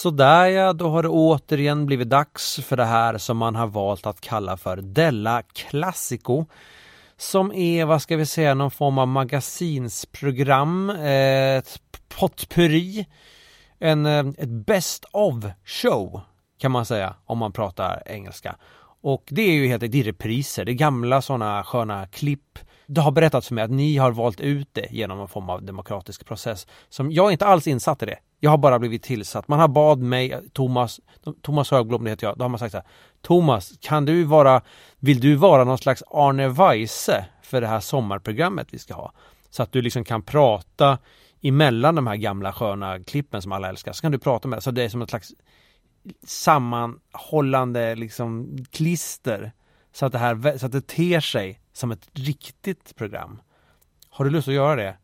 [0.00, 4.06] Sådär ja, då har det återigen blivit dags för det här som man har valt
[4.06, 6.46] att kalla för Della Classico.
[7.16, 13.06] Som är, vad ska vi säga, någon form av magasinsprogram, eh, ett potpurri,
[13.78, 16.20] en, eh, ett best of show
[16.58, 18.56] kan man säga om man pratar engelska.
[19.02, 22.58] Och det är ju helt enkelt, det är repriser, det är gamla sådana sköna klipp.
[22.86, 25.62] Det har berättats för mig att ni har valt ut det genom en form av
[25.62, 26.66] demokratisk process.
[26.88, 28.18] Som jag är inte alls insatt i det.
[28.40, 29.48] Jag har bara blivit tillsatt.
[29.48, 31.00] Man har bad mig, Thomas,
[31.42, 32.86] Thomas Högblom det heter jag, då har man sagt så här,
[33.22, 34.62] Thomas, kan du vara,
[34.98, 39.12] vill du vara någon slags Arne Weise för det här sommarprogrammet vi ska ha?
[39.50, 40.98] Så att du liksom kan prata
[41.42, 43.92] emellan de här gamla sköna klippen som alla älskar.
[43.92, 45.32] Så kan du prata med, så det är som ett slags
[46.24, 49.52] sammanhållande liksom klister.
[49.92, 53.40] Så att det här, så att det ter sig som ett riktigt program.
[54.10, 54.96] Har du lust att göra det?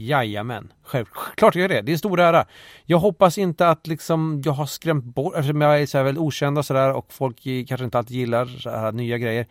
[0.00, 1.82] Jajamän, självklart jag det.
[1.82, 2.46] Det är en stor ära.
[2.84, 6.20] Jag hoppas inte att liksom jag har skrämt bort, eftersom jag är så här väldigt
[6.20, 7.36] okänd och sådär och folk
[7.68, 9.46] kanske inte alltid gillar så här nya grejer.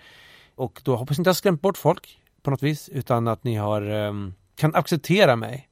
[0.55, 3.27] Och då hoppas jag inte att jag har skrämt bort folk på något vis, utan
[3.27, 5.69] att ni har, um, kan acceptera mig.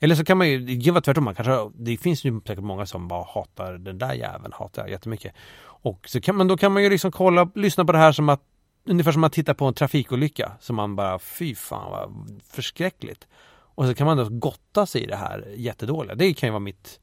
[0.00, 2.86] Eller så kan man ju, det var tvärtom, man kanske, det finns ju säkert många
[2.86, 5.34] som bara hatar den där jäveln, hatar jag jättemycket.
[5.64, 8.28] Och så kan man, då kan man ju liksom kolla, lyssna på det här som
[8.28, 8.40] att,
[8.86, 13.26] ungefär som att titta på en trafikolycka, som man bara, fy fan vad förskräckligt.
[13.74, 16.14] Och så kan man då gotta sig i det här jättedåliga.
[16.14, 17.00] Det kan ju vara mitt,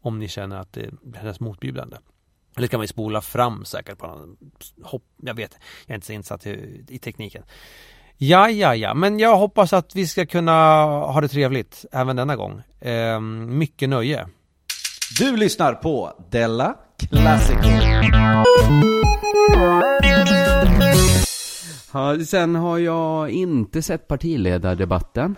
[0.00, 0.90] om ni känner att det
[1.20, 1.96] känns motbjudande.
[2.56, 4.36] Eller kan man ju spola fram säkert på någon
[4.82, 5.56] hopp, jag vet,
[5.86, 7.42] jag är inte så insatt i, i tekniken.
[8.16, 10.52] Ja, ja, ja, men jag hoppas att vi ska kunna
[10.84, 12.62] ha det trevligt även denna gång.
[12.80, 14.28] Eh, mycket nöje.
[15.18, 16.74] Du lyssnar på Della
[17.10, 17.68] Classico.
[21.92, 25.36] Ja, sen har jag inte sett partiledardebatten.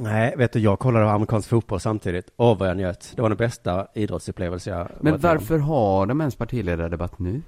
[0.00, 2.30] Nej, vet du, jag kollade amerikansk fotboll samtidigt.
[2.36, 3.12] Åh, vad jag njöt.
[3.16, 7.42] Det var den bästa idrottsupplevelse jag Men varit med varför har de ens partiledardebatt nu?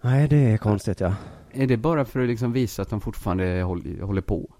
[0.00, 1.14] Nej, det är konstigt ja.
[1.52, 4.54] Är det bara för att liksom visa att de fortfarande håller, på?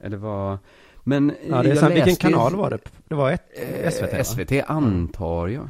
[0.00, 0.58] Eller vad?
[1.04, 1.94] Men Ja, det är sant.
[1.94, 2.78] Vilken kanal var det?
[3.08, 4.24] Det var ett, Eh, SVT va?
[4.24, 5.68] SVT antar jag.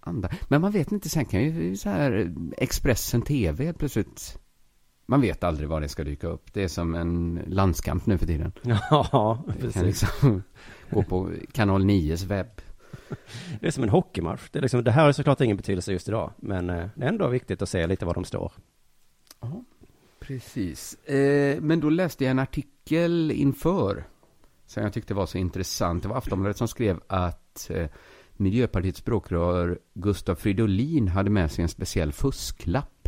[0.00, 0.28] Andra.
[0.48, 4.38] Men man vet inte, sen kan ju så här Expressen TV plötsligt.
[5.10, 6.52] Man vet aldrig var det ska dyka upp.
[6.52, 8.52] Det är som en landskamp nu för tiden.
[8.90, 9.82] Ja, Du kan precis.
[9.82, 10.42] liksom
[10.90, 12.60] gå på kanal 9s webb.
[13.60, 14.48] Det är som en hockeymatch.
[14.52, 16.32] Det, är liksom, det här har såklart ingen betydelse just idag.
[16.36, 18.52] Men eh, det är ändå viktigt att se lite var de står.
[20.20, 20.94] Precis.
[20.94, 24.04] Eh, men då läste jag en artikel inför
[24.66, 26.02] som jag tyckte var så intressant.
[26.02, 27.86] Det var Aftonbladet som skrev att eh,
[28.32, 32.99] Miljöpartiets språkrör Gustav Fridolin hade med sig en speciell fusklapp.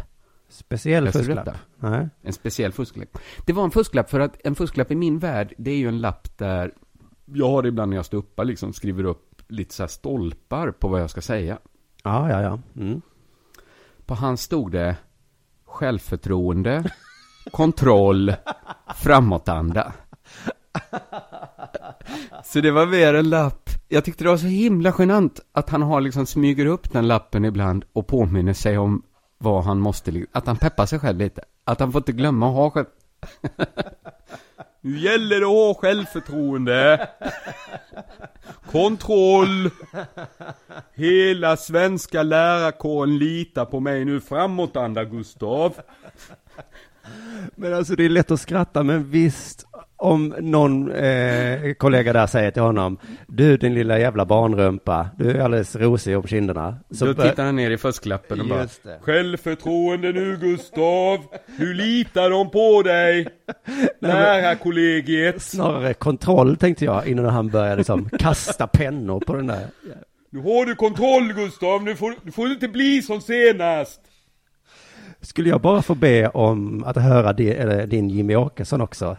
[0.53, 1.49] Speciell fusklapp.
[1.79, 2.09] Nej.
[2.23, 3.19] En speciell fusklapp.
[3.47, 6.01] Det var en fusklapp för att en fusklapp i min värld, det är ju en
[6.01, 6.75] lapp där
[7.25, 10.71] jag har det ibland när jag står uppe, liksom skriver upp lite så här stolpar
[10.71, 11.59] på vad jag ska säga.
[12.05, 12.59] Ja, ja, ja.
[12.77, 13.03] Mm.
[14.07, 14.97] På hans stod det
[15.65, 16.85] självförtroende,
[17.51, 18.35] kontroll,
[18.97, 19.93] framåtanda.
[22.45, 23.71] Så det var mer en lapp.
[23.89, 27.45] Jag tyckte det var så himla genant att han har liksom smyger upp den lappen
[27.45, 29.03] ibland och påminner sig om
[29.43, 31.45] vad han måste, att han peppar sig själv lite.
[31.65, 32.87] Att han får inte glömma att ha själv...
[34.85, 37.09] Nu gäller det att ha självförtroende.
[38.71, 39.71] Kontroll.
[40.95, 44.21] Hela svenska lärarkåren litar på mig nu.
[44.21, 45.75] Framåtanda, Gustav.
[47.55, 49.67] Men alltså det är lätt att skratta, men visst
[50.03, 55.41] om någon eh, kollega där säger till honom, du din lilla jävla barnrumpa, du är
[55.41, 56.77] alldeles rosig om kinderna.
[56.91, 58.99] Så bör- tittar han ner i fusklappen och bara det.
[59.01, 61.19] Självförtroende nu Gustav.
[61.59, 63.27] Nu litar de på dig.
[64.01, 65.43] Lärarkollegiet.
[65.43, 69.67] Snarare kontroll tänkte jag innan han började liksom kasta pennor på den där.
[70.31, 71.83] Nu har du kontroll Gustav.
[71.83, 74.01] Nu får, nu får det inte bli som senast.
[75.21, 79.17] Skulle jag bara få be om att höra din, din Jimmy Åkesson också?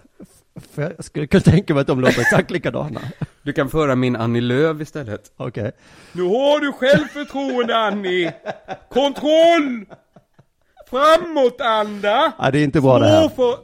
[0.55, 3.01] För jag skulle kunna tänka mig att de låter exakt likadana.
[3.43, 5.31] Du kan föra min Annie Lööf istället.
[5.37, 5.71] Okej.
[6.11, 8.33] Nu har du självförtroende Annie.
[8.89, 9.85] Kontroll!
[10.89, 12.33] Framåtanda!
[12.39, 13.29] Ja, det är inte bra det här.
[13.29, 13.57] För...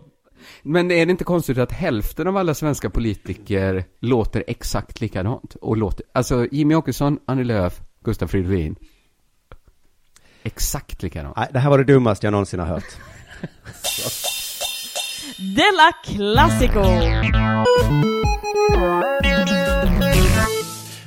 [0.62, 5.56] Men är det inte konstigt att hälften av alla svenska politiker låter exakt likadant?
[5.56, 8.76] Och låter, alltså Jimmy Åkesson, Annie Lööf, Gustaf Fridolin.
[10.44, 11.38] Exakt likadant.
[11.38, 12.98] Nej, det här var det dummaste jag någonsin har hört.
[15.40, 16.84] Della Classico!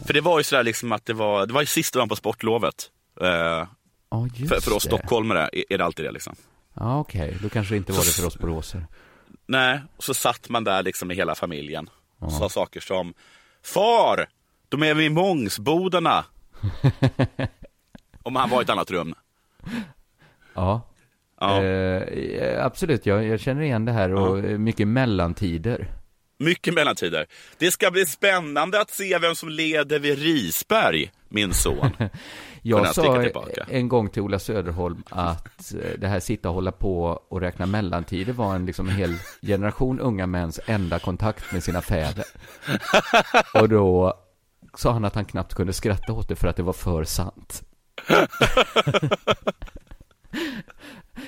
[0.07, 2.17] För det var ju sådär liksom att det var, det var ju sista dagen på
[2.17, 2.91] sportlovet.
[3.21, 3.67] Eh,
[4.35, 4.89] just för, för oss det.
[4.89, 6.37] stockholmare är, det alltid det liksom.
[6.75, 7.37] Ja, okej.
[7.43, 8.87] Då kanske det inte var det för oss boråsare.
[9.47, 11.91] Nej, och så satt man där liksom med hela familjen.
[12.19, 13.15] Och sa saker som
[13.65, 14.27] Far!
[14.69, 16.25] De är vid Mångsbodarna.
[18.23, 19.15] Om han var i ett annat rum.
[20.55, 20.81] Ja.
[21.43, 21.63] Ja.
[21.63, 25.89] Eh, absolut, jag, jag känner igen det här och eh, mycket mellantider.
[26.39, 27.27] Mycket mellantider.
[27.59, 31.91] Det ska bli spännande att se vem som leder vid Risberg, min son.
[32.63, 33.25] Jag sa
[33.69, 37.67] en gång till Ola Söderholm att eh, det här sitta och hålla på och räkna
[37.67, 42.25] mellantider var en liksom hel generation unga mäns enda kontakt med sina fäder.
[43.61, 44.15] Och då
[44.75, 47.63] sa han att han knappt kunde skratta åt det för att det var för sant.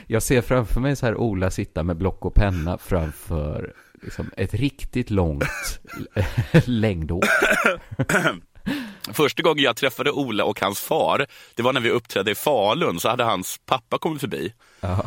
[0.07, 3.73] Jag ser framför mig så här Ola sitta med block och penna framför
[4.03, 5.81] liksom ett riktigt långt
[6.65, 7.25] längdåk.
[9.13, 13.01] Första gången jag träffade Ola och hans far, det var när vi uppträdde i Falun,
[13.01, 14.53] så hade hans pappa kommit förbi.
[14.81, 15.05] Ja.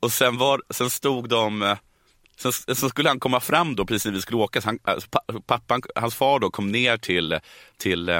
[0.00, 1.76] Och sen, var, sen stod de,
[2.36, 4.60] sen, sen skulle han komma fram då precis när vi skulle åka.
[4.60, 7.38] Så han, alltså, pa- pappan, hans far då kom ner till,
[7.76, 8.10] till,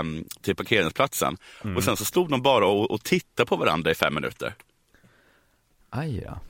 [0.42, 1.36] till parkeringsplatsen.
[1.76, 4.54] Och sen så stod de bara och, och tittade på varandra i fem minuter.
[5.94, 6.40] Aj ja.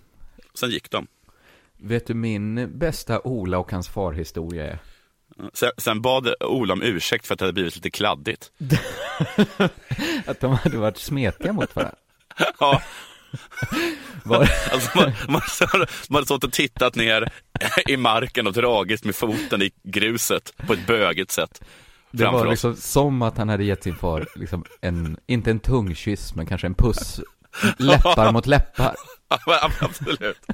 [0.54, 1.06] Sen gick de.
[1.76, 4.78] Vet du min bästa Ola och hans farhistoria är?
[5.52, 8.52] Sen, sen bad Ola om ursäkt för att det hade blivit lite kladdigt.
[10.26, 11.96] Att de hade varit smetiga mot varandra.
[12.58, 12.82] Ja,
[14.24, 15.42] Var, alltså man, man,
[16.08, 17.32] man hade stått och tittat ner
[17.88, 21.62] i marken och dragit med foten i gruset på ett bögigt sätt.
[22.10, 22.50] det var oss.
[22.50, 26.66] liksom som att han hade gett sin far, liksom en, inte en tungkyss, men kanske
[26.66, 27.20] en puss.
[27.76, 28.96] Läppar mot läppar.
[29.46, 30.40] Ja, absolut.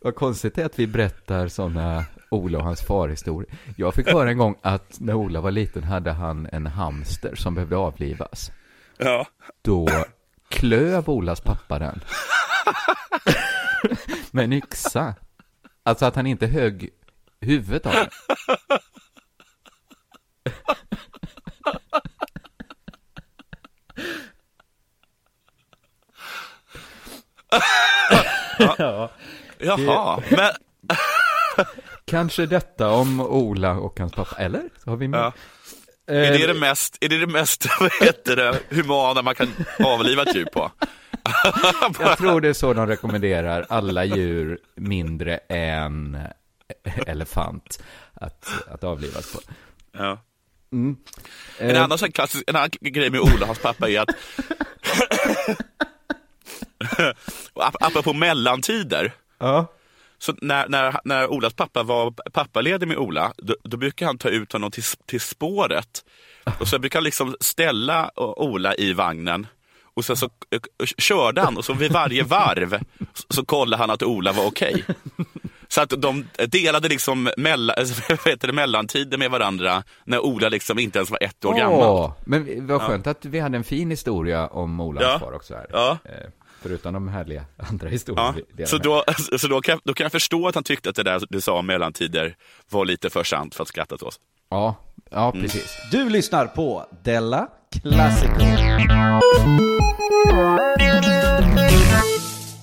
[0.00, 3.54] Vad konstigt det är att vi berättar sådana Ola och hans farhistorier.
[3.76, 7.54] Jag fick höra en gång att när Ola var liten hade han en hamster som
[7.54, 8.50] behövde avlivas.
[8.98, 9.26] Ja.
[9.62, 9.88] Då
[10.48, 12.00] klöv Olas pappa den.
[14.30, 15.14] Med en yxa.
[15.82, 16.90] Alltså att han inte högg
[17.40, 18.08] huvudet av den.
[29.58, 30.50] Jaha, men
[32.04, 34.62] Kanske detta om Ola och hans pappa, eller?
[34.84, 35.20] Så har vi med.
[35.20, 35.32] Ja.
[36.06, 39.48] är det det mest, är det det mest vad heter det, humana man kan
[39.84, 40.70] avliva ett djur på?
[41.98, 46.18] Jag tror det är så de rekommenderar alla djur mindre än
[47.06, 47.82] elefant
[48.14, 49.40] att, att avlivas på.
[49.92, 50.22] Ja.
[50.72, 50.96] Mm.
[51.58, 54.10] En Eh, annan klassisk, en annan grej med Ola och hans pappa är att
[57.52, 59.12] Och ap- apropå mellantider.
[59.38, 59.66] Ja.
[60.18, 64.28] Så när, när, när Olas pappa var pappaledig med Ola, då, då brukar han ta
[64.28, 66.04] ut honom till, till spåret.
[66.60, 69.46] Och så brukar han liksom ställa O- Ola i vagnen.
[69.94, 70.60] Och sen så eh,
[70.98, 72.78] körde han och så vid varje varv
[73.28, 74.84] så, kollade han att Ola var okej.
[75.68, 77.76] Så att de delade liksom mellan,
[78.40, 81.80] det, mellantider med varandra när Ola liksom inte ens var ett år gammal.
[81.82, 85.18] Åh, men vad skönt att vi hade en fin historia om Olas Ja.
[85.18, 85.66] far också här.
[85.70, 85.98] Ja.
[86.62, 88.34] Förutom de härliga andra historierna.
[88.56, 89.04] Ja, så då,
[89.38, 91.58] så då, kan, då kan jag förstå att han tyckte att det där du sa
[91.58, 92.36] om mellantider
[92.70, 94.20] var lite för sant för att skratta åt oss.
[94.50, 94.74] Ja,
[95.10, 95.42] ja Mm.
[95.42, 95.76] precis.
[95.92, 97.48] Du lyssnar på Della
[97.82, 98.44] Classico.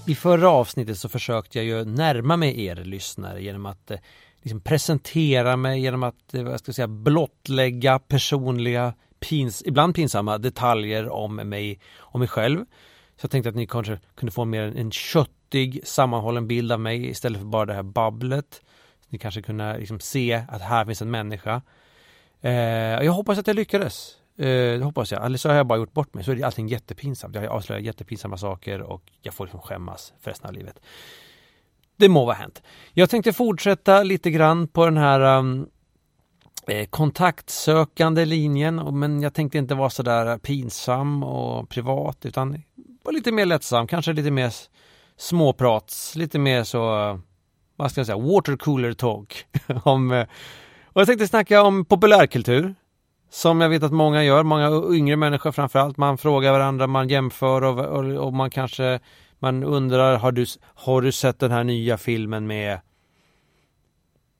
[0.07, 3.97] I förra avsnittet så försökte jag ju närma mig er lyssnare genom att eh,
[4.41, 10.37] liksom presentera mig, genom att eh, vad ska jag säga, blottlägga personliga, pins, ibland pinsamma
[10.37, 12.65] detaljer om mig, om mig själv.
[13.17, 17.09] Så jag tänkte att ni kanske kunde få mer en köttig, sammanhållen bild av mig
[17.09, 18.61] istället för bara det här babblet.
[19.09, 21.61] Ni kanske kunde liksom se att här finns en människa.
[22.41, 22.53] Eh,
[23.03, 24.17] jag hoppas att jag lyckades.
[24.37, 25.25] Eh, det hoppas jag.
[25.25, 26.23] Eller så har jag bara gjort bort mig.
[26.23, 27.35] Så är det allting jättepinsamt.
[27.35, 30.79] Jag har avslöjat jättepinsamma saker och jag får liksom skämmas för resten av livet.
[31.97, 32.61] Det må vara hänt.
[32.93, 35.69] Jag tänkte fortsätta lite grann på den här um,
[36.67, 38.99] eh, kontaktsökande linjen.
[38.99, 42.63] Men jag tänkte inte vara sådär pinsam och privat utan
[43.05, 43.87] var lite mer lättsam.
[43.87, 44.53] Kanske lite mer
[45.17, 46.15] småprats.
[46.15, 46.79] Lite mer så,
[47.75, 49.45] vad ska jag säga, watercooler talk.
[49.83, 50.27] om, eh,
[50.85, 52.75] och jag tänkte snacka om populärkultur.
[53.29, 55.97] Som jag vet att många gör, många yngre människor framförallt.
[55.97, 58.99] Man frågar varandra, man jämför och, och, och man kanske
[59.39, 62.79] Man undrar, har du, har du sett den här nya filmen med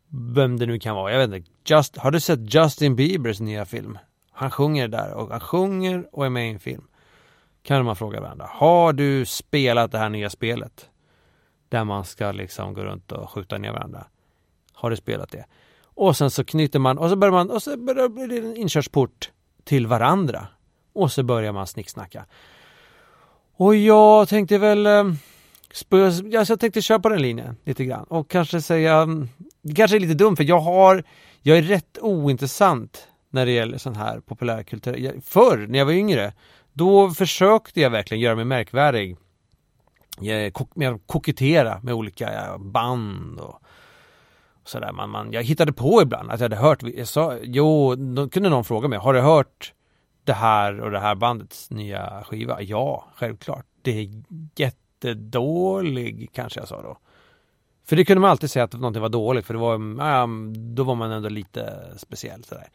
[0.09, 1.51] vem det nu kan vara, jag vet inte.
[1.65, 3.97] Just, har du sett Justin Biebers nya film?
[4.31, 6.83] Han sjunger där och han sjunger och är med i en film.
[7.65, 8.49] Kan man fråga varandra.
[8.51, 10.89] Har du spelat det här nya spelet?
[11.69, 14.05] Där man ska liksom gå runt och skjuta ner varandra.
[14.73, 15.45] Har du spelat det?
[15.83, 18.57] Och sen så knyter man och så börjar man och så börjar blir det en
[18.57, 19.31] inkörsport
[19.63, 20.47] till varandra.
[20.93, 22.25] Och så börjar man snicksnacka.
[23.57, 25.17] Och jag tänkte väl ehm,
[26.31, 29.29] jag tänkte köra på den linjen lite grann och kanske säga mm,
[29.61, 31.03] det kanske är lite dumt för jag har
[31.41, 35.21] jag är rätt ointressant när det gäller sån här populärkultur.
[35.25, 36.33] Förr när jag var yngre
[36.75, 39.17] då försökte jag verkligen göra mig märkvärdig.
[40.19, 43.61] Jag, med att kokettera med olika band och
[44.63, 44.91] sådär.
[44.91, 48.49] Man, man, jag hittade på ibland att jag hade hört, jag sa, jo, då kunde
[48.49, 49.73] någon fråga mig, har du hört
[50.23, 52.61] det här och det här bandets nya skiva?
[52.61, 53.65] Ja, självklart.
[53.81, 54.09] Det är
[54.55, 56.97] jättedålig, kanske jag sa då.
[57.85, 59.75] För det kunde man alltid säga att någonting var dåligt, för det var,
[60.21, 60.27] äh,
[60.75, 62.67] då var man ändå lite speciell sådär.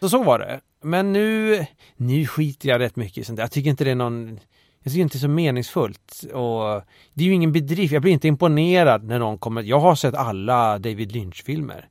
[0.00, 0.60] Så så var det.
[0.86, 1.66] Men nu,
[1.96, 3.42] nu skiter jag rätt mycket i sånt där.
[3.42, 4.40] Jag tycker inte det är någon,
[4.82, 6.24] jag tycker inte det är så meningsfullt.
[6.32, 6.82] Och
[7.14, 10.14] det är ju ingen bedrift, jag blir inte imponerad när någon kommer, jag har sett
[10.14, 11.88] alla David Lynch-filmer.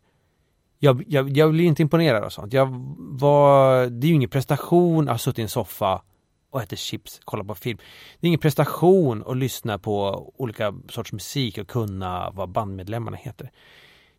[0.80, 2.54] Jag, jag, jag blir inte imponerad av sånt.
[2.54, 6.02] Jag var, det är ju ingen prestation att sitta i en soffa
[6.50, 7.78] och äta chips, kolla på film.
[8.20, 13.52] Det är ingen prestation att lyssna på olika sorts musik och kunna vad bandmedlemmarna heter.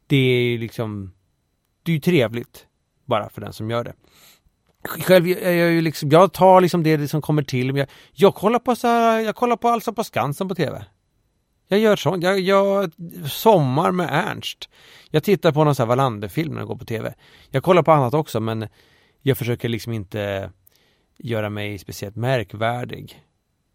[0.07, 1.13] Det är liksom,
[1.83, 2.67] det är ju trevligt
[3.05, 3.93] bara för den som gör det.
[4.87, 7.81] Själv är jag ju liksom, jag tar liksom det som kommer till mig.
[7.81, 10.85] Jag, jag kollar på så här, jag kollar på Allsång på Skansen på TV.
[11.69, 12.25] Jag gör sånt.
[12.25, 12.93] Jag, jag
[13.31, 14.69] sommar med Ernst.
[15.11, 17.15] Jag tittar på någon sån här Wallander-film när jag går på TV.
[17.51, 18.69] Jag kollar på annat också men
[19.23, 20.51] jag försöker liksom inte
[21.19, 23.23] göra mig speciellt märkvärdig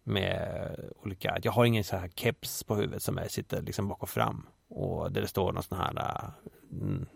[0.04, 4.02] med olika, jag har ingen så här keps på huvudet som jag sitter liksom bak
[4.02, 6.32] och fram och där det står någon sån här
[6.72, 7.06] mm,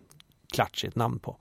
[0.52, 1.36] klatschigt namn på.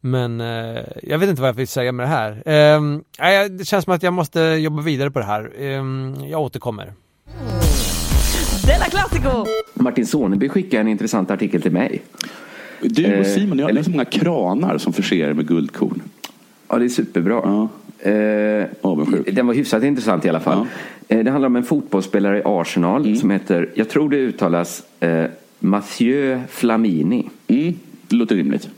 [0.00, 2.30] Men eh, jag vet inte vad jag vill säga med det här.
[2.48, 2.80] Eh,
[3.18, 5.50] nej, det känns som att jag måste jobba vidare på det här.
[5.58, 6.92] Eh, jag återkommer.
[8.66, 9.44] Della Classico!
[9.74, 12.02] Martin Soneby skickade en intressant artikel till mig.
[12.82, 16.02] Du Eh, och Simon, ni har eller- så många kranar som förser er med guldkorn.
[16.68, 17.40] Ja, det är superbra.
[17.44, 17.68] Ja.
[18.10, 19.34] Eh, Avundsjuk.
[19.34, 20.66] den var hyfsat intressant i alla fall.
[21.08, 23.16] Eh, det handlar om en fotbollsspelare i Arsenal Mm.
[23.16, 25.24] som heter, jag tror det uttalas eh,
[25.58, 27.28] Mathieu Flamini.
[27.48, 27.74] Mm,
[28.08, 28.68] det låter rimligt.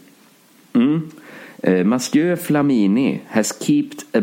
[0.72, 1.10] Mm.
[1.62, 4.20] Eh, Mathieu Flamini has kept a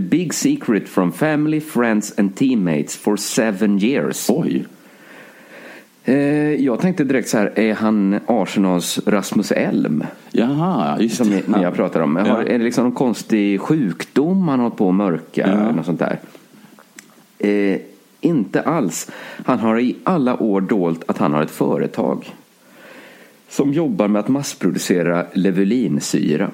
[0.00, 4.30] big secret from family, friends and teammates for seven years.
[4.30, 4.66] Oj.
[6.04, 6.14] Eh,
[6.64, 10.04] jag tänkte direkt så här, är han Arsenals Rasmus Elm?
[10.30, 12.16] Jaha, just Som ni, ni har pratat om.
[12.16, 12.42] Har, Ja.
[12.42, 15.40] Är det liksom någon konstig sjukdom han har på att mörka?
[15.40, 15.46] Ja.
[15.46, 16.18] Eller något sånt där?
[17.38, 17.78] Eh,
[18.20, 19.10] inte alls.
[19.44, 22.34] Han har i alla år dolt att han har ett företag.
[23.52, 26.50] Som jobbar med att massproducera levulinsyra.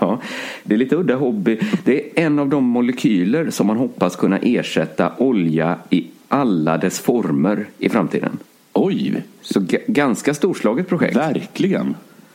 [0.00, 0.20] ja,
[0.64, 1.58] det är lite udda hobby.
[1.84, 6.98] Det är en av de molekyler som man hoppas kunna ersätta olja i alla dess
[7.00, 8.38] former i framtiden.
[8.72, 11.16] Oj, Så ganska storslaget projekt.
[11.16, 11.94] verkligen.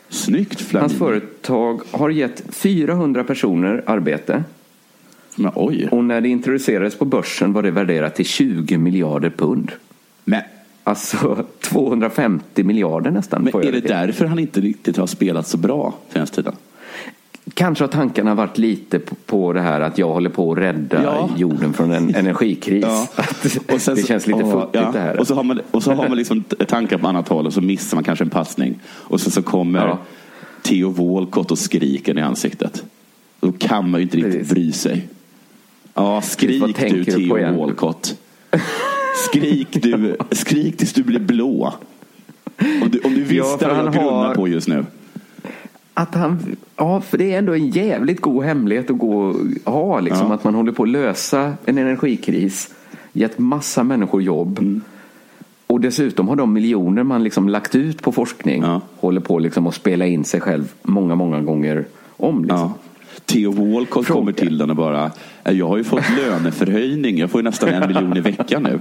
[0.09, 0.93] Snyggt Hans Flamini.
[0.99, 4.43] företag har gett 400 personer arbete
[5.35, 5.87] Men oj.
[5.91, 9.71] och när det introducerades på börsen var det värderat till 20 miljarder pund.
[10.25, 10.41] Men,
[10.83, 13.43] Alltså 250 miljarder nästan.
[13.43, 16.55] men är det därför han inte riktigt har spelat så bra senaste tiden?
[17.53, 21.29] Kanske har tankarna varit lite på, det här att jag håller på att rädda Ja.
[21.37, 22.83] jorden från en energikris.
[22.83, 23.07] Ja.
[23.73, 24.91] Och sen det känns lite futtigt ja.
[24.93, 25.19] det här.
[25.19, 27.61] Och så har man, och så har man liksom tankar på annat håll och så
[27.61, 28.79] missar man kanske en passning.
[28.85, 29.97] Och sen så kommer Ja.
[30.61, 32.83] Theo Walcott och skriker i ansiktet.
[33.39, 34.49] Då kan man ju inte riktigt Precis.
[34.53, 35.07] bry sig.
[35.93, 37.57] Ja, skrik du Theo?
[37.57, 38.15] Walcott.
[39.15, 41.73] Skrik, du, skrik tills du blir blå.
[42.81, 44.85] Om du, om du visste vad jag grunnar har- på just nu.
[45.93, 49.17] Att han, ja, för det är ändå en jävligt god hemlighet att gå
[49.63, 49.99] och ha.
[49.99, 50.33] Liksom, Ja.
[50.33, 52.73] Att man håller på att lösa en energikris.
[53.13, 54.59] Gett massa människor jobb.
[54.59, 54.81] Mm.
[55.67, 58.61] Och dessutom har de miljoner man liksom lagt ut på forskning.
[58.61, 58.81] Ja.
[58.99, 61.85] Håller på liksom att spela in sig själv många, många gånger
[62.17, 62.41] om.
[62.45, 62.59] Liksom.
[62.59, 62.73] Ja.
[63.25, 64.19] Theo Walcott Fråga.
[64.19, 65.11] kommer till den och bara,
[65.43, 68.79] "Eh, jag har ju fått löneförhöjning, jag får ju nästan en miljon i veckan nu.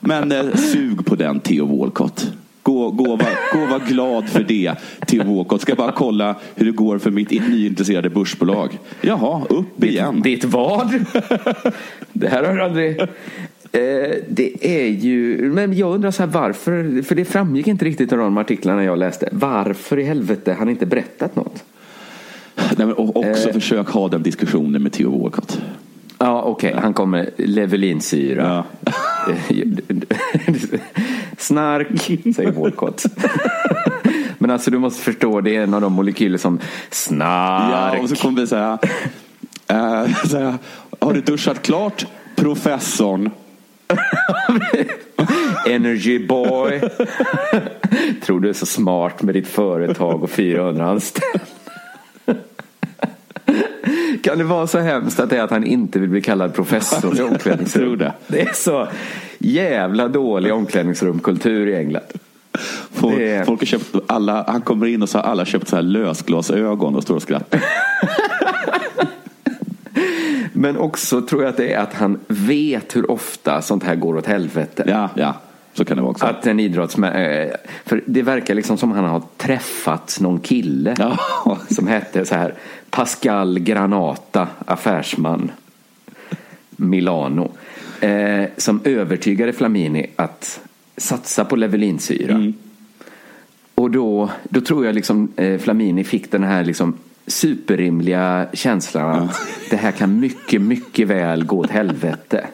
[0.00, 2.32] Men eh, sug på den Theo Walcott.
[2.62, 4.74] Gå, gå, var, gå var glad för det,
[5.06, 5.60] Theo Walcott.
[5.60, 8.78] Ska bara kolla hur det går för mitt nyintresserade börsbolag.
[9.00, 10.22] Jaha, upp igen.
[10.22, 11.04] Ditt vad?
[12.12, 13.00] det här har du aldrig...
[13.72, 15.50] Eh, det är ju...
[15.52, 18.98] Men jag undrar så här varför, för det framgick inte riktigt av de artiklarna jag
[18.98, 19.28] läste.
[19.32, 21.64] Varför i helvete har han inte berättat något?
[22.76, 23.52] Nej, och också Eh.
[23.52, 25.60] försök ha den diskussionen med Theo Walcott.
[26.18, 28.64] Ja, okej, han kommer Levelinsyra.
[29.26, 29.34] Ja.
[31.38, 31.86] Snark,
[32.36, 33.04] säger Walcott.
[34.38, 36.58] Men alltså du måste förstå, det är en av de molekyler som
[36.90, 37.94] snark.
[37.96, 38.78] Ja, och så kommer vi säga,
[39.68, 40.58] eh, säga,
[41.00, 42.06] har du duschat klart
[42.36, 43.30] professorn?
[45.68, 46.80] Energy boy.
[48.22, 51.40] Tror du är så smart med ditt företag och 400 anställda.
[54.22, 57.18] Kan det vara så hemskt att det är att han inte vill bli kallad professor
[57.18, 57.98] i omklädningsrum?
[57.98, 58.12] Det.
[58.26, 58.88] Det är så
[59.38, 62.04] jävla dålig omklädningsrumkultur i England.
[62.92, 65.76] Folk, Det folk har köpt, alla, han kommer in och så har alla köpt så
[65.76, 67.64] här lösglasögon och står och skrattar.
[70.52, 74.16] Men också tror jag att det är att han vet hur ofta sånt här går
[74.16, 74.84] åt helvete.
[74.86, 75.34] Ja, ja,
[75.74, 76.26] så kan det vara också.
[76.26, 77.50] Att en idrottsman, eh,
[77.84, 81.18] för det verkar liksom som han har träffat någon kille Ja.
[81.70, 82.54] som hette så här
[82.90, 85.50] Pascal Granata, affärsman,
[86.70, 87.52] Milano.
[88.00, 90.60] Eh, som övertygade Flamini att
[90.96, 92.52] satsa på Levelinsyra.
[93.74, 99.40] Och då, då tror jag liksom eh, Flamini fick den här liksom superrimliga känslan att
[99.70, 102.46] det här kan mycket, mycket väl gå åt helvete.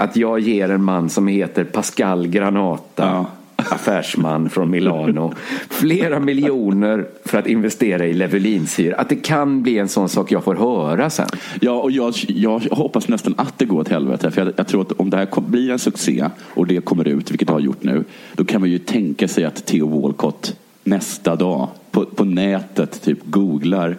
[0.00, 3.26] Att jag ger en man som heter Pascal Granata, Ja.
[3.70, 5.34] affärsman från Milano,
[5.70, 8.96] flera miljoner för att investera i Levelinsyra.
[8.96, 11.28] Att det kan bli en sån sak jag får höra sen.
[11.60, 14.30] Ja, och jag, jag hoppas nästan att det går åt helvete.
[14.30, 17.30] För jag, jag tror att om det här blir en succé och det kommer ut,
[17.30, 21.36] vilket det har gjort nu, då kan man ju tänka sig att Theo Walcott nästa
[21.36, 23.96] dag på, på nätet typ googlar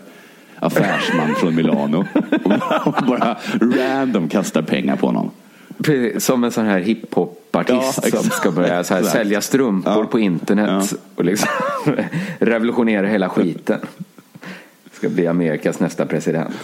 [0.55, 2.05] affärsman från Milano
[2.83, 5.31] och bara random kastar pengar på honom.
[6.17, 10.05] Som en sån här hiphopartist Ja, som ska börja så här, sälja strumpor Ja.
[10.05, 10.97] på internet Ja.
[11.15, 11.49] och liksom
[12.39, 13.79] revolutionera hela skiten.
[14.91, 16.55] Ska bli Amerikas nästa president.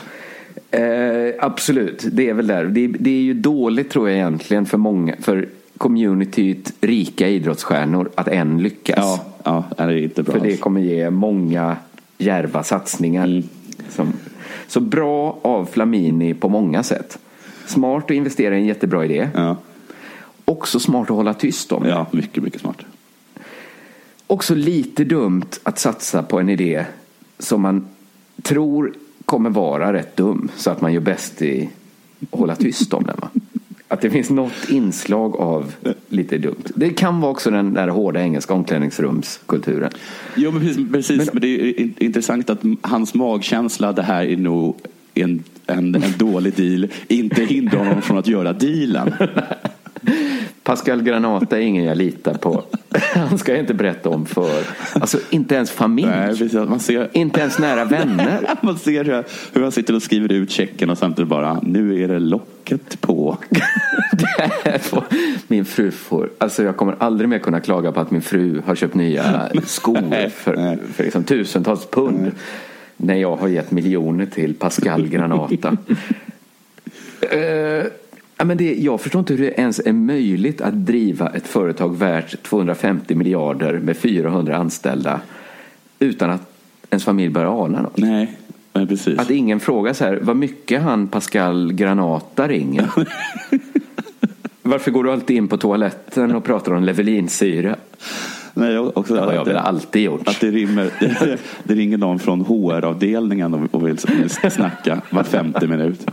[0.71, 0.81] Eh,
[1.39, 2.65] absolut, det är väl där.
[2.65, 8.27] Det, det är ju dåligt tror jag egentligen för många, för communityt rika idrottsstjärnor att
[8.27, 8.97] än lyckas.
[8.97, 10.33] Ja, ja det är inte bra.
[10.33, 11.77] För det kommer ge många
[12.17, 13.25] djärva satsningar.
[13.25, 13.43] Mm.
[13.89, 14.13] Som,
[14.67, 17.17] så bra av Flamini på många sätt.
[17.65, 19.29] Smart att investera i en jättebra idé.
[19.33, 19.57] Ja,
[20.45, 21.85] Också smart att hålla tyst om.
[21.85, 22.77] ja, mycket, mycket smart.
[24.27, 26.85] Också lite dumt att satsa på en idé
[27.39, 27.87] som man
[28.41, 28.93] tror
[29.25, 30.51] kommer vara rätt dum.
[30.55, 31.69] Så att man gör bäst i
[32.31, 33.15] att hålla tyst om den.
[33.21, 33.29] Va?
[33.87, 35.73] Att det finns något inslag av
[36.09, 36.63] lite dumt.
[36.75, 39.91] Det kan vara också den där hårda engelska omklädningsrumskulturen.
[40.35, 40.91] Jo, men precis.
[40.91, 44.75] precis men, det är in- intressant att hans magkänsla, det här är nog
[45.15, 49.13] en, en, en dålig deal, inte hindrar honom från att göra dealen.
[50.63, 52.63] Pascal Granata är ingen jag litar på.
[53.13, 56.07] Han ska jag inte berätta om för, alltså inte ens familj.
[56.07, 56.53] Nej, precis.
[56.53, 58.49] Man ser, Inte ens nära vänner.
[58.61, 59.23] man ser hur,
[59.53, 63.37] hur han sitter och skriver ut checken och samtidigt bara, nu är det locket på.
[64.81, 65.03] Får
[65.47, 68.75] min fru får, alltså jag kommer aldrig mer kunna klaga på att min fru har
[68.75, 70.77] köpt nya skor Nej, för, nej.
[70.93, 72.31] för liksom tusentals pund.
[72.97, 75.77] När jag har gett miljoner till Pascal Granata.
[78.37, 81.97] Ja, men det, jag förstår inte hur det ens är möjligt att driva ett företag
[81.97, 85.21] värt 250 miljarder med 400 anställda
[85.99, 86.51] utan att
[86.89, 87.97] ens familj börjar ana något.
[87.97, 88.37] Nej,
[88.73, 89.19] men precis.
[89.19, 92.89] Att ingen frågar så här, vad mycket han Pascal Granata ringer.
[94.61, 97.75] Varför går du alltid in på toaletten och pratar om Levelinsyra?
[98.57, 100.27] Nej, jag- också, Det har jag väl det- alltid gjort.
[100.27, 100.89] Att det, rimmer,
[101.63, 106.07] det ringer någon från HR-avdelningen och och vill vill snacka var femte minut.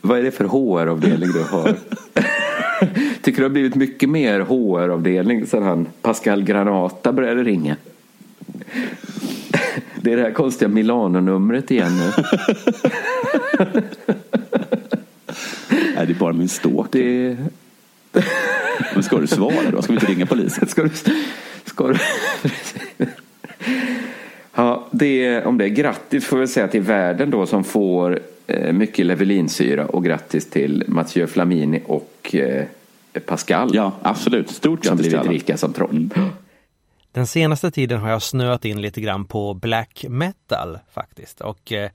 [0.00, 1.74] Vad är det för HR-avdelning du har?
[3.22, 7.76] Tycker du har blivit mycket mer HR-avdelning sedan han Pascal Granata började ringa?
[10.00, 12.10] Det är det här konstiga Milano-numret igen nu.
[15.96, 16.88] Nej, det är bara min stalk.
[16.92, 17.36] Det...
[18.94, 19.82] Men ska du svara då?
[19.82, 20.68] Ska vi inte ringa polisen?
[20.68, 20.90] Ska du...
[21.64, 21.98] Ska du...
[24.54, 28.72] Ja, det, om det är grattis får vi säga till världen då som får eh,
[28.72, 32.64] mycket Levelinsyra och grattis till Mathieu Flamini och eh,
[33.26, 34.50] Pascal Ja, absolut.
[34.50, 35.32] Stort som grattis till blivit alla.
[35.32, 36.10] rika som troll.
[37.12, 41.40] Den senaste tiden har jag snöat in lite grann på black metal faktiskt.
[41.40, 41.90] Och eh,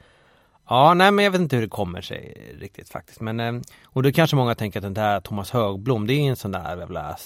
[0.71, 3.21] ja, nej men jag vet inte hur det kommer sig riktigt faktiskt.
[3.21, 3.53] Men, eh,
[3.85, 6.77] och då kanske många tänker att den där Thomas Högblom, det är en sån där
[6.77, 7.17] jävla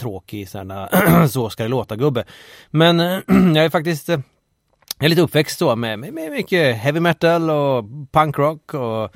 [0.00, 2.24] tråkig sån där så ska det låta gubbe.
[2.70, 3.18] Men eh,
[3.54, 4.20] jag är faktiskt eh,
[4.98, 9.14] jag är lite uppväxt då med, med, med mycket heavy metal och punkrock och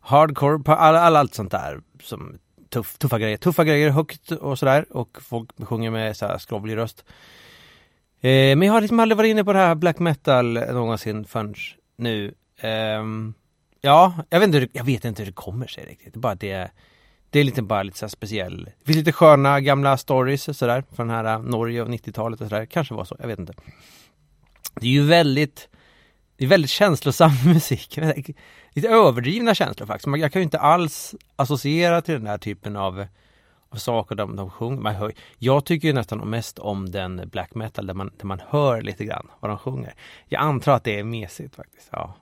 [0.00, 2.38] hardcore, all, all, allt sånt där som
[2.70, 3.36] tuff, tuffa grejer.
[3.36, 7.04] Tuffa grejer högt och sådär och folk sjunger med så här skrovlig röst.
[8.20, 11.54] Eh, men jag har liksom aldrig varit inne på det här black metal någonsin förrän
[11.96, 12.34] nu.
[12.62, 13.34] Um,
[13.82, 16.14] Ja, jag vet, inte, jag vet inte hur det kommer sig riktigt.
[16.14, 16.70] Det är bara det
[17.30, 18.64] det är lite, bara lite så här speciell.
[18.64, 22.40] Det finns lite sköna gamla stories och sådär från den här äh, Norge och 90-talet
[22.40, 22.66] och sådär.
[22.66, 23.52] Kanske var så, jag vet inte.
[24.74, 25.68] Det är ju väldigt,
[26.36, 27.98] det är väldigt känslosam musik.
[28.70, 30.16] Lite överdrivna känslor faktiskt.
[30.16, 33.06] Jag kan ju inte alls associera till den här typen av,
[33.68, 34.80] av saker de, de sjunger.
[34.80, 38.40] Man hör, jag tycker ju nästan mest om den black metal där man, där man
[38.48, 39.94] hör lite grann vad de sjunger.
[40.28, 41.88] Jag antar att det är mesigt faktiskt.
[41.92, 42.16] Ja.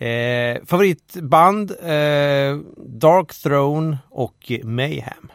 [0.00, 5.32] Eh, favoritband eh, Dark Throne och Mayhem.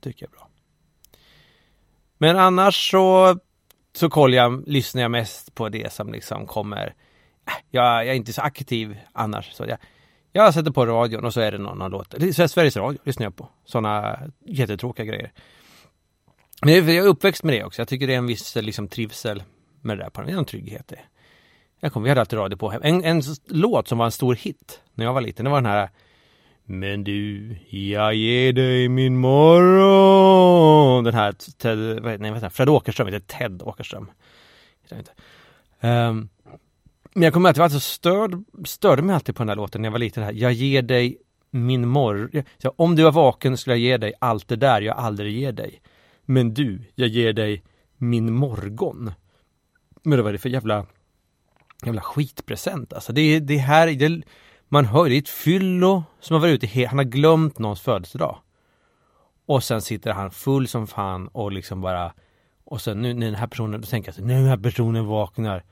[0.00, 0.48] Tycker jag är bra.
[2.18, 3.38] Men annars så
[3.92, 6.86] så kollar jag, lyssnar jag mest på det som liksom kommer.
[7.46, 9.52] Äh, jag, jag är inte så aktiv annars.
[9.52, 9.78] Så jag,
[10.32, 12.14] jag sätter på radion och så är det någon, någon låt.
[12.50, 13.48] Sveriges Radio lyssnar jag på.
[13.64, 15.32] Sådana jättetråkiga grejer.
[16.62, 17.80] Men jag är uppväxt med det också.
[17.80, 19.42] Jag tycker det är en viss liksom, trivsel
[19.80, 20.10] med det där.
[20.10, 21.00] På det är en trygghet det.
[21.80, 22.80] Jag kommer, vi hade alltid radio på hem.
[22.84, 25.72] En, en låt som var en stor hit när jag var liten, det var den
[25.72, 25.90] här
[26.64, 31.04] Men du, jag ger dig min morgon.
[31.04, 32.48] Den här, Ted, nej, vad heter?
[32.48, 34.10] Fred Åkerström, heter Ted Åkerström.
[34.92, 35.12] Inte.
[35.80, 36.28] Um,
[37.14, 39.82] men jag kommer ihåg att jag så störd, störde mig alltid på den här låten
[39.82, 40.22] när jag var liten.
[40.22, 40.32] Här.
[40.32, 41.18] Jag ger dig
[41.50, 42.42] min morgon.
[42.76, 45.82] Om du var vaken skulle jag ge dig allt det där jag aldrig ger dig.
[46.24, 47.62] Men du, jag ger dig
[47.96, 49.12] min morgon.
[50.02, 50.86] Men vad är det för jävla
[51.84, 53.12] jävla skitpresent alltså.
[53.12, 54.22] Det är det här, det,
[54.68, 57.80] man hör det är ett fyllo som har varit ute, he- han har glömt någons
[57.80, 58.38] födelsedag.
[59.46, 62.12] Och sen sitter han full som fan och liksom bara
[62.64, 65.06] och sen nu när den här personen, då tänker jag så, när den här personen
[65.06, 65.64] vaknar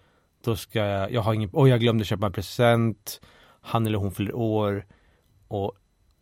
[0.45, 3.21] då ska jag, jag har ingen, oj jag glömde köpa en present
[3.61, 4.87] han eller hon fyller år
[5.49, 5.73] och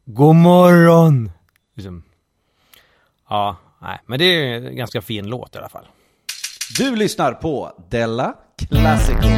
[0.05, 1.31] god morgon!
[1.75, 2.03] Liksom.
[3.29, 5.87] Ja, nej, men det är en ganska fin låt i alla fall.
[6.71, 8.35] Du lyssnar på Della
[8.71, 9.31] Classical.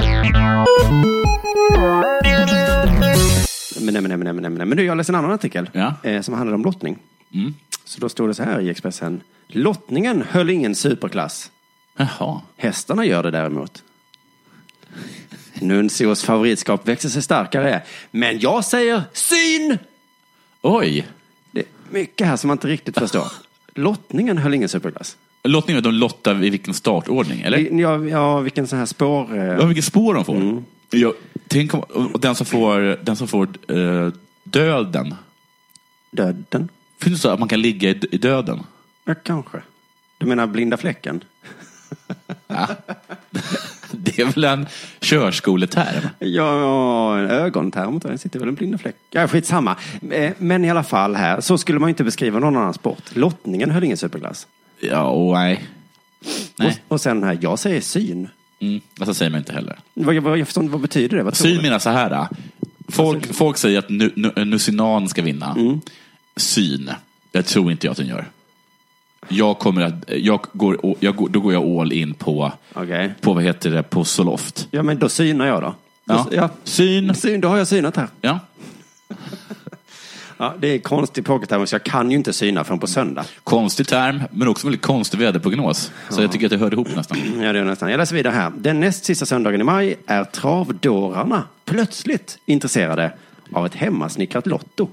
[3.81, 5.71] Men nej, men nej, men nej, men nej, men du, jag läste en annan artikel
[5.73, 5.95] Ja.
[6.03, 6.99] eh, som handlade om lottning.
[7.35, 7.55] Mm.
[7.85, 9.21] Så då står det så här i Expressen.
[9.49, 11.51] Lottningen höll ingen superklass.
[11.97, 12.41] Jaha.
[12.57, 13.83] Hästarna gör det däremot.
[15.55, 17.83] Nuncios favoritskap växer sig starkare.
[18.11, 19.79] Men jag säger syn!
[20.63, 21.07] Oj.
[21.53, 23.27] Det är mycket här som man inte riktigt förstår.
[23.75, 25.17] Lottningen höll ingen superklass.
[25.47, 27.81] Lottningen, de lottar i vilken startordning, eller?
[27.81, 29.37] Ja, ja vilken sån här spår...
[29.39, 30.63] eh, Ja, vilket spår de får.
[30.91, 31.13] Jag,
[31.49, 34.09] tänk om, och den som får, den som får eh,
[34.45, 35.15] döden.
[36.11, 36.69] Döden?
[37.03, 38.63] Finns det så att man kan ligga i, i döden?
[39.05, 39.59] Ja, kanske.
[40.19, 41.25] Du menar blinda fläcken?
[42.49, 42.67] Ja.
[43.93, 44.67] Det är väl en
[45.01, 46.09] körskoleterm?
[46.19, 47.99] Ja, en ögonterm.
[47.99, 48.97] Det sitter väl en blinda fläck.
[49.11, 49.77] Ja, skitsamma.
[50.11, 53.03] Eh, Men i alla fall här, så skulle man inte beskriva någon annan sport.
[53.15, 54.47] Lottningen höll ingen superklass.
[54.81, 55.67] Ja, och nej.
[56.57, 56.69] Nej.
[56.89, 58.29] Och, och sen här, jag säger syn.
[58.61, 59.79] Mm, alltså säger man inte heller.
[59.95, 61.23] Vad, vad, jag förstår inte, vad betyder det?
[61.23, 62.11] Vad Syn menar så här.
[62.11, 62.29] äh.
[62.89, 65.55] Folk, folk säger att nu, nu, Nusinan ska vinna.
[65.59, 65.81] Mm.
[66.37, 66.91] Syn.
[67.31, 68.27] Det tror inte jag att den gör.
[69.29, 73.15] Jag kommer att, jag går, jag går, då går jag all in på, Okej.
[73.21, 74.69] på vad heter det, på Soloft.
[74.71, 75.75] Ja, men då synar jag då.
[76.05, 76.27] Ja.
[76.31, 76.51] Då, ja.
[76.65, 77.15] Syn.
[77.15, 78.09] Syn, då har jag synat här.
[78.21, 78.39] Ja.
[80.39, 83.25] Ja, det är konstig pokerterm, så jag kan ju inte syna förrän på söndag.
[83.45, 85.91] Konstig term, men också väldigt konstig väderprognos.
[86.11, 87.19] Så jag tycker att det hör ihop nästan.
[87.43, 87.91] Ja, det är nästan.
[87.91, 88.53] Jag läser vidare här.
[88.57, 93.13] Den näst sista söndagen i maj är travdårarna plötsligt intresserade
[93.53, 94.89] av ett hemmasnickrat lotto.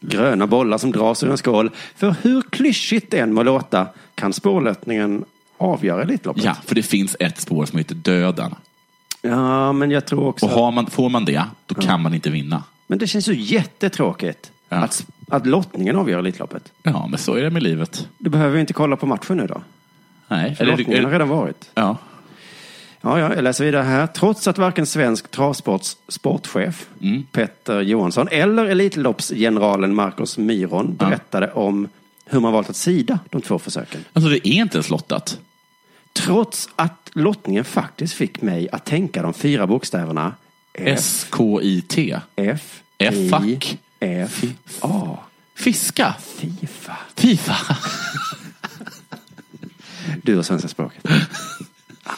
[0.00, 1.70] Gröna bollar som dras ur en skål.
[1.96, 5.24] För hur klyschigt det än må låta kan spårlottningen
[5.58, 6.44] avgöra Elitloppet.
[6.44, 8.54] Ja, för det finns ett spår som heter döden.
[9.22, 10.46] ja, men jag tror också...
[10.46, 12.62] Och man, får man det, då kan man inte vinna.
[12.90, 14.76] Men det känns ju jättetråkigt Ja.
[14.76, 16.72] att, att lottningen avgör Elitloppet.
[16.82, 18.08] Ja, men så är det med livet.
[18.18, 19.62] Du behöver ju inte kolla på matchen nu då.
[20.28, 20.54] Nej.
[20.54, 21.70] För lottningen har redan varit.
[21.74, 21.96] ja.
[23.00, 24.06] Ja, ja, jag läser vidare här.
[24.06, 27.22] Trots att varken svensk travsports sportchef Mm.
[27.32, 31.88] Petter Johansson eller Elitloppsgeneralen Marcus Myron berättade om
[32.24, 34.04] hur man valt att sida de två försöken.
[34.12, 35.38] Alltså det är inte ens lottat.
[36.12, 40.32] Trots att lottningen faktiskt fick mig att tänka de fyra bokstäverna
[40.80, 42.20] S-K-I-T.
[42.36, 43.78] F, F, I, fuck.
[44.00, 44.44] F,
[44.80, 45.18] A.
[45.54, 46.14] Fiska.
[46.18, 46.96] Fifa.
[47.14, 47.76] Fifa.
[50.22, 51.08] Du och svenska språket.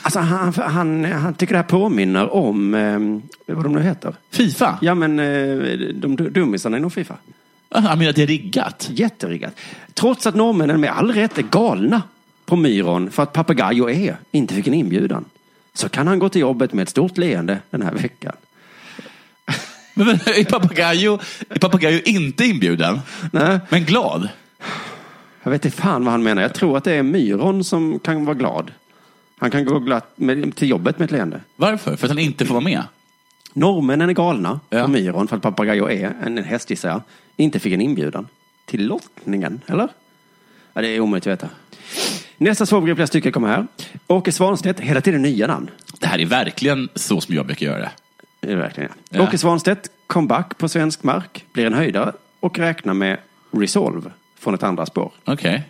[0.02, 4.14] Alltså han, han, han tycker det här påminner om, eh, vad de nu heter.
[4.30, 4.78] Fifa?
[4.82, 5.56] Ja men eh,
[5.94, 7.16] de dummisarna inom Fifa.
[7.68, 8.88] Jag menar att det är riggat.
[8.92, 9.56] Jätteriggat.
[9.94, 12.02] Trots att norrmännen med all rätt är galna
[12.46, 15.24] på Myron för att Papagayo E inte fick en inbjudan.
[15.74, 18.32] Så kan han gå till jobbet med ett stort leende den här veckan.
[20.04, 23.00] Men, är Papagayo, är Papagayo inte inbjuden?
[23.32, 24.28] Nej, Men glad?
[25.42, 26.42] jag vet inte fan vad han menar.
[26.42, 28.70] Jag tror att det är Myron som kan vara glad.
[29.38, 31.40] Han kan gå glatt med, till jobbet med ett leende.
[31.56, 31.96] Varför?
[31.96, 32.82] För att han inte får vara med?
[33.52, 34.82] Norrmännen är galna, Ja.
[34.84, 37.02] och Myron, för att Papagayo är en häst gissar jag,
[37.36, 38.28] inte fick en inbjudan
[38.66, 39.88] till lottningen, eller?
[40.72, 41.48] Ja, det är omöjligt att veta.
[42.36, 43.66] Nästa svårbegrippliga stycke kommer här.
[44.06, 45.70] Åke Svanstedt, hela tiden nya namn.
[46.00, 47.90] Det här är verkligen så som jag brukar göra det.
[48.40, 48.90] Det är det verkligen.
[49.08, 49.18] Ja.
[49.18, 49.22] Ja.
[49.24, 53.18] Åke Svanstedt, comeback på svensk mark, blir en höjdare och räknar med
[53.50, 55.12] Resolve från ett andra spår.
[55.24, 55.62] Okej.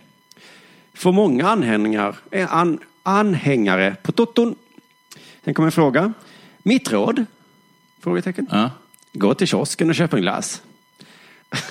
[0.93, 4.55] Får många anhängare, eh, an, anhängare på Toton.
[5.43, 6.13] Sen kommer en fråga.
[6.63, 7.25] Mitt råd?
[8.01, 8.47] Frågetecken.
[8.51, 8.69] Ja.
[9.13, 10.61] Gå till kiosken och köp en glass.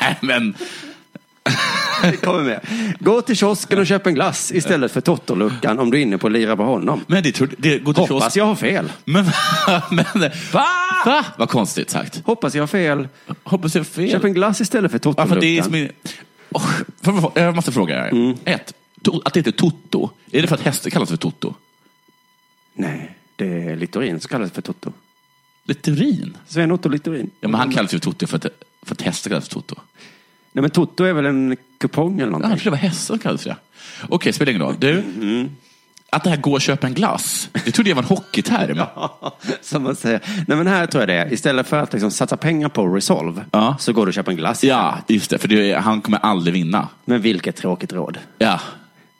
[0.00, 0.54] Nej, men
[2.02, 2.60] Det kommer med.
[3.00, 6.26] Gå till kiosken och köp en glass istället för Totto-luckan om du är inne på
[6.26, 7.04] att lira på honom.
[7.06, 8.36] Men det, tror, det går till Hoppas kiosk.
[8.36, 8.92] jag har fel.
[9.04, 9.24] Men,
[9.90, 10.66] men, Va?
[11.06, 11.24] Va?
[11.38, 12.22] Vad konstigt sagt.
[12.26, 13.08] Hoppas jag har fel.
[13.42, 14.10] Hoppas jag har fel.
[14.10, 15.88] Köp en glass istället för Ja, för det är Totto-luckan.
[17.02, 18.08] som oh, jag måste fråga här.
[18.08, 18.36] Mm.
[18.44, 18.72] Ett,
[19.24, 20.10] att det heter Toto.
[20.32, 21.54] Är det för att hästar kallas för Toto?
[22.74, 24.92] Nej, det är Littorin som kallas för Toto.
[25.64, 26.36] Littorin?
[26.46, 27.30] Sven-Otto Littorin.
[27.40, 28.46] Ja, men han kallas ju Toto för att,
[28.82, 29.74] för att hästar kallas för Toto.
[30.54, 32.50] Nej, men Toto är väl en kupong eller Ja, någonting?
[32.50, 33.56] trodde det var hästar kallades det.
[34.08, 34.74] Okej, spelar ingen roll.
[34.78, 35.50] Du, Mm.
[36.10, 38.80] att det här gå och köpa en glass, det trodde jag var en hockeyterm.
[39.60, 40.20] Som man säger.
[40.48, 41.32] Nej, men här tror jag det är.
[41.32, 43.76] Istället för att liksom satsa pengar på Resolve Ja.
[43.80, 44.64] så går du och köper en glass.
[44.64, 45.38] Ja, just det.
[45.38, 46.88] För det, han kommer aldrig vinna.
[47.04, 48.18] Men vilket tråkigt råd.
[48.38, 48.60] Ja,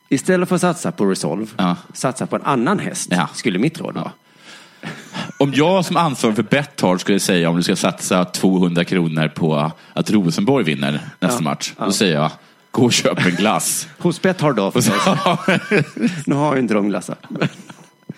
[0.08, 1.76] Istället för att satsa på Resolve, Ja.
[1.92, 3.08] satsa på en annan häst.
[3.10, 3.28] Ja.
[3.34, 4.12] Skulle mitt råd vara.
[5.38, 9.72] Om jag som ansvarig för Betthard skulle säga om du ska satsa 200 kronor på
[9.92, 12.30] att Rosenborg vinner nästa match, då säger jag
[12.70, 13.88] gå och köp en glass.
[13.98, 14.94] Hos Betthard då förstås.
[16.26, 17.16] Nu har ju inte de glassar.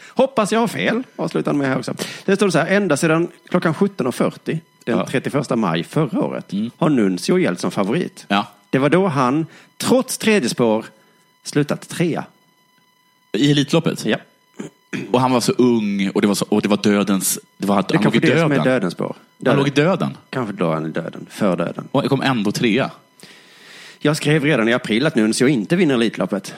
[0.09, 1.95] Hoppas jag har fel, avslutar han med här också.
[2.25, 4.93] Det står så här, ända sedan klockan 17.40 den Ja.
[4.95, 5.07] Mm.
[5.07, 8.25] 31 maj förra året har Nuncio gällt som favorit.
[8.29, 8.47] ja.
[8.71, 10.85] Det var då han, trots tredje spår,
[11.45, 12.25] slutat trea.
[13.33, 14.05] I Elitloppet?
[14.05, 14.17] Ja.
[15.13, 17.39] Och han var så ung och det var, så, och det var dödens...
[17.59, 18.65] Det var, Det han låg i kanske det som är döden.
[18.73, 19.07] dödens spår.
[19.07, 19.59] Han Döden.
[19.59, 20.17] låg i döden.
[20.31, 21.89] Kanske då han är döden, för döden.
[21.93, 22.91] Och jag kom ändå trea.
[23.99, 26.55] Jag skrev redan i april att Nuncio inte vinner Elitloppet.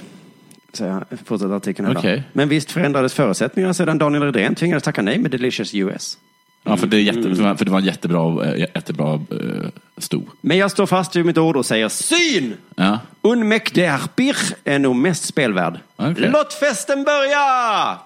[0.73, 1.97] Så jag fortsätter artikeln här.
[1.99, 2.23] Okej.
[2.33, 6.19] Men visst förändrades förutsättningarna sedan Daniel Redén tvingades tacka nej med Delicious US.
[6.65, 7.57] Ja, för, det jätte, Mm.
[7.57, 10.23] för det var en jättebra, eh, jättebra eh, sto.
[10.41, 12.55] Men jag står fast vid mitt ord och säger syn!
[12.77, 12.99] Ja.
[13.23, 15.79] Unmek der Bir är nog mest spelvärd.
[15.97, 16.31] Okej.
[16.33, 17.99] Låt festen börja!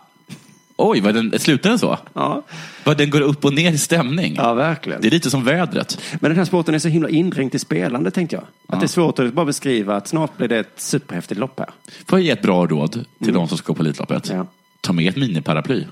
[0.84, 1.98] Oj, vad den, slutar den så?
[2.14, 2.42] Ja,
[2.84, 4.34] Vad den går upp och ner i stämning.
[4.36, 5.00] ja verkligen.
[5.00, 6.00] Det är lite som vädret.
[6.20, 8.44] Men den här sporten är så himla indränkt i spelande tänkte jag.
[8.68, 11.68] Att det är svårt att bara beskriva att snart blir det ett superhäftigt lopp här.
[12.06, 14.28] Får jag ge ett bra råd till de som ska på Elitloppet?
[14.30, 14.46] Ja.
[14.80, 15.84] Ta med ett miniparaply.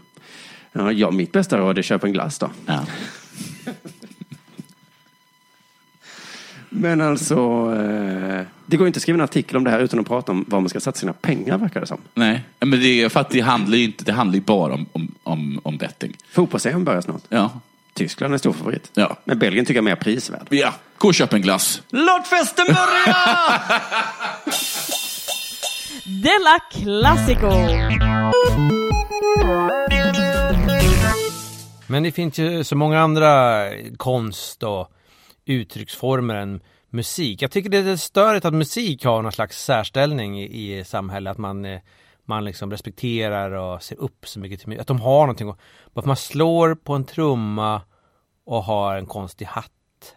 [0.72, 2.50] Ja, ja, mitt bästa råd är köp en glass då.
[2.66, 2.80] Ja.
[6.70, 7.34] Men alltså,
[7.76, 10.44] eh, det går inte att skriva en artikel om det här utan att prata om
[10.48, 11.98] var man ska satsa sina pengar verkar det som.
[12.14, 14.86] Nej, men det är för att det handlar ju inte, det handlar ju bara om,
[14.92, 16.16] om, om, om betting.
[16.32, 17.22] Fotbolls-EM börjar snart.
[17.28, 17.50] Ja.
[17.94, 18.90] Tyskland är stor favorit.
[18.94, 19.16] Ja.
[19.24, 20.46] Men Belgien tycker jag är mer prisvärd.
[20.50, 21.82] Ja, gå och köp en glass.
[21.90, 23.16] Låt festen börja!
[26.22, 27.50] Della Classico!
[31.86, 33.64] Men det finns ju så många andra
[33.96, 34.92] konst och
[35.44, 37.42] uttrycksformer än musik.
[37.42, 41.30] Jag tycker det är störigt att musik har någon slags särställning i, i samhället.
[41.30, 41.80] Att man, eh,
[42.24, 44.80] man liksom respekterar och ser upp så mycket till musik.
[44.80, 45.54] Att de har någonting.
[45.94, 47.82] Bara för man slår på en trumma
[48.44, 49.70] och har en konstig hatt.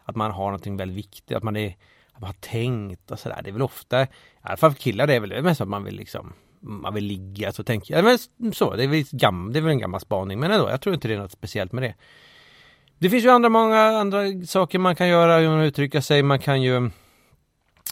[0.03, 1.37] Att man har någonting väldigt viktigt.
[1.37, 1.77] Att man, är,
[2.13, 3.41] att man har tänkt och sådär.
[3.43, 4.07] Det är väl ofta, i
[4.41, 6.33] alla fall för killar, det är väl mest att man vill liksom
[6.63, 8.03] man vill ligga så tänker jag.
[8.03, 10.39] Men så, det är, väl gam, det är väl en gammal spaning.
[10.39, 11.95] Men ändå, jag tror inte det är något speciellt med det.
[13.03, 16.23] Det finns ju andra, många andra saker man kan göra, hur man uttrycker sig.
[16.23, 16.89] Man kan ju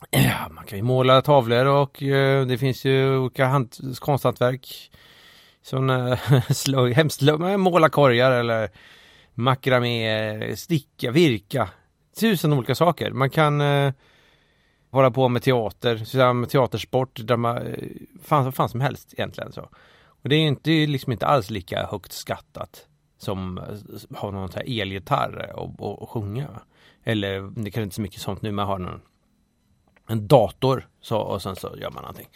[0.10, 4.92] Ja, man kan ju måla tavlor och eh, det finns ju olika hand, konsthantverk.
[5.62, 8.70] Sådana eh, slöj, måla korgar eller
[9.34, 11.70] makramé, sticka, virka.
[12.20, 13.12] Tusen olika saker.
[13.12, 13.94] Man kan eh,
[14.92, 17.88] hålla på med teater, med teatersport, drama, eh,
[18.24, 19.52] fan, vad fan som helst egentligen.
[19.52, 19.70] så.
[20.06, 22.88] Och det är ju inte, liksom inte alls lika högt skattat
[23.22, 26.48] som eh, har någon sån här elgitarr och, och, och sjunga.
[27.04, 29.02] Eller det kan inte så mycket sånt nu, man har någon
[30.08, 32.28] en dator så, och sen så gör man någonting.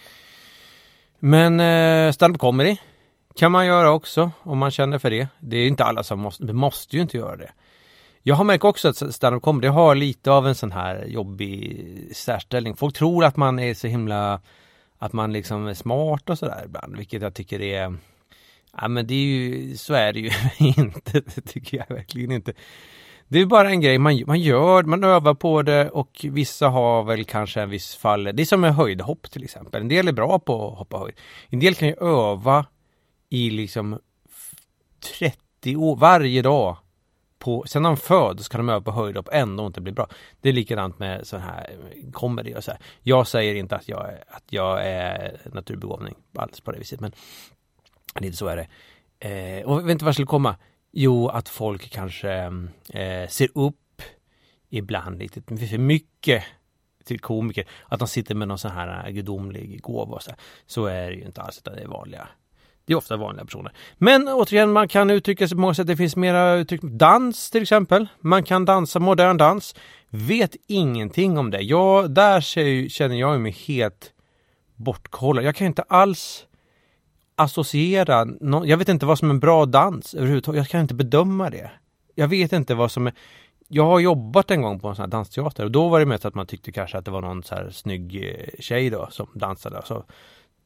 [1.19, 2.77] Men eh, stand-up comedy
[3.35, 5.27] kan man göra också om man känner för det.
[5.39, 7.51] Det är inte alla som måste, måste ju inte göra det.
[8.23, 12.75] Jag har märkt också att stand-up comedy har lite av en sån här jobbig särställning.
[12.75, 14.41] Folk tror att man är så himla,
[14.97, 17.97] att man liksom är smart och sådär ibland, vilket jag tycker är
[18.77, 22.53] Ja men det är ju, så är det ju inte, det tycker jag verkligen inte.
[23.27, 27.03] Det är bara en grej man, man gör, man övar på det och vissa har
[27.03, 28.23] väl kanske en viss fall.
[28.23, 29.81] Det är som med höjdhopp till exempel.
[29.81, 31.15] En del är bra på att hoppa höjd.
[31.49, 32.65] En del kan ju öva
[33.29, 33.99] i liksom
[35.19, 36.77] 30 år, varje dag
[37.39, 40.07] på, sen när de föds kan de öva på höjdhopp ändå inte bli bra.
[40.41, 42.79] Det är likadant med sån här eh, comedy och så här.
[43.01, 47.11] Jag säger inte att jag, att jag är naturbegåvning alls på det viset men
[48.19, 48.67] lite så är det.
[49.29, 50.55] Eh, och vet inte vart jag skulle komma?
[50.91, 52.31] Jo, att folk kanske
[52.93, 54.01] eh, ser upp
[54.69, 56.43] ibland lite för mycket
[57.03, 57.65] till komiker.
[57.87, 60.29] Att de sitter med någon sån här eh, gudomlig gåva och så.
[60.31, 60.39] Här.
[60.65, 62.27] Så är det ju inte alls, utan det är vanliga.
[62.85, 63.71] Det är ofta vanliga personer.
[63.97, 65.87] Men återigen, man kan uttrycka sig på många sätt.
[65.87, 66.81] Det finns mera uttryck.
[66.81, 68.07] Dans till exempel.
[68.19, 69.75] Man kan dansa modern dans.
[70.09, 71.61] Vet ingenting om det.
[71.61, 72.41] Jag, där
[72.89, 74.13] känner jag mig helt
[74.75, 75.43] bortkollad.
[75.43, 76.44] Jag kan inte alls
[77.35, 80.57] associera, no, jag vet inte vad som är en bra dans överhuvudtaget.
[80.57, 81.71] Jag kan inte bedöma det.
[82.15, 83.13] Jag vet inte vad som är,
[83.67, 86.25] jag har jobbat en gång på en sån här dansteater och då var det mest
[86.25, 89.27] att man tyckte kanske att det var någon så här snygg eh, tjej då som
[89.33, 89.81] dansade.
[89.85, 90.05] Så,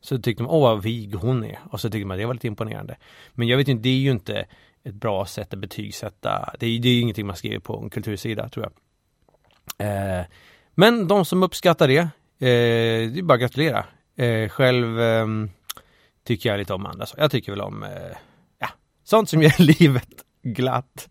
[0.02, 1.60] så tyckte man, åh vad vig hon är.
[1.72, 2.98] Och så tyckte man det var lite imponerande.
[3.34, 4.46] Men jag vet inte, det är ju inte
[4.84, 6.54] ett bra sätt att betygsätta.
[6.60, 8.74] Det är, det är ingenting man skriver på en kultursida tror jag.
[9.88, 10.26] Eh,
[10.76, 12.08] men de som uppskattar det, eh,
[13.12, 13.86] det är bara att gratulera.
[14.16, 15.26] Eh, själv eh,
[16.30, 17.22] tycker jag lite om andra saker.
[17.22, 17.90] Jag tycker väl om, eh,
[18.60, 18.68] ja,
[19.04, 20.08] sånt som gör livet
[20.44, 21.08] glatt.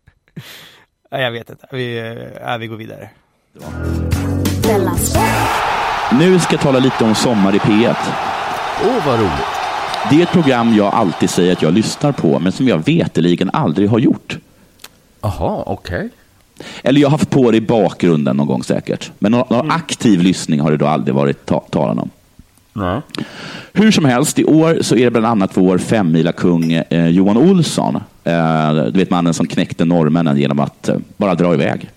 [1.10, 1.98] jag vet inte, vi,
[2.46, 3.10] äh, vi går vidare.
[6.18, 7.96] Nu ska jag tala lite om Sommar i P1.
[8.82, 9.30] Åh, oh, vad roligt.
[10.10, 13.50] Det är ett program jag alltid säger att jag lyssnar på, men som jag veteligen
[13.52, 14.38] aldrig har gjort.
[15.20, 15.96] Jaha, okej.
[15.96, 16.08] Okay.
[16.82, 19.12] Eller jag har haft på det i bakgrunden någon gång säkert.
[19.18, 22.10] Men någon, någon aktiv lyssning har det då aldrig varit ta talan om.
[22.78, 23.00] Nej.
[23.72, 27.36] Hur som helst, i år så är det bland annat vår femmila kung eh, Johan
[27.36, 27.96] Olsson.
[28.24, 31.90] Eh, du vet mannen som knäckte norrmännen genom att eh, bara dra iväg.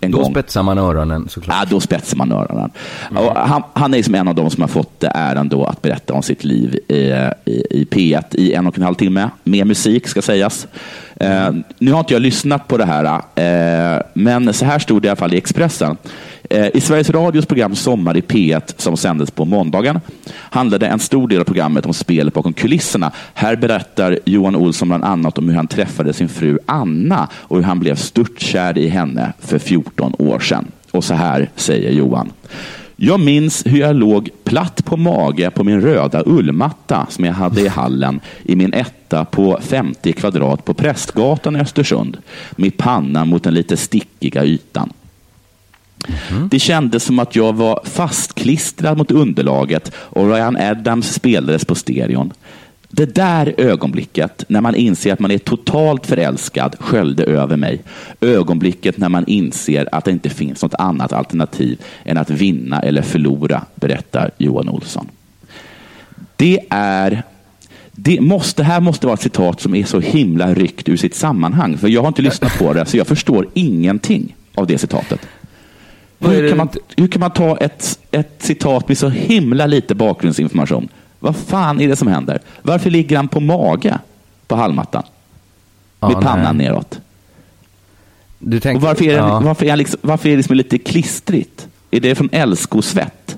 [0.00, 0.30] En då gång.
[0.30, 1.56] spetsar man öronen såklart.
[1.60, 2.70] Ja, då spetsar man öronen.
[3.10, 3.24] Mm.
[3.36, 6.22] Han, han, är som en av de som har fått äran då att berätta om
[6.22, 6.94] sitt liv i,
[7.44, 9.30] i, i P1 i en och en halv timme.
[9.44, 10.66] Med musik ska sägas.
[11.16, 15.06] Eh, nu har inte jag lyssnat på det här, eh, men så här stod det
[15.06, 15.96] i alla fall i Expressen.
[16.50, 20.00] Eh, I Sveriges Radios program Sommar i P1 som sändes på måndagen
[20.34, 23.12] handlade en stor del av programmet om spelet bakom kulisserna.
[23.34, 27.64] Här berättar Johan Olsson bland annat om hur han träffade sin fru Anna och hur
[27.64, 30.66] han blev störtkär i henne för 14 år sedan.
[30.90, 32.32] Och så här säger Johan.
[32.96, 37.60] Jag minns hur jag låg platt på mage på min röda ullmatta som jag hade
[37.60, 42.16] i hallen i min etta på 50 kvadrat på Prästgatan i Östersund
[42.56, 44.92] med pannan mot den lite stickiga ytan.
[46.30, 46.48] Mm.
[46.48, 52.32] Det kändes som att jag var fastklistrad mot underlaget och Ryan Adams spelades på stereon.
[52.88, 57.82] Det där ögonblicket när man inser att man är totalt förälskad sköljde över mig.
[58.20, 63.02] Ögonblicket när man inser att det inte finns något annat alternativ än att vinna eller
[63.02, 65.08] förlora, berättar Johan Olsson.
[66.36, 67.22] Det är
[67.92, 71.14] det, måste, det här måste vara ett citat som är så himla ryckt ur sitt
[71.14, 71.78] sammanhang.
[71.78, 75.20] För jag har inte lyssnat på det, så jag förstår ingenting av det citatet.
[76.18, 80.88] Hur kan, man, hur kan man ta ett, ett citat med så himla lite bakgrundsinformation?
[81.18, 82.40] Vad fan är det som händer?
[82.62, 83.98] Varför ligger han på mage
[84.46, 85.02] på hallmattan?
[86.00, 86.66] Ja, med pannan nej.
[86.66, 87.00] neråt.
[88.38, 89.40] Du tänker, och varför, är det, ja.
[89.40, 91.68] varför, är liksom, varför är det liksom lite klistrigt?
[91.90, 93.36] Är det från älskosvett?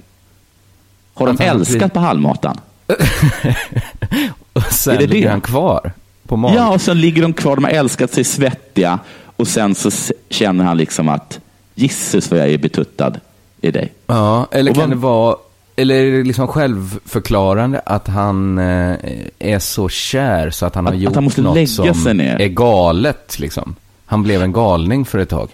[1.15, 2.61] Har de älskat på hallmattan?
[4.53, 5.31] och sen är det ligger det?
[5.31, 5.93] han kvar
[6.27, 6.57] på magen?
[6.57, 7.57] Ja, och sen ligger de kvar.
[7.57, 8.99] De har älskat sig svettiga
[9.37, 9.91] och sen så
[10.31, 11.41] känner han liksom att
[11.79, 13.21] Gisses vad jag är betuttad
[13.61, 13.93] i dig.
[14.07, 14.91] Ja, eller kan vad...
[14.91, 15.37] det vara,
[15.77, 18.97] eller är det liksom självförklarande att han eh,
[19.39, 21.95] är så kär så att han har att, gjort att han måste något lägga som
[21.95, 22.41] sig ner.
[22.41, 23.75] är galet liksom?
[24.07, 25.49] Han blev en galning för ett tag.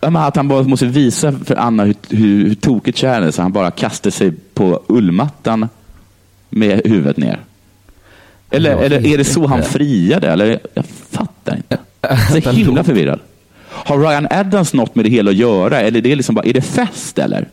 [0.00, 3.42] Ja, att han bara måste visa för Anna hur, hur, hur tokigt kär är så
[3.42, 5.68] han bara kastar sig på ullmattan
[6.48, 7.40] med huvudet ner.
[8.50, 10.28] Eller, eller är det så han friade?
[10.28, 11.78] Eller, jag fattar inte.
[12.42, 13.20] Så himla förvirrad.
[13.70, 15.80] Har Ryan Adams något med det hela att göra?
[15.80, 17.48] Eller är det, liksom bara, är det fest eller?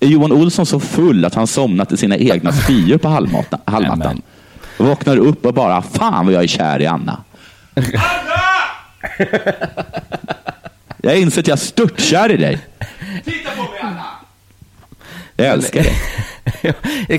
[0.00, 4.22] Är Johan Olsson så full att han somnat i sina egna spyor på halvmattan?
[4.78, 7.24] Vaknar upp och bara, fan vad jag är kär i Anna.
[7.74, 8.40] Anna!
[11.02, 12.58] jag inser att jag är störtkär i dig.
[13.24, 14.04] Titta på mig Anna!
[15.36, 15.96] Jag älskar dig.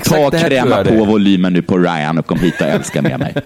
[0.04, 3.34] Ta och kräma på volymen nu på Ryan och kom hit och älska med mig.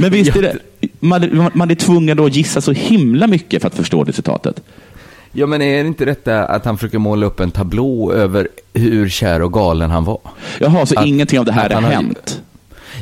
[0.00, 0.58] Men visst är det,
[1.00, 4.60] man, man är tvungen då att gissa så himla mycket för att förstå det citatet.
[5.32, 9.08] Ja, men är det inte detta att han försöker måla upp en tablå över hur
[9.08, 10.20] kär och galen han var?
[10.60, 12.42] Jaha, så att, ingenting av det här har hänt?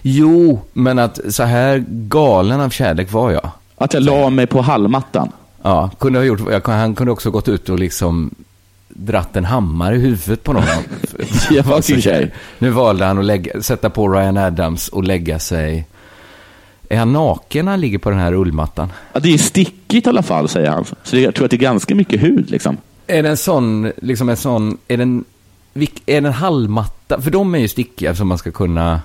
[0.02, 3.50] Jo, men att så här galen av kärlek var jag.
[3.76, 5.32] Att jag la mig på hallmattan?
[5.62, 8.34] Ja, kunde ha gjort, jag, han kunde också gått ut och liksom
[8.88, 10.64] dratt en hammare i huvudet på någon.
[11.50, 15.86] jag var Nu valde han att lägga, sätta på Ryan Adams och lägga sig
[16.92, 18.92] Är han naken när han ligger på den här rullmattan?
[19.12, 20.84] Ja, det är stickigt i alla fall, säger han.
[21.02, 22.50] Så det, jag tror att det är ganska mycket hud.
[22.50, 22.76] Liksom.
[23.06, 25.24] Är det en sån, liksom en sån, är det en,
[25.74, 27.20] vilk- är det en halmmatta?
[27.20, 29.00] För de är ju stickiga som man ska kunna...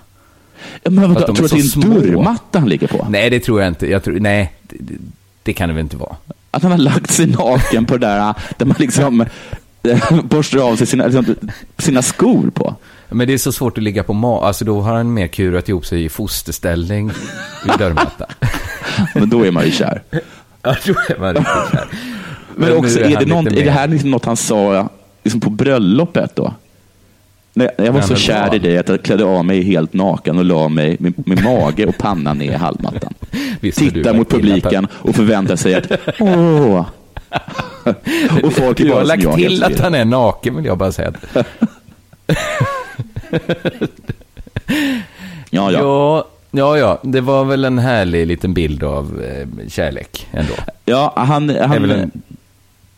[0.84, 1.94] Ja, men vadå, tror du att det är en små.
[2.00, 3.06] dörrmatta han ligger på?
[3.10, 3.88] Nej, det tror jag inte.
[3.90, 5.00] Jag tror, nej, det, det-
[5.44, 6.16] det kan det väl inte vara.
[6.52, 9.22] Att han har lagt sig naken på det där, där man liksom
[9.84, 11.36] eh, borstar av sig sina, liksom,
[11.78, 12.76] sina skor på.
[13.10, 14.48] Men det är så svårt att ligga på ma...
[14.48, 17.12] Alltså då har han mer kurat ihop sig i fosterställning
[17.66, 18.28] i dörrmattan.
[19.16, 20.02] Men då är man ju kär.
[20.62, 21.88] Ja, då är man riktigt kär.
[22.56, 24.90] Men, nu också, är är, det någon, är det här liksom något han sa
[25.24, 26.54] liksom på bröllopet då?
[27.54, 28.56] När jag var Men så kär vad?
[28.56, 31.86] i dig att jag klädde av mig helt naken och la mig med, med mage
[31.86, 33.14] och panna ner i halmmattan.
[33.62, 36.86] Har Tittar mot publiken och förväntar sig att åh.
[38.44, 40.78] och folk är bara har som lagt jag, till att han är naken, vill jag
[40.78, 41.14] bara säga.
[45.50, 45.80] Ja, ja.
[45.80, 47.00] Ja, ja, ja.
[47.04, 50.54] Det var väl en härlig liten bild av eh, kärlek ändå.
[50.86, 51.50] Ja, han...
[51.50, 52.12] han en-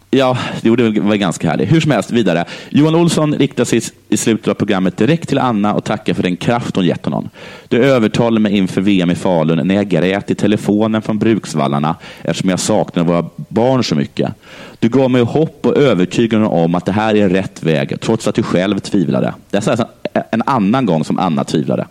[0.10, 1.72] Ja, jo, det var ganska härligt.
[1.72, 2.46] Hur som helst, vidare.
[2.70, 6.38] Johan Olsson riktar sig i slutet av programmet direkt till Anna och tackar för den
[6.38, 7.30] kraft hon gett honom.
[7.68, 12.50] Du övertalade mig inför VM i Falun när jag grät i telefonen från Bruksvallarna eftersom
[12.50, 14.32] jag saknade våra barn så mycket.
[14.80, 18.36] Du gav mig hopp och övertygande om att det här är rätt väg, trots att
[18.36, 19.34] du själv tvivlade.
[19.50, 19.86] Det är så här
[20.32, 21.88] en annan gång som Anna tvivlade,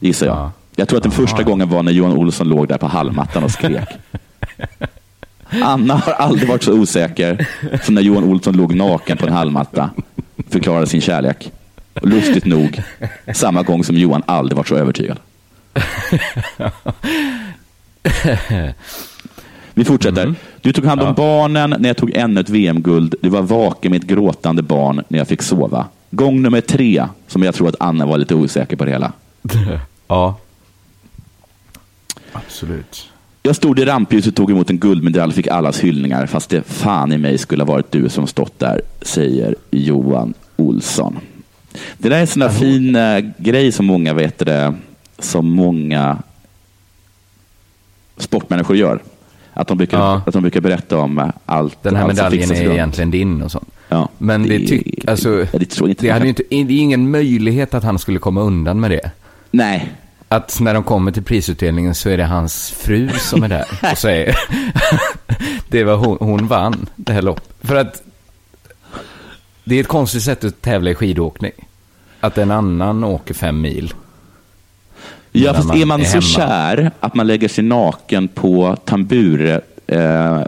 [0.00, 0.36] gissar jag.
[0.36, 0.52] Ja.
[0.76, 3.50] Jag tror att den första gången var när Johan Olsson låg där på hallmattan och
[3.50, 3.88] skrek.
[5.62, 7.48] Anna har aldrig varit så osäker
[7.82, 9.90] som när Johan Olsson låg naken på en hallmatta,
[10.48, 11.52] förklarade sin kärlek.
[11.94, 12.82] Och lustigt nog,
[13.34, 15.18] samma gång som Johan aldrig varit så övertygad.
[19.74, 20.34] Vi fortsätter.
[20.60, 23.14] Du tog hand om barnen när jag tog ännu ett VM-guld.
[23.22, 25.86] Du var vaken med ett gråtande barn när jag fick sova.
[26.16, 29.12] Gång nummer tre, som jag tror att Anna var lite osäker på det hela.
[30.06, 30.38] Ja.
[32.32, 33.10] Absolut.
[33.42, 36.62] Jag stod i rampljuset och tog emot en guldmedalj och fick allas hyllningar, fast det
[36.62, 41.18] fan i mig skulle ha varit du som stått där, säger Johan Olsson.
[41.98, 44.74] Det där är en sån där fin eh, grej som många vet det,
[45.18, 46.22] som många
[48.16, 49.02] sportmänniskor gör.
[49.54, 50.22] Att de brukar, Ja.
[50.26, 51.82] att de brukar berätta om eh, allt.
[51.82, 53.68] Den här allt medaljen är egentligen din och sånt.
[53.88, 56.02] Ja, Men det, tyck, alltså, ja, det tror jag inte.
[56.06, 59.10] det hade inte, det är ingen möjlighet att han skulle komma undan med det.
[59.50, 59.92] Nej,
[60.28, 63.98] Att när de kommer till prisutdelningen så är det hans fru som är där och
[63.98, 64.36] säger
[65.68, 67.48] det var hon, hon vann det här loppet.
[67.60, 68.02] För att
[69.64, 71.52] det är ett konstigt sätt att tävla i skidåkning.
[72.20, 73.94] Att en annan åker fem mil.
[75.36, 76.22] Ja, fast man är man är så hemma.
[76.22, 80.40] kär att man lägger sig naken på tambure, eh,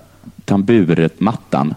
[0.44, 1.74] tamburetmattan,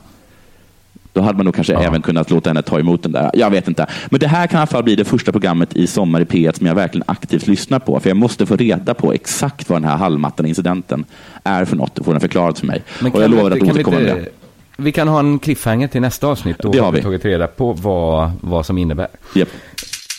[1.13, 1.81] då hade man nog kanske Ja.
[1.83, 3.31] även kunnat låta henne ta emot den där.
[3.33, 3.85] Jag vet inte.
[4.09, 6.57] Men det här kan i alla fall bli det första programmet i Sommar i P1
[6.57, 7.99] som jag verkligen aktivt lyssnar på.
[7.99, 11.05] För jag måste få reda på exakt vad den här halmmattan-incidenten
[11.43, 12.83] är för något och få den förklarad för mig.
[12.99, 14.29] Men och jag vi lovar att inte- kan vi återkomma med det.
[14.77, 16.57] Vi kan ha en cliffhanger till nästa avsnitt.
[16.59, 17.03] Då Det har vi vi.
[17.03, 19.07] tagit reda på vad, vad som innebär.
[19.35, 19.49] Japp.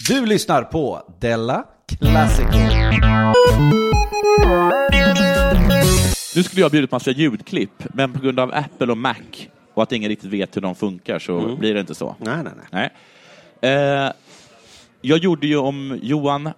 [0.08, 1.64] Du lyssnar på Della
[1.98, 2.46] Classic.
[6.36, 9.14] Nu skulle jag bjudit massa ljudklipp, men på grund av Apple och Mac
[9.74, 12.16] och att ingen riktigt vet hur de funkar så blir det inte så.
[12.18, 12.90] Nej, nej, nej.
[13.62, 13.72] Nej.
[14.04, 14.12] Eh,
[15.00, 16.50] jag gjorde ju om Johan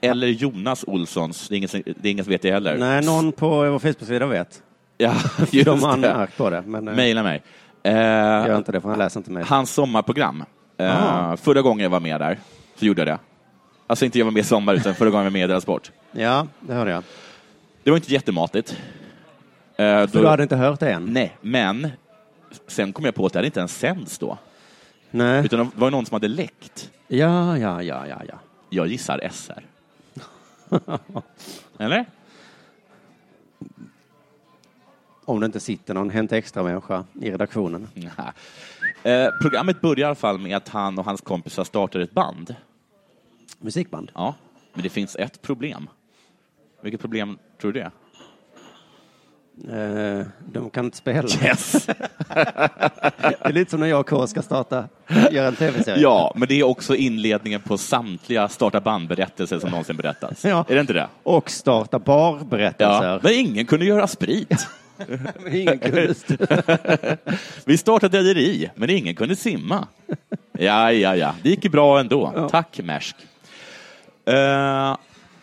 [0.00, 2.76] eller Jonas Olssons, det är ingen, som- det är ingen som vet det heller.
[2.78, 4.62] Nej, någon på vår Facebook-sida vet.
[4.98, 5.14] Ja,
[5.50, 6.12] De just har det.
[6.12, 7.42] anmärkt på det, men eh, Maila mig.
[7.84, 9.44] gör Eh, inte det för han läser inte mig.
[9.46, 10.44] hans sommarprogram.
[10.78, 11.36] Eh.
[11.36, 12.38] Förra gången jag var med där,
[12.78, 13.18] så gjorde jag det.
[13.90, 15.60] Alltså inte jag var med i sommar, utan förra gången jag var med i Della
[15.60, 15.92] Sport.
[16.12, 17.02] Ja, det hörde jag.
[17.82, 18.70] Det var inte jättematigt.
[18.70, 18.76] Eh,
[19.76, 21.04] För då- du hade inte hört det än?
[21.04, 21.88] Nej, men
[22.66, 24.38] sen kom jag på att det hade inte ens sänds då.
[25.10, 25.44] Nej.
[25.44, 26.90] Utan det var någon som hade läckt.
[27.08, 28.34] Ja, ja, ja, ja, ja.
[28.70, 29.62] Jag gissar SR.
[31.78, 32.04] Eller?
[35.24, 37.88] Om det inte sitter någon Hänt Extra-människa i redaktionen.
[39.02, 42.54] Eh, programmet börjar i alla fall med att han och hans kompisar startar ett band.
[43.58, 44.10] Musikband.
[44.14, 44.34] Ja,
[44.74, 45.88] men det finns ett problem.
[46.82, 47.90] Vilket problem tror du det är?
[49.66, 51.28] Eh, de kan inte spela.
[51.44, 51.86] Yes!
[53.20, 54.88] Det är lite som när jag och K ska starta,
[55.30, 56.02] göra en tv-serie.
[56.02, 60.44] Ja, men det är också inledningen på samtliga starta band-berättelser som någonsin berättats.
[60.44, 60.64] Ja.
[60.68, 61.08] Är det inte det?
[61.22, 63.08] Och starta barberättelser.
[63.08, 63.20] Ja.
[63.22, 64.68] Men ingen kunde göra sprit.
[65.38, 66.14] Men ingen kunde
[67.64, 69.86] Vi startade rederi, men ingen kunde simma.
[70.52, 71.34] Ja, ja, ja.
[71.42, 72.48] Det gick ju bra ändå.
[72.50, 73.16] Tack, Märsk.
[74.28, 74.96] Eh,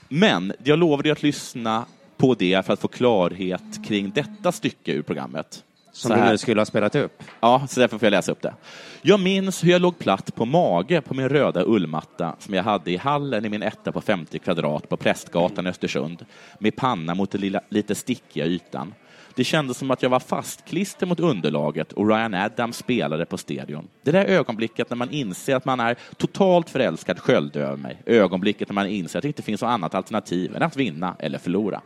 [0.10, 1.86] men jag lovade att lyssna
[2.18, 5.64] på det för att få klarhet kring detta stycke ur programmet.
[5.92, 7.24] Som du nu skulle ha spelat upp.
[7.40, 8.54] Ja, så därför får jag läsa upp det.
[9.02, 12.92] Jag minns hur jag låg platt på mage på min röda ullmatta som jag hade
[12.92, 16.26] i hallen i min etta på 50 kvadrat på Prästgatan i Östersund
[16.60, 18.94] med panna mot den lilla, lite stickiga ytan.
[19.36, 23.88] Det kändes som att jag var fastklister mot underlaget och Ryan Adams spelade på stadion.
[24.04, 28.02] Det där ögonblicket när man inser att man är totalt förälskad sköljde över mig.
[28.06, 31.38] Ögonblicket när man inser att det inte finns något annat alternativ än att vinna eller
[31.38, 31.82] förlora.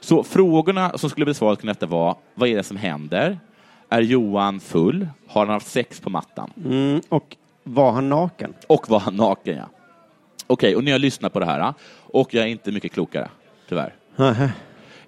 [0.00, 3.38] Så frågorna som skulle besvaras kring detta var, vad är det som händer?
[3.88, 5.08] Är Johan full?
[5.26, 6.50] Har han haft sex på mattan?
[6.64, 8.54] Mm, och var han naken?
[8.66, 9.68] Och var han naken, ja.
[10.46, 13.28] Okej, och nu har jag lyssnat på det här och jag är inte mycket klokare,
[13.68, 13.94] tyvärr.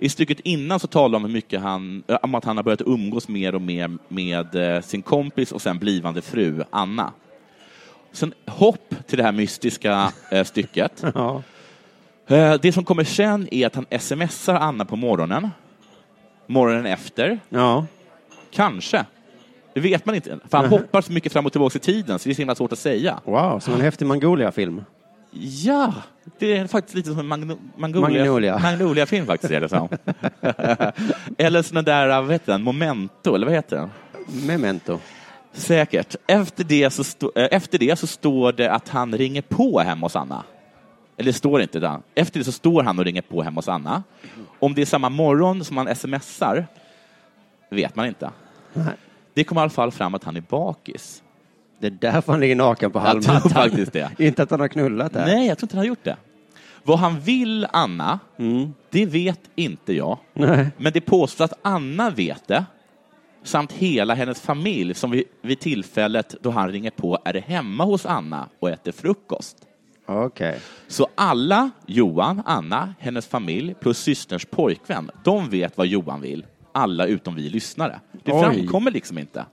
[0.05, 2.65] I stycket innan så talar de om hur mycket han, äh, om att han har
[2.65, 7.13] börjat umgås mer och mer med eh, sin kompis och sen blivande fru Anna.
[8.13, 11.05] Sen hopp till det här mystiska eh, stycket.
[11.15, 11.43] Ja.
[12.27, 15.51] Eh, Det som kommer sen är att han smsar Anna på morgonen.
[16.47, 17.39] Morgonen efter.
[17.49, 17.87] ja.
[18.51, 19.05] Kanske.
[19.75, 20.39] Det vet man inte.
[20.49, 22.55] För han hoppar så mycket fram och tillbaka i tiden så det är så himla
[22.55, 23.21] svårt att säga.
[23.25, 24.85] Wow, som en häftig Mongolia-film.
[25.41, 25.95] Ja,
[26.39, 28.59] det är faktiskt lite som en Magno- Magnolia, Magnolia.
[28.59, 29.53] Magnolia-film faktiskt.
[29.53, 29.89] Är det som.
[31.39, 33.91] eller sån där, vad heter den, Momento, eller vad heter den?
[34.47, 34.99] Memento.
[35.53, 36.17] Säkert.
[36.27, 40.07] Efter det, så stå, eh, efter det så står det att han ringer på hemma
[40.07, 40.43] hos Anna.
[41.17, 42.01] Eller det står inte det.
[42.15, 44.03] Efter det så står han och ringer på hemma hos Anna.
[44.59, 46.67] Om det är samma morgon som han smsar
[47.71, 48.31] vet man inte.
[49.35, 51.23] Det kommer i alla fall fram att han är bakis.
[51.79, 53.51] Det är därför han ligger naken på Jag tror halmmattan.
[53.51, 54.11] faktiskt det.
[54.19, 55.27] Inte att han har knullat där.
[55.27, 56.17] Nej, jag tror inte han har gjort det.
[56.83, 58.19] Vad han vill, Anna,
[58.91, 60.19] det vet inte jag.
[60.33, 60.69] Nej.
[60.77, 62.65] Men det påstås att Anna vet det,
[63.43, 68.07] samt hela hennes familj som vid, vid tillfället då han ringer på är hemma hos
[68.07, 69.57] Anna och äter frukost.
[70.07, 70.59] Okej.
[70.89, 76.47] Så alla, Johan, Anna, hennes familj plus systerns pojkvän, de vet vad Johan vill.
[76.73, 78.01] Alla utom vi lyssnare.
[78.25, 78.43] Det Oj.
[78.43, 79.45] framkommer liksom inte.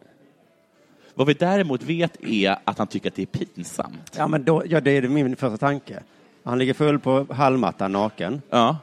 [1.13, 4.15] Vad vi däremot vet är att han tycker att det är pinsamt.
[4.17, 6.03] Ja, men då, ja, det är min första tanke.
[6.43, 8.41] Han ligger full på halmmattan naken.
[8.49, 8.77] Ja.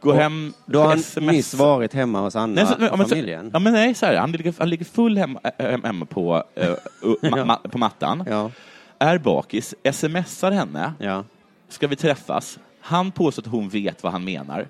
[0.00, 1.32] Gå hem, Då har han sms.
[1.32, 3.50] nyss varit hemma hos Anna Nej, så, ja, och men så, familjen.
[3.52, 7.30] ja, men nej, så här, han, ligger, han ligger full hemma, äh, hemma på, uh,
[7.30, 8.50] ma, ma, på mattan, Ja,
[8.98, 11.24] är bakis, smsar henne, ja.
[11.68, 12.58] ska vi träffas?
[12.80, 14.68] Han påstår att hon vet vad han menar,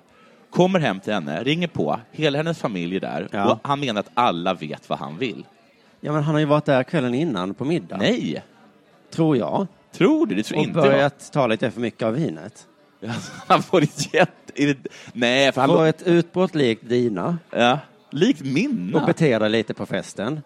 [0.49, 3.51] kommer hem till henne, ringer på, hela hennes familj är där Ja.
[3.51, 5.45] och han menar att alla vet vad han vill.
[6.05, 7.97] Ja, men han har ju varit där kvällen innan på middag.
[7.97, 8.43] Nej,
[9.11, 9.67] Tror jag.
[9.91, 10.35] tror du?
[10.35, 10.87] Det tror Och inte jag.
[10.87, 12.67] börjat ta lite för mycket av vinet.
[13.47, 14.75] Han får ett jätte...
[15.13, 15.69] Nej, för han...
[15.69, 17.79] Få ett utbrott likt dina Ja,
[18.09, 19.05] likt och mina.
[19.05, 20.41] bete dig lite på festen.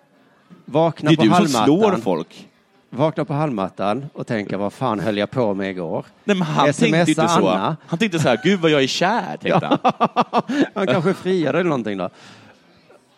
[0.65, 1.65] Vakna Det är på du som halmmattan.
[1.65, 2.47] slår folk.
[2.89, 6.05] Vakna på halmmattan och tänka vad fan höll jag på med igår?
[6.23, 7.47] Nej, men han Smsa tänkte inte så.
[7.49, 7.77] Anna.
[7.87, 9.77] Han tänkte så här, gud vad jag är kär, tänkte han.
[10.73, 12.09] Han kanske friade eller någonting då.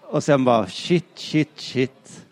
[0.02, 2.26] Och sen bara shit, shit, shit.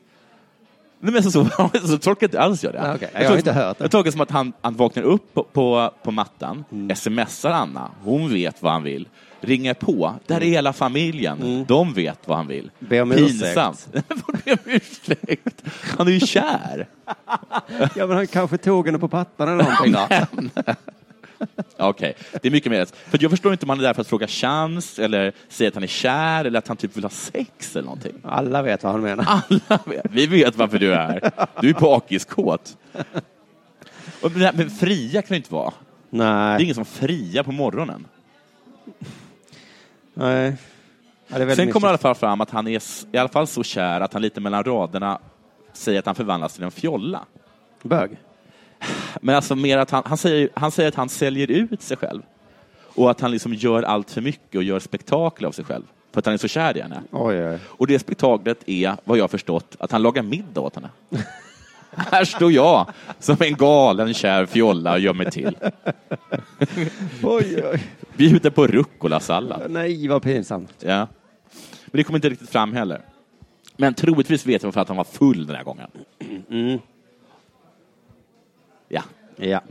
[0.99, 1.45] Nej, men så, så,
[1.87, 2.81] så tolkar jag inte alls jag det.
[2.81, 3.09] Nej, okej.
[3.13, 3.83] Jag tolkar har inte som- hört det.
[3.83, 6.95] Jag tolkar det som att han, han vaknar upp på, på, på mattan, Mm.
[6.95, 9.07] smsar Anna, hon vet vad han vill,
[9.41, 12.71] ringer på, där är hela familjen, de vet vad han vill.
[12.79, 12.89] Mm.
[12.89, 13.87] Be om Pinsamt.
[14.45, 15.63] Be om ursäkt.
[15.97, 16.87] Han är ju kär.
[17.95, 20.73] Ja, men han kanske tog henne på pattan eller någonting då.
[21.77, 22.85] Okej, det är mycket mer.
[22.85, 25.73] För jag förstår inte om han är där för att fråga chans, eller säga att
[25.73, 28.13] han är kär, eller att han typ vill ha sex eller någonting.
[28.23, 29.25] Alla vet vad han menar.
[29.49, 30.05] Alla vet.
[30.11, 31.31] Vi vet varför du är här.
[31.61, 32.77] Du är bakiskåt.
[34.35, 35.73] Med fria kan det inte vara.
[36.09, 36.63] Det är Nej.
[36.63, 38.07] ingen som friar på morgonen.
[40.13, 40.55] Nej.
[41.27, 42.81] Ja, Sen kommer det i alla fall fram att han är
[43.11, 45.19] i alla fall så kär att han lite mellan raderna
[45.73, 47.25] säger att han förvandlas till en fjolla.
[47.83, 48.17] Bög.
[49.21, 52.21] Men alltså mer att han, han, säger, han säger att han säljer ut sig själv.
[52.95, 55.83] Och att han liksom gör allt för mycket och gör spektakel av sig själv.
[56.11, 57.01] För att han är så kär i henne.
[57.11, 57.59] Oj, oj.
[57.65, 60.89] Och det spektaklet är, vad jag har förstått, att han lagar middag åt henne.
[61.89, 62.87] Här står jag
[63.19, 65.57] som en galen kär fjolla och gör mig till.
[67.23, 67.83] Oj, oj.
[68.17, 69.61] Bjuder på rucola-sallad.
[69.69, 70.73] Nej, vad pinsamt.
[70.79, 71.07] Ja.
[71.85, 73.01] Men det kommer inte riktigt fram heller.
[73.77, 75.89] Men troligtvis vet jag för att han var full den här gången.
[76.49, 76.79] Mm.
[79.37, 79.61] Ja.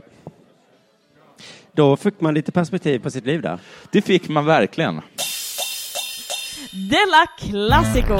[1.71, 3.59] Då fick man lite perspektiv på sitt liv där.
[3.91, 5.01] det fick man verkligen.
[6.71, 8.17] Della Classico!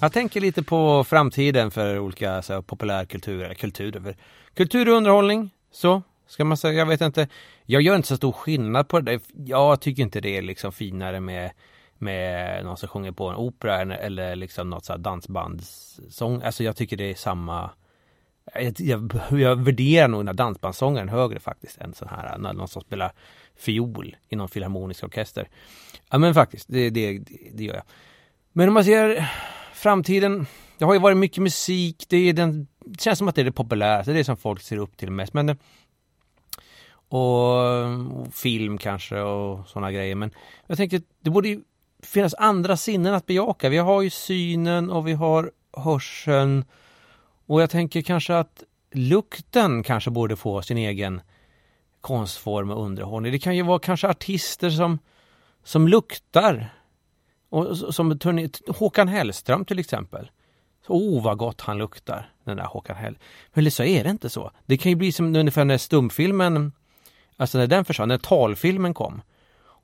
[0.00, 4.16] Jag tänker lite på framtiden för olika så här, populärkultur, eller kultur, över-
[4.54, 5.50] kultur och underhållning.
[5.72, 7.28] Så, ska man säga, jag vet inte.
[7.66, 9.20] Jag gör inte så stor skillnad på det.
[9.34, 11.50] Jag tycker inte det är liksom finare med,
[12.00, 16.42] med någon som sjunger på en opera eller, liksom något så här dansbandssång.
[16.42, 17.70] Alltså jag tycker det är samma
[18.54, 22.68] Jag, jag, jag värderar nog den här dansbandssångaren högre faktiskt än sån här, när någon
[22.68, 23.12] som spelar
[23.56, 25.48] fiol i någon filharmonisk orkester.
[26.10, 27.18] Ja men faktiskt, det, det,
[27.52, 27.84] det, gör jag.
[28.52, 29.30] Men om man ser
[29.74, 30.46] framtiden,
[30.78, 33.44] det har ju varit mycket musik, det, är den, det känns som att det är
[33.44, 35.34] det populäraste, det är det som folk ser upp till mest.
[35.34, 35.56] Men det,
[37.10, 40.14] och, och film kanske och sådana grejer.
[40.14, 40.30] Men
[40.66, 41.60] jag tänkte, det borde ju
[42.02, 43.68] finnas andra sinnen att bejaka.
[43.68, 46.64] Vi har ju synen och vi har hörseln.
[47.46, 51.20] Och jag tänker kanske att lukten kanske borde få sin egen
[52.00, 53.32] konstform och underhållning.
[53.32, 54.98] Det kan ju vara kanske artister som,
[55.64, 56.74] som luktar.
[57.48, 58.18] Och, som
[58.68, 60.30] Håkan Hellström till exempel.
[60.88, 63.18] Oh vad gott han luktar, den där Håkan Hell.
[63.52, 64.50] Men så är det inte så.
[64.66, 66.72] Det kan ju bli som ungefär när stumfilmen,
[67.36, 69.22] alltså när den försvann, när talfilmen kom.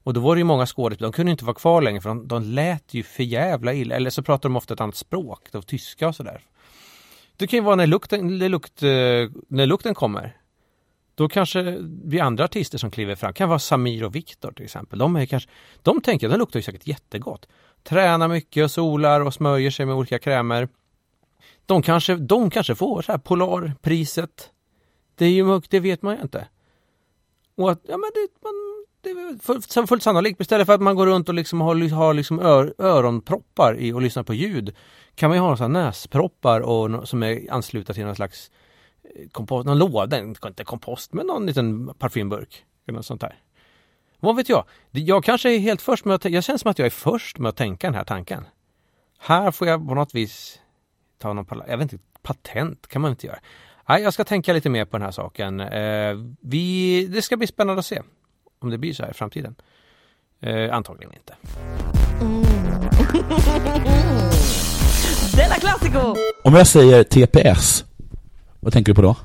[0.07, 2.29] Och då var det ju många skådespelare, de kunde inte vara kvar längre för de,
[2.29, 3.95] de lät ju för jävla illa.
[3.95, 6.41] Eller så pratar de ofta ett annat språk, då, tyska och sådär.
[7.37, 8.89] Det kan ju vara när lukten, när, lukt, eh,
[9.49, 10.37] när lukten kommer.
[11.15, 13.29] Då kanske vi andra artister som kliver fram.
[13.29, 14.99] Det kan vara Samir och Viktor till exempel.
[14.99, 15.51] De, är kanske,
[15.83, 17.49] de tänker, de luktar ju säkert jättegott.
[17.83, 20.69] Tränar mycket och solar och smörjer sig med olika krämer.
[21.67, 24.51] De kanske, de kanske får så här Polarpriset.
[25.15, 26.49] Det är ju det vet man ju inte.
[27.57, 28.76] Och att, ja men det, man,
[29.07, 30.41] det är fullt sannolikt.
[30.41, 34.03] Istället för att man går runt och liksom har, har liksom ör, öronproppar i och
[34.03, 34.75] lyssnar på ljud
[35.15, 38.51] kan man ju ha sådana näsproppar och, som är anslutna till någon slags
[39.05, 42.65] eh, kompost, någon låda, inte kompost, men någon liten parfymburk.
[42.87, 43.39] Eller något sånt där.
[44.21, 44.65] Vad vet jag?
[44.91, 47.49] Jag kanske är helt först med att, jag känner som att jag är först med
[47.49, 48.45] att tänka den här tanken.
[49.19, 50.59] Här får jag på något vis
[51.19, 53.39] ta någon, jag vet inte, patent kan man inte göra.
[53.89, 55.61] Nej, jag ska tänka lite mer på den här saken.
[55.61, 58.03] Eh, vi, det ska bli spännande att se
[58.59, 59.55] om det blir så här i framtiden.
[60.41, 61.35] Eh, antagligen inte.
[65.37, 66.15] Della Classico!
[66.45, 67.85] Om jag säger TPS,
[68.61, 69.17] vad tänker du på då?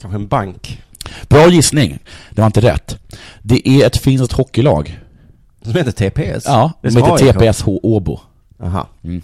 [0.00, 0.82] Kanske en bank.
[1.28, 1.98] Bra gissning.
[2.30, 2.98] Det var inte rätt.
[3.42, 5.00] Det är ett finskt hockeylag.
[5.62, 6.44] Som heter TPS?
[6.46, 7.36] Ja, det som heter AIK.
[7.36, 8.20] TPS H Åbo.
[8.62, 8.86] Aha.
[9.04, 9.22] Mm.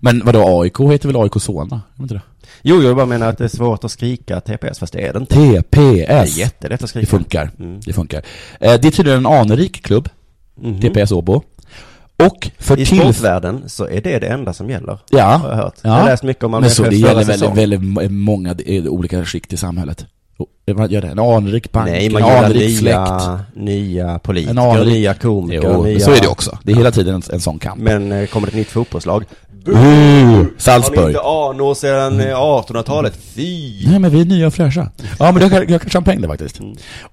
[0.00, 1.82] Men vadå, AIK heter väl AIK Solna?
[1.96, 2.20] Det Inte det?
[2.62, 5.18] Jo, jag bara menar att det är svårt att skrika TPS, fast det är det
[5.18, 5.34] inte.
[5.34, 5.68] TPS.
[5.76, 7.06] Det är jättelätt att Det skrika.
[7.06, 7.50] funkar.
[7.58, 7.80] Mm.
[7.84, 8.22] Det funkar.
[8.60, 10.08] Eh, Det är tydligen en anrik klubb,
[10.60, 10.80] Mhm.
[10.80, 11.42] TPS Åbo.
[12.24, 12.98] Och för I till...
[13.00, 14.98] sportvärlden så är det det enda som gäller.
[15.10, 15.24] Ja.
[15.24, 15.74] Har jag hört.
[15.82, 18.56] Jag har läst mycket om Men så det Malmö gäller väldigt, väldigt många
[18.88, 20.06] olika skikt i samhället.
[20.76, 21.08] Man gör det.
[21.08, 22.98] En anrik bank, Nej, en man gillar anrik släkt.
[22.98, 26.00] nya, nya politiker, En anrik- nya komiker, Jo, nya...
[26.00, 26.58] så är det också.
[26.62, 27.80] Det är hela tiden en, en sån kamp.
[27.82, 29.24] Men eh, kommer det ett nytt fotbollslag?
[29.68, 31.08] Uh, Har ni Salzburg.
[31.08, 33.18] inte anor sedan eh, 1800-talet?
[33.34, 33.86] Fy!
[33.86, 34.90] Nej men vi är nya och fräscha.
[35.18, 36.60] Ja men jag jag kan champagne där faktiskt.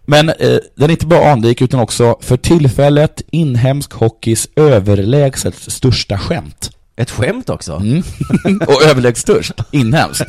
[0.06, 0.36] Men eh,
[0.76, 6.72] den är inte bara anrik utan också för tillfället inhemsk hockeys överlägset största skämt.
[6.98, 7.74] Ett skämt också?
[7.76, 8.04] Mm.
[8.68, 10.26] och överlägset störst, inhemskt.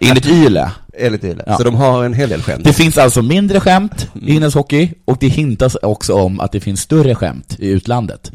[0.00, 0.70] Enligt YLE.
[0.98, 1.44] Enligt Yle.
[1.46, 1.56] Ja.
[1.56, 2.64] Så de har en hel del skämt?
[2.64, 6.60] Det finns alltså mindre skämt i inhemsk hockey och det hintas också om att det
[6.60, 8.32] finns större skämt i utlandet.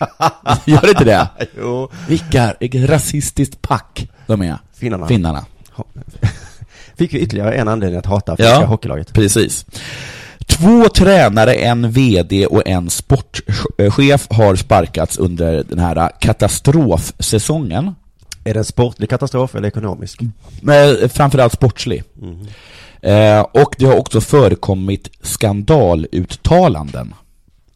[0.64, 1.28] Gör det inte det?
[1.60, 1.90] jo.
[2.08, 5.06] Vilka, vilket rasistiskt pack de är, Finnarna.
[5.08, 5.44] finnarna.
[6.98, 8.64] Fick vi ytterligare en anledning att hata finska Ja.
[8.66, 9.12] hockeylaget.
[9.12, 9.66] Precis.
[10.46, 17.94] Två tränare, en VD och en sportchef har sparkats under den här katastrofsäsongen.
[18.44, 20.20] Är det en sportlig katastrof eller ekonomisk?
[20.60, 22.02] Men framförallt sportslig.
[23.02, 27.14] Eh, och det har också förekommit skandaluttalanden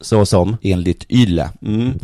[0.00, 0.56] Så som?
[0.62, 1.50] enligt YLE.
[1.62, 1.98] Mm.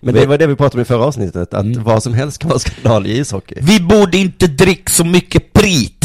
[0.00, 2.48] Men det var det vi pratade om i förra avsnittet, att vad som helst kan
[2.48, 3.54] vara skandal i ishockey.
[3.60, 5.95] Vi borde inte dricka så mycket prit.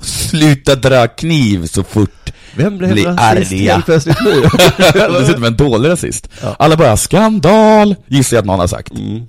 [0.00, 4.42] Sluta dra kniv så fort Vem blev bli rasist helt plötsligt nu?
[5.18, 6.28] Dessutom en dålig rasist.
[6.42, 6.56] Ja.
[6.58, 8.92] Alla bara skandal, gissar jag att någon har sagt.
[8.92, 9.26] Mm.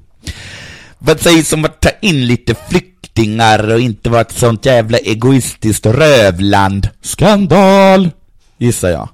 [0.99, 5.85] Vad sägs om att ta in lite flyktingar och inte vara ett sånt jävla egoistiskt
[5.85, 6.89] rövland?
[7.01, 8.09] Skandal,
[8.57, 9.09] gissar jag.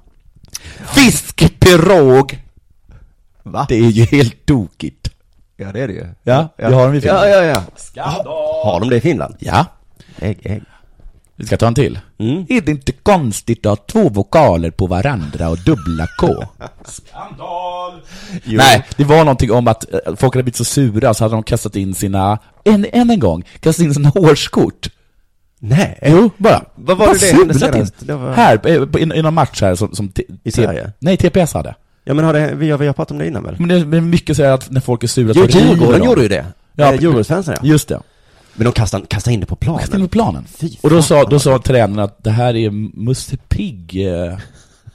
[0.94, 2.38] Fiskpirog.
[3.42, 3.66] Va?
[3.68, 5.10] Det är ju helt tokigt.
[5.56, 6.06] Ja, det är det ju.
[6.22, 7.28] Ja, vi har dem i Finland.
[7.28, 7.62] Ja, ja, ja.
[7.76, 8.26] Skandal!
[8.64, 9.36] Har de det i Finland?
[9.38, 9.66] Ja,
[10.20, 10.62] Ägg, ägg.
[11.36, 11.98] vi ska ta en till.
[12.18, 12.46] Mm.
[12.48, 16.26] Är det inte konstigt att ha två vokaler på varandra och dubbla K?
[16.84, 17.92] Skandal!
[18.44, 18.56] Jo.
[18.58, 21.42] Nej, det var någonting om att eh, folk hade blivit så sura så hade de
[21.42, 24.88] kastat in sina, än, än en gång, kastat in sina årskort.
[25.58, 25.98] Nej.
[26.06, 26.64] Jo, bara.
[26.74, 27.94] Vad var Bara det det hände senast?
[28.02, 28.06] in.
[28.06, 30.12] Det var- Här, eh, i i någon match här som, som
[30.44, 30.92] I Sverige?
[30.98, 31.74] Nej, TPS hade.
[32.04, 33.56] Ja, men har det, vi, har, vi har pratat om det innan väl?
[33.58, 36.00] Men det är mycket så här att när folk är sura Jo, så river Djurgården
[36.00, 36.06] de.
[36.06, 36.46] gjorde ju det.
[36.76, 37.66] Ja, Ja, Djurgårdsfansen ja.
[37.68, 38.00] Just det.
[38.54, 39.80] Men de kastade, kastade in det på planen.
[39.80, 40.44] Kastade in på planen.
[40.56, 42.70] Fy Och då sa, då sa tränaren att det här är
[43.04, 44.38] Musse Pigg, eh,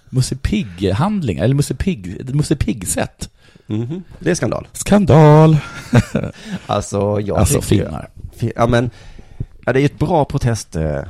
[0.09, 3.29] Musse Pigg-handling, eller Musse Pigg, Musse Pigg-sätt.
[3.67, 4.03] Mhm.
[4.19, 4.67] Det är skandal.
[4.73, 5.57] Skandal!
[6.65, 8.09] Alltså, jag Alltså finnar.
[8.37, 8.89] Fi- Ja, men,
[9.65, 11.07] ja, det är ju ett bra protestsätt.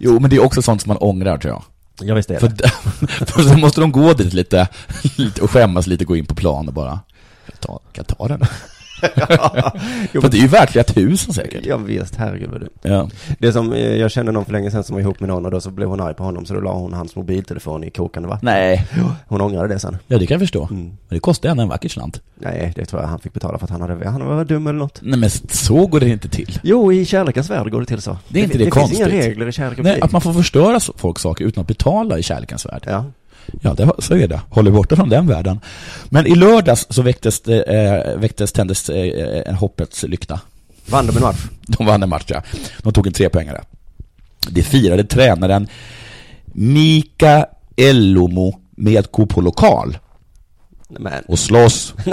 [0.00, 1.62] Jo, men det är också sånt som man ångrar tror jag.
[2.08, 2.68] Ja, visst är För, det.
[3.26, 4.68] för så måste de gå dit lite,
[5.18, 7.00] lite och skämmas lite, gå in på plan och bara Kan
[7.46, 8.40] jag ta, kan jag ta den?
[10.12, 11.66] Jo, för det är ju flera tusen säkert.
[11.66, 12.68] Ja, visst, herregud vad du.
[12.82, 13.08] Ja.
[13.38, 15.50] Det som, eh, jag kände någon för länge sedan som var ihop med någon och
[15.50, 18.28] då så blev hon arg på honom så då la hon hans mobiltelefon i kokande
[18.28, 18.46] vatten.
[18.46, 18.86] Nej.
[19.26, 19.96] Hon ångrade det sen.
[20.06, 20.68] Ja, det kan jag förstå.
[20.70, 20.84] Mm.
[20.84, 22.20] Men det kostar ändå en vacker slant.
[22.34, 24.78] Nej, det tror jag han fick betala för att han hade, han var dum eller
[24.78, 24.98] något.
[25.02, 26.58] Nej, men så går det inte till.
[26.62, 28.18] Jo, i kärlekens värld går det till så.
[28.28, 28.98] Det är inte det, det konstigt.
[28.98, 31.68] finns inga regler i kärlek och Nej, att man får förstöra folks saker utan att
[31.68, 32.82] betala i kärlekens värld.
[32.86, 33.04] Ja.
[33.60, 34.40] Ja, det, så är det.
[34.48, 35.60] Håller borta från den världen.
[36.08, 40.40] Men i lördags så väcktes, det, eh, väcktes tändes eh, en hoppets lykta.
[40.86, 41.40] Vann de en match?
[41.66, 42.42] De vann en match, ja.
[42.82, 43.64] De tog en trepoängare.
[44.50, 45.68] Det firade tränaren
[46.44, 49.98] Mika Ellomo med gå på lokal
[50.98, 51.94] Men, och slåss.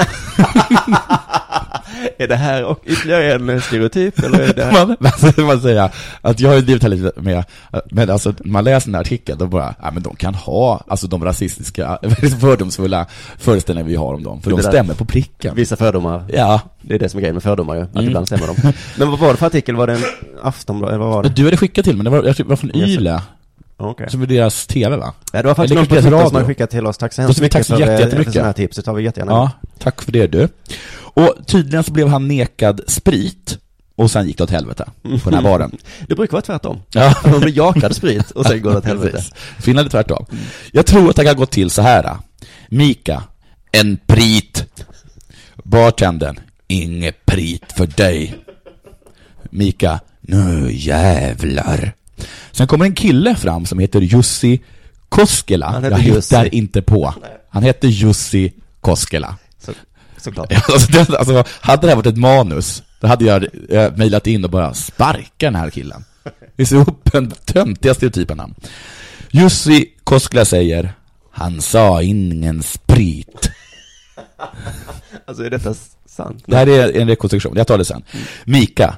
[2.18, 4.86] är det här och ytterligare en stereotyp eller är det här?
[4.88, 7.44] Man, alltså, man säger att jag har ju drivit här lite med,
[7.92, 11.08] men alltså man läser den här artikeln, då bara, ja men de kan ha, alltså
[11.08, 12.00] de rasistiska,
[12.42, 13.06] fördomsfulla
[13.38, 15.56] föreställningar vi har om dem, för de Det där- stämmer på pricken.
[15.56, 16.24] Vissa fördomar.
[16.34, 18.06] Ja, Det är det som är grejen med fördomar ju, att Mm.
[18.08, 18.74] ibland stämmer de.
[18.98, 19.76] Men vad var det för artikel?
[19.76, 20.04] Var det en
[20.44, 21.30] Aftonbladet, eller vad var det?
[21.30, 22.76] du hade skickat till mig, det var, jag tror det var från.
[22.76, 23.22] Yle,
[23.80, 24.10] Okej.
[24.10, 25.14] som är deras TV va?
[25.34, 26.98] Ja, det var faktiskt Eller någon på Twitter som hade skickat till oss.
[26.98, 28.26] Tack så hemskt mycket för, eh, jättemycket.
[28.26, 28.76] för sådana här tips.
[28.76, 30.48] Det tar vi jättegärna Ja, tack för det du.
[30.96, 33.58] Och tydligen så blev han nekad sprit,
[33.96, 34.90] och sen gick det åt helvete
[35.24, 35.78] på den här baren.
[36.08, 36.82] Det brukar vara tvärtom.
[36.92, 37.16] Ja.
[37.24, 39.24] De blir jakade sprit och sen går det åt helvete.
[39.60, 40.26] Finland är tvärtom.
[40.72, 42.18] Jag tror att det kan gå till så här.
[42.70, 43.24] Mika,
[43.72, 44.66] en prit.
[45.64, 48.36] Bartendern, inget prit för dig.
[49.50, 51.94] Mika, nu jävlar.
[52.52, 54.62] Sen kommer en kille fram som heter Jussi
[55.10, 55.80] Koskela.
[55.84, 56.36] Jag Jussi.
[56.36, 57.14] hittar inte på.
[57.50, 59.36] Han heter Jussi Koskela.
[59.60, 59.72] Så,
[60.18, 60.54] såklart.
[60.74, 64.44] Alltså, det, alltså, hade det här varit ett manus, då hade jag eh, mejlat in
[64.44, 66.04] och bara sparka den här killen.
[66.56, 68.56] Vi ser upp den töntiga stereotypen han.
[69.32, 70.94] Jussi Koskela säger,
[71.32, 73.52] han sa ingen sprit.
[75.26, 75.74] Alltså är detta
[76.06, 76.44] sant?
[76.48, 78.04] Det här är en rekonstruktion, jag tar det sen.
[78.46, 78.98] Mika,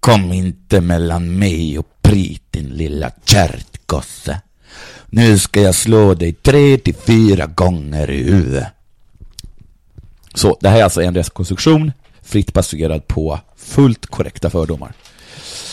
[0.00, 4.40] kom inte mellan mig och prit din lilla kärtgosse.
[5.06, 8.66] Nu ska jag slå dig tre till fyra gånger i huvudet.
[10.34, 11.92] Så det här är alltså en rekonstruktion
[12.22, 14.92] fritt baserad på fullt korrekta fördomar.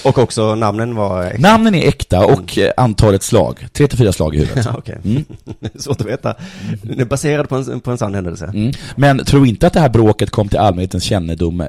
[0.04, 1.24] Och också namnen var...
[1.24, 1.42] äkta.
[1.42, 4.68] Namnen är äkta och eh, antalet slag, tre till fyra slag i huvudet.
[4.78, 4.98] Okej.
[5.04, 5.26] Mm.
[5.76, 6.36] Svårt att veta.
[6.84, 8.46] Det är baserat på en, på en sann händelse.
[8.46, 8.72] Mm.
[8.96, 11.68] Men tro inte att det här bråket kom till allmänhetens kännedom eh,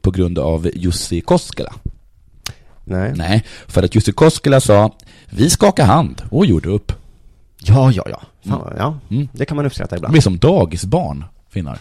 [0.00, 1.72] på grund av Jussi Koskela.
[2.88, 3.12] Nej.
[3.16, 4.94] Nej, för att Jussi Koskela sa
[5.30, 6.92] vi skakar hand och gjorde upp.
[7.60, 8.20] Ja, ja, ja.
[8.50, 8.98] Fan, vad- ja.
[9.10, 9.28] Mm.
[9.32, 10.12] Det kan man uppskatta ibland.
[10.12, 11.78] Vi är som dagisbarn, finnar.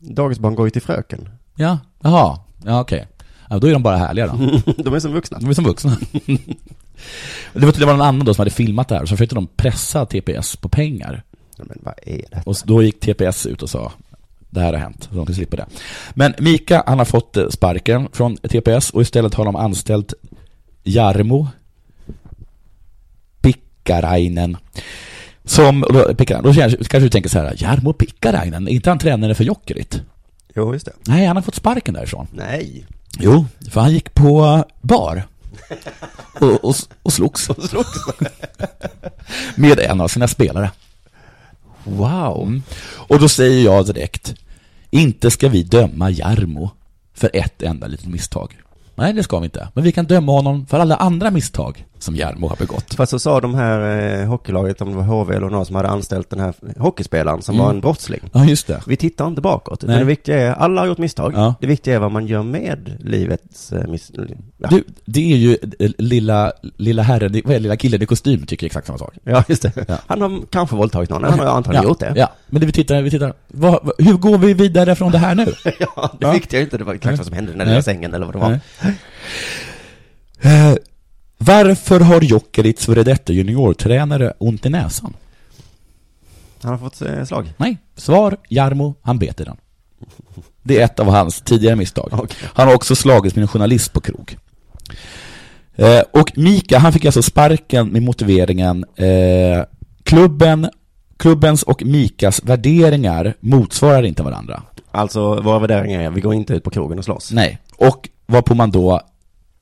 [0.00, 1.28] Dagisbarn går ju till fröken.
[1.56, 3.06] Ja, jaha, ja okej.
[3.50, 4.60] Ja, då är de bara härliga då.
[4.82, 5.38] De är som vuxna.
[5.38, 5.96] De är som vuxna.
[7.52, 9.46] det var det var någon annan då som hade filmat det här, så försökte de
[9.46, 11.22] pressa TPS på pengar.
[11.58, 12.42] Men vad är det?
[12.46, 13.92] Och då gick TPS ut och sa
[14.50, 15.66] det här har hänt, så de slippa det.
[16.14, 20.14] Men Mika, han har fått eh, sparken från TPS och istället har de anställt
[20.84, 21.48] Jarmo
[23.40, 24.56] Pikkarainen.
[25.44, 28.98] Som, och då, Pikkarainen, då kanske du tänker så här, Jarmo Pikkarainen, är inte han
[28.98, 30.02] tränare för Jokerit?
[30.54, 30.92] Jo, just det.
[31.06, 32.26] Nej, han har fått sparken därifrån.
[32.32, 32.86] Nej.
[33.18, 35.22] Jo, för han gick på bar.
[36.40, 37.48] Och, och, och slogs.
[39.54, 40.70] Med en av sina spelare.
[41.86, 42.42] Wow.
[42.42, 42.62] Mm.
[42.86, 44.34] Och då säger jag direkt,
[44.90, 46.70] inte ska vi döma Jarmo
[47.14, 48.56] för ett enda litet misstag.
[48.94, 49.68] Nej, det ska vi inte.
[49.74, 52.94] Men vi kan döma honom för alla andra misstag som Jarmo har begått.
[52.94, 55.88] Fast så sa de här eh, hockeylaget, om det var HV eller någon som hade
[55.88, 57.64] anställt den här hockeyspelaren som Mm.
[57.66, 58.20] var en brottsling.
[58.32, 58.82] Ja, just det.
[58.86, 59.98] Vi tittar inte bakåt, Nej.
[59.98, 61.32] det viktiga är, alla har gjort misstag.
[61.36, 61.54] Ja.
[61.60, 64.12] Det viktiga är vad man gör med livets eh, miss...
[64.58, 64.68] Ja.
[64.68, 68.66] Du, det är ju eh, lilla, lilla herren, vad är lilla killen i kostym tycker
[68.66, 69.14] exakt samma sak.
[69.24, 69.72] ja, just det.
[69.88, 69.98] Ja.
[70.06, 72.12] Han har kanske våldtagit någon, han har antagligen gjort det.
[72.16, 75.34] Ja, men det vi tittar, vi tittar, vad, hur går vi vidare från det här
[75.34, 75.46] nu?
[75.96, 78.14] Ja, det viktiga är inte det var exakt vad som hände i den där sängen
[78.14, 78.60] eller vad det var.
[81.38, 85.14] Varför har Jokerits före detta juniortränare ont i näsan?
[86.62, 87.52] Han har fått eh, slag.
[87.56, 89.56] Nej, svar Jarmo, han bet i den.
[90.62, 92.08] Det är ett av hans tidigare misstag.
[92.12, 92.36] Okej.
[92.54, 94.36] Han har också slagits med en journalist på krog.
[95.76, 99.64] Eh, och Mika, han fick alltså sparken med motiveringen eh,
[100.02, 100.70] klubben,
[101.16, 104.62] klubbens och Mikas värderingar motsvarar inte varandra.
[104.90, 107.32] Alltså, våra värderingar är, vi går inte ut på krogen och slåss.
[107.32, 107.58] Nej.
[107.76, 109.00] Och varpå man då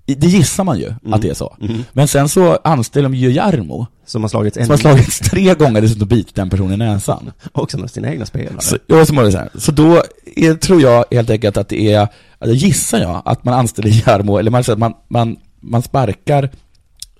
[0.07, 1.57] det gissar man ju att det är så.
[1.93, 5.81] Men sen så anställer de ju Jarmo, Som har slagits som har slagits tre gånger
[5.81, 7.31] dessutom bitit den personen i näsan.
[7.53, 8.61] Också med sina egna spelare.
[8.61, 8.77] Så,
[9.15, 9.49] var det så, här.
[9.55, 10.03] så då
[10.37, 12.09] är, tror jag helt enkelt att det är,
[12.41, 16.51] eller gissar jag, att man anställer Jarmo, eller man man, man, man sparkar,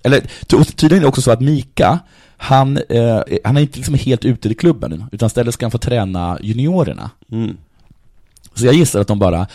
[0.03, 1.99] eller ty- och tydligen är det också så att Mika,
[2.37, 5.77] han, eh, han är inte liksom helt ute i klubben, utan istället ska han få
[5.77, 7.09] träna juniorerna.
[7.31, 7.57] Mm.
[8.53, 9.47] Så jag gissar att de bara,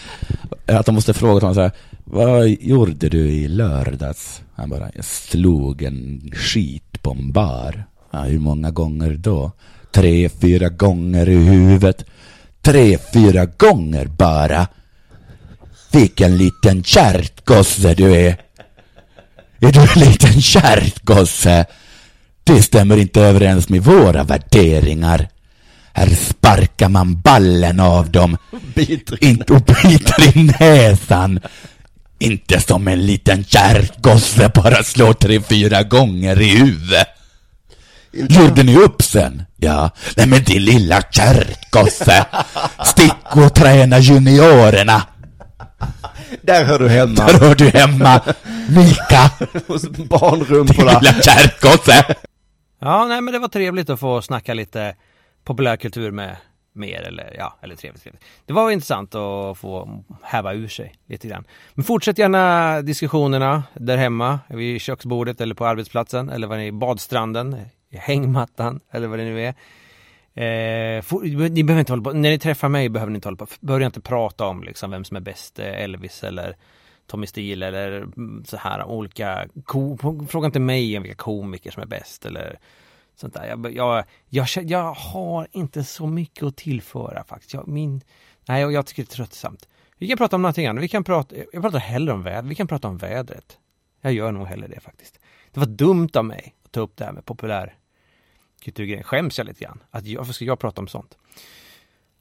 [0.66, 1.72] att de måste fråga honom så här,
[2.12, 4.42] vad gjorde du i lördags?
[4.54, 7.84] Han bara, jag slog en skit på en bar.
[8.10, 9.52] Ja, hur många gånger då?
[9.92, 12.04] Tre, fyra gånger i huvudet.
[12.62, 14.66] Tre, fyra gånger bara.
[15.92, 18.36] Vilken liten kärtgosse du är.
[19.60, 21.66] Är du en liten kärtgosse?
[22.44, 25.28] Det stämmer inte överens med våra värderingar.
[25.92, 28.36] Här sparkar man ballen av dem.
[29.20, 31.40] Inte och biter i näsan.
[32.20, 37.06] Inte som en liten kärtgosse bara slår tre, fyra gånger i huvudet.
[38.12, 39.42] Gjorde ni upp sen?
[39.56, 39.90] Ja.
[40.16, 42.26] Nej men din lilla kärtgosse.
[42.84, 45.02] Stick och träna juniorerna.
[46.42, 47.26] Där hör du hemma.
[47.26, 48.20] Där hör du hemma.
[48.68, 49.30] Mika.
[49.68, 50.98] Hos Din barnrumporna.
[51.00, 52.14] lilla kärtgosse.
[52.80, 54.94] Ja, nej men det var trevligt att få snacka lite
[55.44, 56.36] populärkultur med
[56.72, 58.24] mer eller ja, eller trevligt, trevligt.
[58.46, 61.44] Det var intressant att få häva ur sig lite grann.
[61.74, 66.72] Men fortsätt gärna diskussionerna där hemma, vid köksbordet eller på arbetsplatsen eller vad ni är,
[66.72, 67.56] badstranden,
[67.90, 69.54] i hängmattan eller vad det nu är.
[70.34, 73.36] Eh, for, ni behöver inte hålla på, när ni träffar mig behöver ni inte hålla
[73.36, 76.56] på, börja inte prata om liksom vem som är bäst, eh, Elvis eller
[77.06, 79.98] Tommy Steele eller mm, så här olika, ko,
[80.28, 82.58] fråga inte mig om vilka komiker som är bäst eller
[83.20, 83.46] sånt där.
[83.46, 87.54] Jag, jag, jag, jag har inte så mycket att tillföra faktiskt.
[87.54, 88.00] Jag, min,
[88.48, 89.68] nej, jag, jag tycker det är tröttsamt.
[89.98, 90.84] Vi kan prata om någonting annat.
[90.84, 92.50] Vi kan prata, jag pratar hellre om vädret.
[92.50, 93.58] Vi kan prata om vädret.
[94.00, 95.20] Jag gör nog hellre det faktiskt.
[95.52, 97.74] Det var dumt av mig att ta upp det här med populär
[98.60, 99.04] kulturgrejen.
[99.04, 99.82] Skäms jag lite grann?
[99.90, 101.18] Att jag, varför ska jag prata om sånt?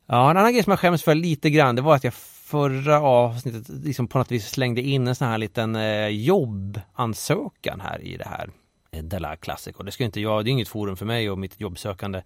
[0.05, 3.01] Ja, en annan grej som jag skäms för lite grann, det var att jag förra
[3.01, 8.17] avsnittet liksom på något vis slängde in en sån här liten eh, jobbansökan här i
[8.17, 8.49] det här
[8.91, 9.75] Eh, Della Classic.
[9.75, 12.21] Och det ska inte jag, det är inget forum för mig och mitt jobbsökande.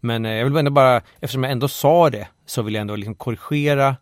[0.00, 2.96] Men eh, jag vill ändå bara, eftersom jag ändå sa det, så vill jag ändå
[2.96, 3.96] liksom korrigera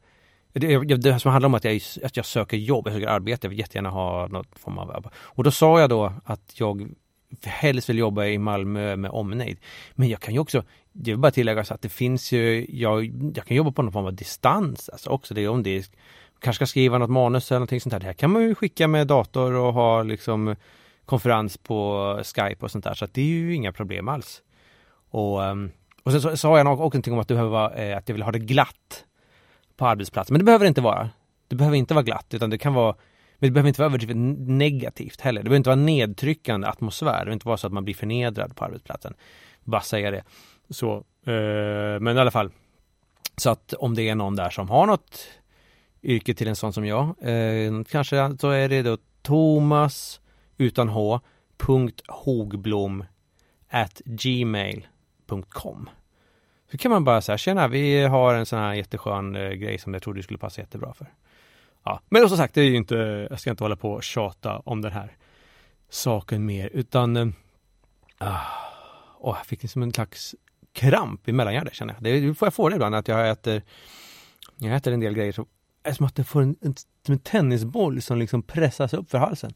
[0.53, 3.46] det, det, det som handlar om att jag, att jag söker jobb, jag söker arbete,
[3.46, 6.88] jag vill jättegärna ha något form av Och då sa jag då att jag
[7.44, 9.59] helst vill jobba i Malmö med omnejd.
[9.94, 13.05] Men jag kan ju också, det vill bara tillägga så att det finns ju, jag,
[13.34, 15.34] jag kan jobba på någon form av distans alltså också.
[15.34, 15.84] Det är om det är,
[16.38, 18.00] kanske ska skriva något manus eller någonting sånt där.
[18.00, 20.57] Det här kan man ju skicka med dator och ha liksom
[21.12, 22.94] konferens på Skype och sånt där.
[22.94, 24.42] Så att det är ju inga problem alls.
[25.10, 25.70] Och, ehm,
[26.02, 28.14] och sen så sa jag också någonting om att, du behöver, vara, eh, att jag
[28.14, 29.04] vill ha det glatt
[29.76, 30.34] på arbetsplatsen.
[30.34, 31.10] Men det behöver det inte vara.
[31.48, 32.94] Det behöver inte vara glatt utan det kan vara
[33.38, 34.16] men det behöver inte vara överdrivet
[34.48, 35.40] negativt heller.
[35.40, 37.06] Det behöver inte vara nedtryckande atmosfär.
[37.06, 39.14] Det behöver inte vara så att man blir förnedrad på arbetsplatsen.
[39.64, 40.22] Bara säga det.
[40.70, 40.96] Så,
[41.26, 42.50] eh, men i alla fall.
[43.36, 45.28] Så att om det är någon där som har något
[46.02, 47.04] yrke till en sån som jag.
[47.20, 50.20] Eh, kanske så är det då Thomas
[50.62, 51.20] utan H.
[51.56, 53.04] Punkt Hogblom
[53.70, 55.90] at gmail.com
[56.70, 59.94] Så kan man bara säga, tjena vi har en sån här jätteskön eh, grej som
[59.94, 61.06] jag tror du skulle passa jättebra för.
[61.84, 64.58] Ja, men som sagt, det är ju inte, jag ska inte hålla på och tjata
[64.58, 65.16] om den här
[65.88, 67.28] saken mer, utan eh,
[68.18, 68.40] ah,
[69.18, 70.34] åh, jag fick liksom en slags
[70.72, 72.02] kramp i mellangärdet känner jag.
[72.02, 73.62] Det får jag få det ibland, att jag äter,
[74.56, 75.46] jag äter en del grejer som
[75.82, 76.74] är som att jag får en, en,
[77.08, 79.54] en tennisboll som liksom pressas upp för halsen.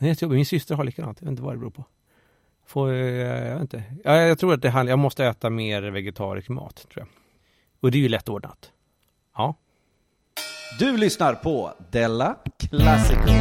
[0.00, 0.36] Det är jättejobbigt.
[0.36, 1.84] Min syster har likadant, jag vet inte vad det beror på.
[2.66, 3.82] Får, eh, jag vet inte.
[4.04, 7.06] Ja, jag tror att det handlar, jag måste äta mer vegetarisk mat, tror jag.
[7.80, 8.70] Och det är ju lätt ordnat.
[9.36, 9.54] Ja.
[10.78, 13.32] Du lyssnar på Della Classico.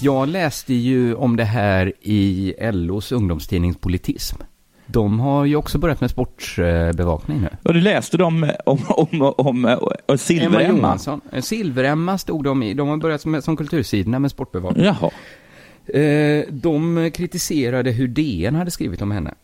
[0.00, 4.36] Jag läste ju om det här i LOs ungdomstidning Politism.
[4.92, 7.48] De har ju också börjat med sportbevakning nu.
[7.62, 10.98] Och du läste dem om, om, om, om Emma Silver-Emma?
[11.40, 12.74] Silver-Emma stod de i.
[12.74, 14.84] De har börjat med, som kultursidorna med sportbevakning.
[14.84, 15.10] Jaha.
[15.86, 19.34] Eh, de kritiserade hur DN hade skrivit om henne.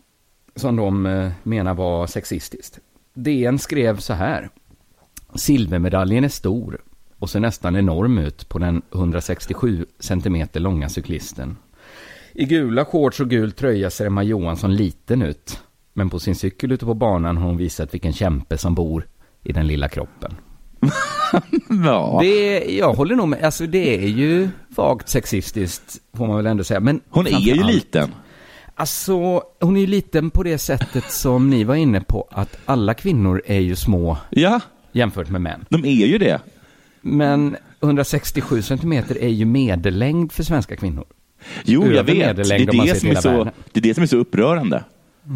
[0.57, 2.79] Som de eh, menar var sexistiskt.
[3.15, 4.49] DN skrev så här.
[5.35, 6.81] Silvermedaljen är stor
[7.19, 11.57] och ser nästan enorm ut på den 167 centimeter långa cyklisten.
[12.41, 15.61] I gula shorts och gul tröja ser Emma Johansson liten ut.
[15.95, 19.07] Men på sin cykel ute på banan har hon visat vilken kämpe som bor
[19.45, 20.35] i den lilla kroppen.
[21.85, 22.19] Ja.
[22.23, 26.65] Det, jag håller nog med, alltså det är ju vagt sexistiskt får man väl ändå
[26.65, 26.81] säga.
[26.81, 28.15] Men Hon är ju framförallt- liten.
[28.75, 32.95] Alltså, hon är ju liten på det sättet som ni var inne på, att alla
[32.95, 34.61] kvinnor är ju små Ja,
[34.93, 35.65] jämfört med män.
[35.71, 36.41] de är ju det.
[37.01, 41.05] Men 167 centimeter är ju medellängd för svenska kvinnor.
[41.65, 42.37] Jo, jag vet.
[42.37, 43.53] Det är det, som är så, världen.
[43.73, 44.85] det är det som är så upprörande.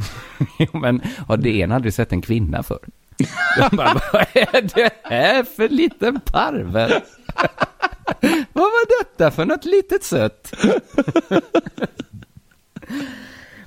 [0.73, 2.79] Men har DN aldrig sett en kvinna för?
[3.59, 6.91] Jag bara, vad är det här för liten parvel?
[8.53, 10.55] vad var detta för något litet sött?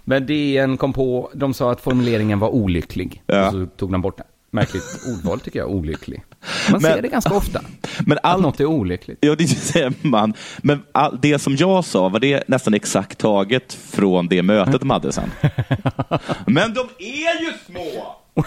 [0.03, 3.23] Men DN kom på, de sa att formuleringen var olycklig.
[3.25, 3.47] Ja.
[3.47, 4.25] Och så tog de bort den.
[4.51, 6.23] Märkligt ordval tycker jag, olycklig.
[6.71, 7.61] Man Men- ser det ganska ofta,
[8.05, 9.17] Men att allt, något är olyckligt.
[9.21, 10.33] Ja, det säger man.
[10.57, 14.89] Men all, det som jag sa, var det nästan exakt taget från det mötet de
[14.89, 15.31] hade sen?
[16.47, 18.15] Men de är ju små!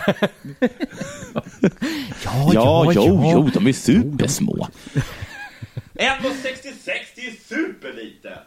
[2.24, 4.68] Ja, Ja, jo, jo, de är supersmå.
[5.94, 8.38] 1,66 det är superlite.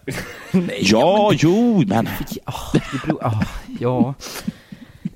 [0.81, 2.09] Ja, jo, men...
[2.45, 3.43] Ja, det beror, ah,
[3.79, 4.13] ja.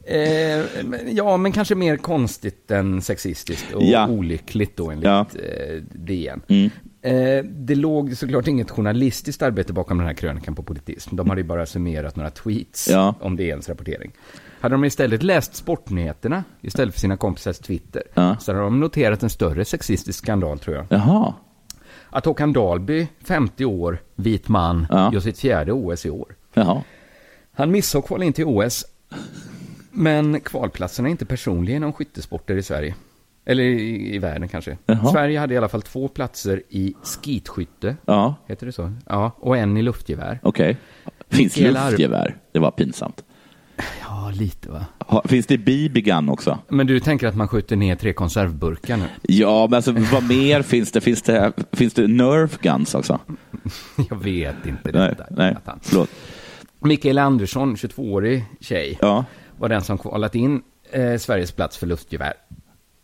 [0.08, 0.66] Eh,
[1.08, 4.08] ja, men kanske mer konstigt än sexistiskt och Ja.
[4.08, 5.20] olyckligt då enligt Ja.
[5.36, 6.41] eh, DN.
[6.47, 6.70] Mm.
[7.01, 11.16] Eh, det låg såklart inget journalistiskt arbete bakom den här krönikan på politism.
[11.16, 13.16] De hade ju bara summerat några tweets Ja.
[13.22, 14.12] om DNs rapportering.
[14.60, 18.38] Hade de istället läst sportnyheterna istället för sina kompisars Twitter Ja.
[18.39, 20.86] så hade de noterat en större sexistisk skandal tror jag.
[20.89, 21.34] Jaha.
[22.10, 25.10] Att Håkan Dahlby, 50 år, vit man, Ja.
[25.14, 26.36] gör sitt fjärde OS i år.
[26.53, 26.82] Jaha.
[27.51, 28.86] Han missade att kvala in till OS.
[29.96, 32.96] Men kvalplatserna är inte personliga inom skyttesporter i Sverige.
[33.46, 34.78] Eller i, i världen kanske.
[34.86, 35.12] Jaha.
[35.12, 37.96] Sverige hade i alla fall två platser i skitskytte.
[38.06, 38.91] Ja, Heter det så?
[39.10, 40.39] Ja, och en i luftgevär.
[40.43, 40.78] okej.
[41.30, 42.36] Finns Mikael luftgevär?
[42.52, 43.24] Det var pinsamt.
[44.02, 44.86] Ja, lite va.
[45.00, 46.60] Ha, finns det BB-gun också?
[46.70, 49.06] Men du tänker att man skjuter ner tre konservburkar nu?
[49.22, 51.02] Ja, men alltså vad mer finns det?
[51.02, 53.20] Finns det, finns det Nerf guns också?
[54.10, 54.91] Jag vet inte.
[54.91, 55.26] Nej, detta.
[55.30, 56.10] nej, förlåt.
[56.80, 59.26] Mikael Andersson, 22-årig tjej, Ja,
[59.58, 62.34] var den som kvalat in eh, Sveriges plats för luftgevär.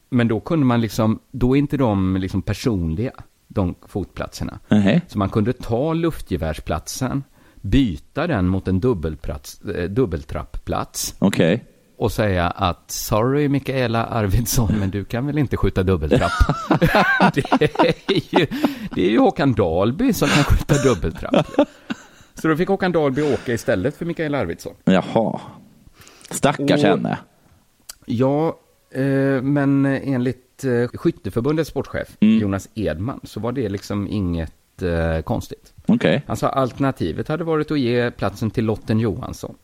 [0.09, 3.11] Men då kunde man liksom, då är inte de liksom personliga,
[3.47, 4.59] de fotplatserna.
[4.67, 5.01] nej.
[5.07, 7.23] Så man kunde ta luftgevärsplatsen,
[7.61, 11.65] byta den mot en dubbelplats, eh, dubbeltrappplats Okej.
[11.97, 16.31] och säga att sorry Mikaela Arvidsson, men du kan väl inte skjuta dubbeltrapp?
[17.33, 18.47] det, är ju,
[18.95, 21.47] det är ju Håkan Dahlby som kan skjuta dubbeltrapp.
[22.33, 24.73] Så då fick Håkan Dahlby åka istället för Mikaela Arvidsson.
[24.83, 25.39] Jaha.
[26.31, 27.17] Stackars Och- henne.
[28.05, 28.59] Ja,
[28.91, 32.39] eh, men enligt eh, Skytteförbundets sportchef Mm.
[32.39, 35.73] Jonas Edman så var det liksom inget eh, konstigt.
[36.27, 39.55] Han sa alternativet hade varit att ge platsen till Lotten Johansson.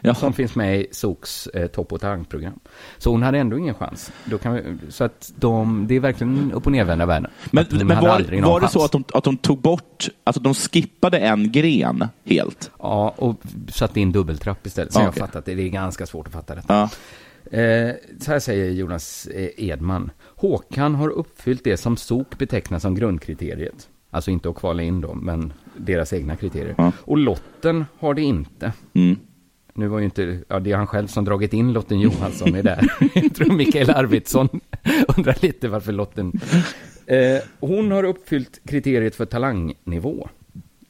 [0.00, 0.14] Jaha.
[0.14, 2.60] Som finns med i SOKs eh, topp och talangprogram.
[2.98, 4.12] Så hon hade ändå ingen chans.
[4.24, 7.30] Då kan vi, så att de, det är verkligen upp och nervända världen.
[7.50, 11.18] Men, men var, var det så att de, att de tog bort, alltså de skippade
[11.18, 12.70] en gren helt?
[12.78, 13.36] Ja, och
[13.68, 14.92] satte in dubbeltrapp istället.
[14.92, 15.20] Så Ja, jag okej.
[15.20, 15.54] fattat det.
[15.54, 16.74] Det är ganska svårt att fatta detta.
[16.74, 17.58] Ja.
[17.58, 20.10] Eh, så här säger Jonas eh, Edman.
[20.36, 23.88] Håkan har uppfyllt det som SOK betecknar som grundkriteriet.
[24.10, 26.74] Alltså inte att kvala in dem, men deras egna kriterier.
[26.78, 26.92] Ja.
[26.98, 28.72] Och Lotten har det inte.
[28.94, 29.16] Mm.
[29.74, 32.62] Nu var ju inte, ja det är han själv som dragit in Lotten Johansson är
[32.62, 32.92] där.
[33.14, 34.48] Jag tror Mikael Arvidsson
[35.16, 36.32] undrar lite varför Lotten...
[37.06, 40.28] Eh, hon har uppfyllt kriteriet för talangnivå.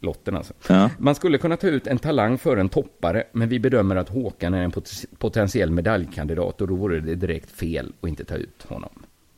[0.01, 0.55] Lotten alltså.
[0.69, 0.91] Ja.
[0.99, 4.55] Man skulle kunna ta ut en talang för en toppare, men vi bedömer att Håkan
[4.55, 8.63] är en pot- potentiell medaljkandidat och då vore det direkt fel att inte ta ut
[8.69, 8.91] honom.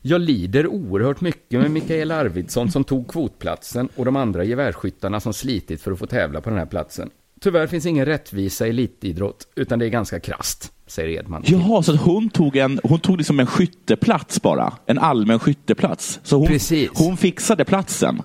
[0.02, 5.32] Jag lider oerhört mycket med Mikael Arvidsson som tog kvotplatsen och de andra gevärsskyttarna som
[5.32, 7.10] slitit för att få tävla på den här platsen.
[7.44, 11.42] Tyvärr finns ingen rättvisa i elitidrott, utan det är ganska krasst, säger Edman.
[11.46, 14.72] Jaha, så hon tog, en, hon tog liksom en skytteplats bara?
[14.86, 16.20] En allmän skytteplats?
[16.22, 16.90] Så hon, Precis.
[16.94, 18.22] hon fixade platsen?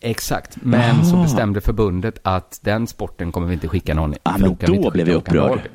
[0.00, 4.16] Exakt, men så bestämde förbundet att den sporten kommer vi inte skicka någon i.
[4.24, 5.50] För men då blev jag Håkan upprörd.
[5.50, 5.68] Dahlby.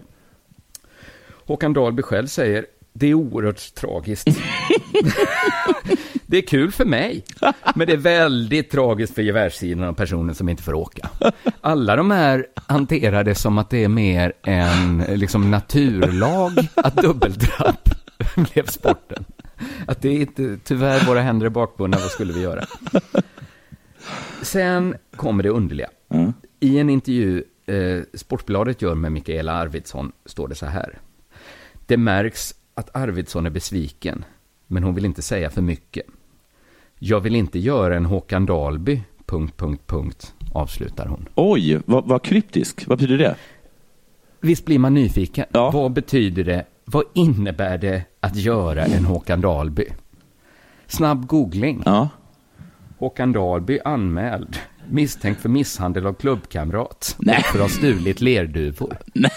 [1.46, 4.28] Håkan Dahlby själv säger, det är oerhört tragiskt.
[6.30, 7.24] det är kul för mig,
[7.76, 11.10] men det är väldigt tragiskt för gevärssidan och personen som inte får åka.
[11.62, 17.90] Alla de här hanterar det som att det är mer en liksom, naturlag att dubbeltrapp
[18.36, 19.26] blev sporten.
[19.88, 22.66] Att det är inte, tyvärr, våra händer är bakbundna, vad skulle vi göra?
[24.42, 25.90] Sen kommer det underliga.
[26.10, 26.34] Mm.
[26.60, 31.00] I en intervju eh, Sportbladet gör med Mikaela Arvidsson står det så här.
[31.86, 34.26] Det märks att Arvidsson är besviken,
[34.68, 36.06] men hon vill inte säga för mycket.
[37.00, 41.26] Jag vill inte göra en Håkan Dahlby, punkt, punkt, punkt, avslutar hon.
[41.36, 42.84] Oj, vad, vad kryptisk.
[42.88, 43.36] Vad betyder det?
[44.42, 45.46] Visst blir man nyfiken?
[45.52, 45.72] Ja.
[45.72, 46.66] Vad betyder det?
[46.86, 49.86] Vad innebär det att göra en Håkan Dahlby?
[50.88, 51.82] Snabb googling.
[51.86, 52.10] Ja.
[52.98, 54.58] Håkan Dahlby anmäld.
[54.92, 57.16] Misstänkt för misshandel av klubbkamrat.
[57.20, 57.44] Nej.
[57.44, 58.98] För att ha stulit lerduvor.
[59.14, 59.30] Men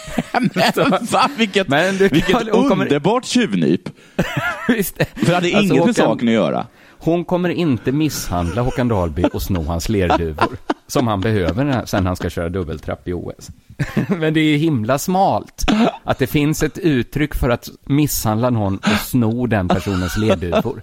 [1.12, 3.82] va, vilket, Men du kan- vilket hon kommer- underbart tjuvnyp.
[4.68, 4.96] Visst.
[5.14, 6.66] För det hade Alltså, inget med Håkan- saken att göra.
[7.04, 10.56] Hon kommer inte misshandla Håkan Dahlby och sno hans lerduvor.
[10.86, 13.50] Som han behöver när- sen han ska köra dubbeltrapp i OS.
[14.08, 15.64] Men det är himla smalt.
[16.04, 20.80] Att det finns ett uttryck för att misshandla någon och sno den personens lerduvor.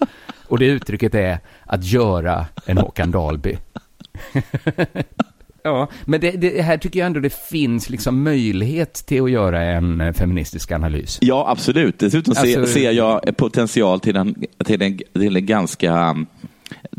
[0.47, 3.57] Och det uttrycket är att göra en Håkan Dahlby.
[5.63, 9.61] Ja, men det, det här tycker jag ändå det finns liksom möjlighet till att göra
[9.63, 11.17] en eh, feministisk analys.
[11.21, 11.99] Ja, absolut.
[11.99, 14.35] Dessutom ser, Alltså- ser jag potential till en,
[14.65, 16.15] till en, till en ganska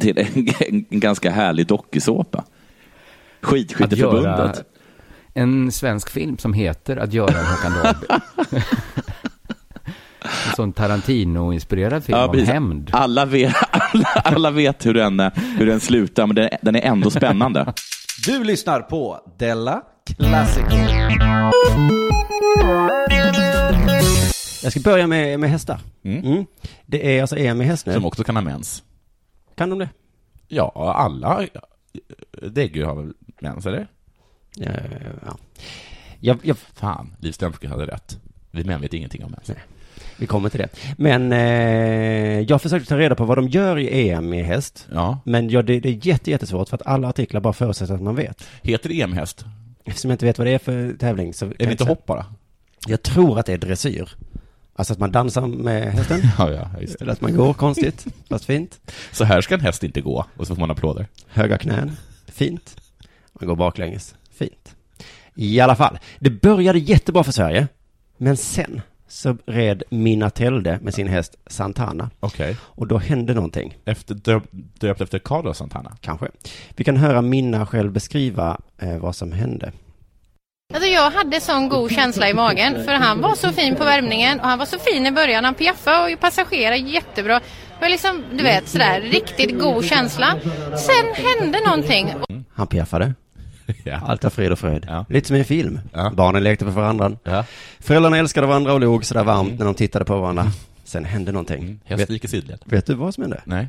[0.01, 0.49] till en,
[0.91, 2.45] en ganska härlig dokusåpa.
[3.41, 4.65] Skidskytteförbundet.
[5.35, 8.07] en svensk film som heter Att göra en Håkan Dahlby.
[10.23, 12.49] en sån Tarantino-inspirerad film om precis.
[12.49, 12.91] hämnd.
[12.93, 15.21] Alla vet, alla, alla vet hur, den,
[15.59, 17.75] hur den slutar, men den, den är ändå spännande.
[18.25, 20.65] Du lyssnar på Della Classic.
[24.63, 25.81] Jag ska börja med, med hästar.
[26.03, 26.25] Mm.
[26.25, 26.47] Mm.
[26.87, 27.93] Det är alltså EM i häst nu.
[27.93, 28.83] Som också kan ha mens.
[29.55, 29.89] Kan de det?
[30.49, 31.47] Ja, alla
[32.43, 33.89] däggdjur har väl mens, eller?
[34.55, 34.71] Ja.
[35.27, 35.37] ja.
[36.21, 38.19] Jag, jag, Fan, Liv Strömsky hade rätt.
[38.51, 39.51] Vi män vet ingenting om mens.
[40.21, 40.69] Vi kommer till det.
[40.97, 44.89] Men eh, jag försökte ta reda på vad de gör i EM i häst.
[44.93, 45.19] Ja.
[45.25, 48.15] Men ja, det, det är jätte, jättesvårt för att alla artiklar bara förutsätter att man
[48.15, 48.49] vet.
[48.63, 49.45] Heter det EM-häst?
[49.85, 51.47] Eftersom jag inte vet vad det är för tävling så...
[51.47, 52.27] Är det inte hopp bara?
[52.87, 54.09] Jag tror att det är dressyr.
[54.75, 56.21] Alltså att man dansar med hästen.
[56.39, 57.03] Ja, ja, just det.
[57.03, 58.81] Eller att man går konstigt, fast fint.
[59.13, 61.07] Så här ska en häst inte gå, och så får man applåder.
[61.29, 61.97] Höga knän,
[62.27, 62.77] fint.
[63.33, 64.75] Man går baklänges, fint.
[65.35, 67.69] I alla fall, det började jättebra för Sverige.
[68.17, 72.11] Men sen så red Mina Telde med sin häst Santana.
[72.21, 72.57] Okej.
[72.63, 75.97] Och då hände någonting, Efter, döpt, döpt efter Carlos Santana?
[76.01, 76.29] kanske.
[76.77, 79.73] Vi kan höra Minna själv beskriva eh, vad som hände.
[80.75, 84.41] Alltså jag hade sån god känsla i magen för han var så fin på värmningen
[84.41, 85.45] och han var så fin i början.
[85.45, 87.39] Han piaffade och passagerade jättebra.
[87.39, 90.37] Det var liksom, du vet, sådär riktigt god känsla.
[90.79, 92.15] Sen hände någonting.
[92.55, 93.15] Han piaffade.
[93.85, 94.01] Ja.
[94.07, 94.87] Allt var frid och fröjd.
[94.89, 95.05] Ja.
[95.09, 95.81] Lite som i en film.
[95.93, 96.11] Ja.
[96.17, 97.13] Barnen lekte på varandra.
[97.25, 97.45] Ja.
[97.81, 100.47] Föräldrarna älskade varandra och låg sådär varmt när de tittade på varandra.
[100.85, 101.63] Sen hände någonting.
[101.63, 101.81] Mm.
[101.85, 102.59] Häst Vet, gick i sidled.
[102.65, 103.41] vet du vad som hände?
[103.45, 103.69] Nej.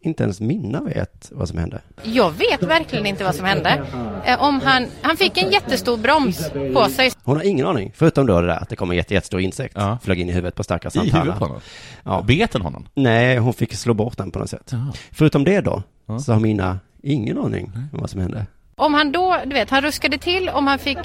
[0.00, 1.80] Inte ens Minna vet vad som hände.
[2.02, 3.82] Jag vet verkligen inte vad som hände.
[4.24, 7.10] Eh, Om han, han fick en jättestor broms på sig.
[7.24, 9.74] Hon har ingen aning, förutom då det där att det kom en jätte, jättestor insekt.
[9.78, 9.98] Ja.
[10.02, 11.20] Flög in i huvudet på stackars I Santana.
[11.22, 11.60] huvudet på honom?
[12.04, 12.22] Ja.
[12.26, 12.86] Bet den honom?
[12.94, 14.68] Nej, hon fick slå bort den på något sätt.
[14.72, 14.92] Jaha.
[15.12, 15.82] Förutom det då,
[16.20, 18.46] så har Minna ingen aning om vad som hände.
[18.76, 20.98] Om han då, du vet, han ruskade till om han fick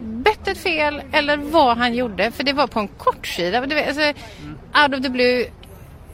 [0.00, 2.30] bettet fel eller vad han gjorde.
[2.30, 3.60] För det var på en kortsida.
[3.66, 4.02] Du vet, alltså,
[4.82, 5.44] out of the blue,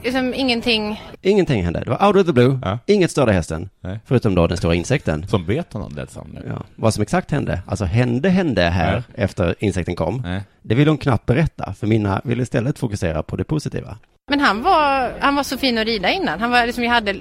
[0.03, 1.01] liksom ingenting.
[1.21, 1.79] Ingenting hände.
[1.83, 2.79] Det var out of the blue, Ja.
[2.85, 3.69] inget störde hästen.
[3.81, 3.99] Nej.
[4.05, 5.27] Förutom då den stora insekten.
[5.27, 6.43] Som bet honom lät som nu?
[6.47, 6.63] Ja.
[6.75, 10.21] Vad som exakt hände, alltså hände hände här efter insekten kom.
[10.25, 10.41] Nej.
[10.61, 13.97] Det ville hon knappt berätta, för Minna ville istället fokusera på det positiva.
[14.29, 16.39] Men han var, han var så fin att rida innan.
[16.39, 17.15] Han var liksom, jag hade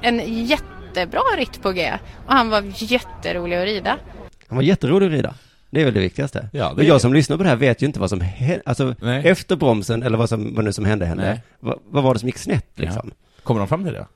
[0.00, 0.20] en
[0.96, 1.92] jättebra ritt på G.
[2.26, 3.98] Och han var jätterolig att rida.
[4.48, 5.34] Han var jätterolig att rida.
[5.70, 6.48] Det är väl det viktigaste.
[6.52, 8.62] Ja, det är- jag som lyssnar på det här vet ju inte vad som hände,
[8.66, 9.28] alltså Nej.
[9.28, 11.40] efter bromsen eller vad, som, vad nu som hände hände.
[11.60, 13.10] Vad, vad var det som gick snett liksom?
[13.42, 14.06] Kommer de fram till det?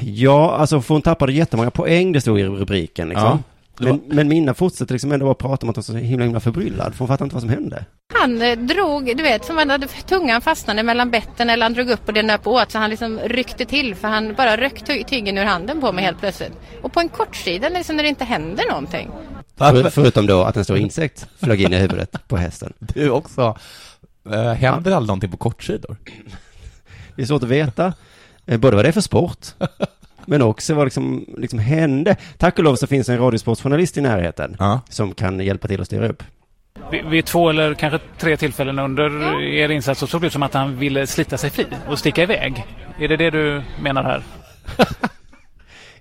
[0.00, 3.26] Ja, alltså för hon tappade jättemånga poäng, det stod i rubriken liksom.
[3.26, 3.38] Ja,
[3.78, 6.40] men, men Minna fortsätter liksom ändå bara prata om att hon är så himla himla
[6.40, 7.84] förbryllad, för hon fattar inte vad som hände.
[8.14, 11.90] Han eh, drog, du vet, som han hade tungan fastnade mellan betten eller han drog
[11.90, 15.04] upp och det nöp åt så han liksom ryckte till för han bara röck ty-
[15.04, 16.52] tygen ur handen på mig helt plötsligt.
[16.82, 19.10] Och på en kortsida liksom när det inte händer någonting.
[19.56, 22.72] För, förutom då att en stor insekt flög in i huvudet på hästen.
[22.78, 23.58] Du också.
[24.32, 25.96] Äh, händer aldrig någonting på kortsidor?
[27.16, 27.92] Det är svårt att veta
[28.46, 29.46] eh, både vad det är för sport,
[30.26, 32.16] men också vad liksom, liksom hände.
[32.38, 34.80] Tack och lov så finns en radiosportsjournalist i närheten Ja.
[34.88, 36.22] som kan hjälpa till att styra upp.
[36.90, 40.42] Vid, vid två eller kanske tre tillfällen under er insats så såg det ut som
[40.42, 42.66] att han ville slita sig fri och sticka iväg.
[42.98, 44.22] Är det det du menar här?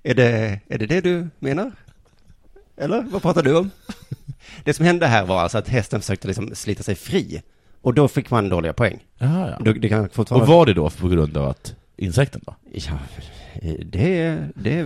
[0.03, 1.71] Är det, är det det du menar?
[2.77, 3.71] Eller vad pratar du om?
[4.63, 7.41] Det som hände här var alltså att hästen försökte liksom slita sig fri.
[7.81, 8.99] Och då fick man dåliga poäng.
[9.17, 9.89] Ja, ja.
[9.89, 10.43] Kan fortfarande...
[10.43, 12.55] Och var det då på grund av att insekten då?
[12.71, 12.93] Ja,
[13.85, 14.85] det, det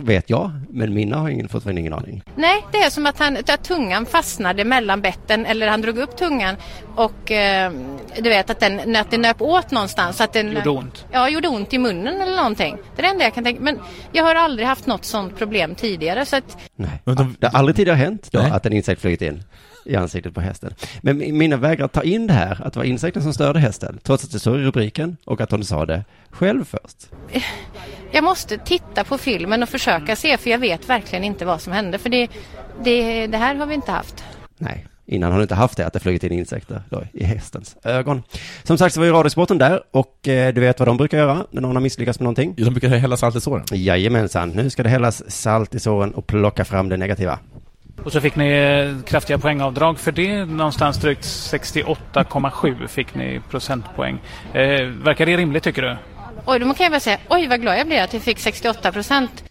[0.00, 2.22] vet jag, men mina har ingen, fortfarande ingen aning.
[2.36, 6.16] Nej, det är som att, han, att tungan fastnade mellan betten eller han drog upp
[6.16, 6.56] tungan
[6.94, 7.72] och eh,
[8.18, 10.16] du vet att, den, att det nöp åt någonstans.
[10.16, 11.06] Så att den, Gjorde ont?
[11.12, 12.76] Ja, gjorde ont i munnen eller någonting.
[12.96, 13.78] Det är det enda jag kan tänka Men
[14.12, 16.90] jag har aldrig haft något sånt problem tidigare så att Nej.
[17.04, 18.50] De- Det har aldrig tidigare hänt då Nej.
[18.50, 19.42] att en insekt flugit in
[19.86, 20.74] i ansiktet på hästen.
[21.00, 24.24] Men mina vägrar ta in det här, att det var insekten som störde hästen, trots
[24.24, 27.10] att det står i rubriken och att hon sa det själv först.
[28.12, 31.72] jag måste titta på filmen och försöka se för jag vet verkligen inte vad som
[31.72, 31.98] hände.
[31.98, 32.28] För det,
[32.84, 34.24] det, det här har vi inte haft.
[34.58, 34.86] Nej.
[35.08, 38.22] Innan har du inte haft det, att det flugit in insekter då, i hästens ögon.
[38.62, 41.46] Som sagt så var ju Radiosporten där och eh, du vet vad de brukar göra
[41.50, 42.54] när någon har misslyckats med någonting?
[42.56, 43.64] De brukar hälla salt i såren.
[43.72, 47.38] Jajamensan, nu ska det hällas salt i såren och plocka fram det negativa.
[48.04, 50.44] Och så fick ni eh, kraftiga poängavdrag för det.
[50.44, 54.18] Någonstans drygt 68,7 fick ni procentpoäng.
[54.52, 55.96] Eh, verkar det rimligt tycker du?
[56.46, 58.92] Oj, då kan jag bara säga, oj vad glad jag blev att vi fick 68
[58.92, 59.44] procent.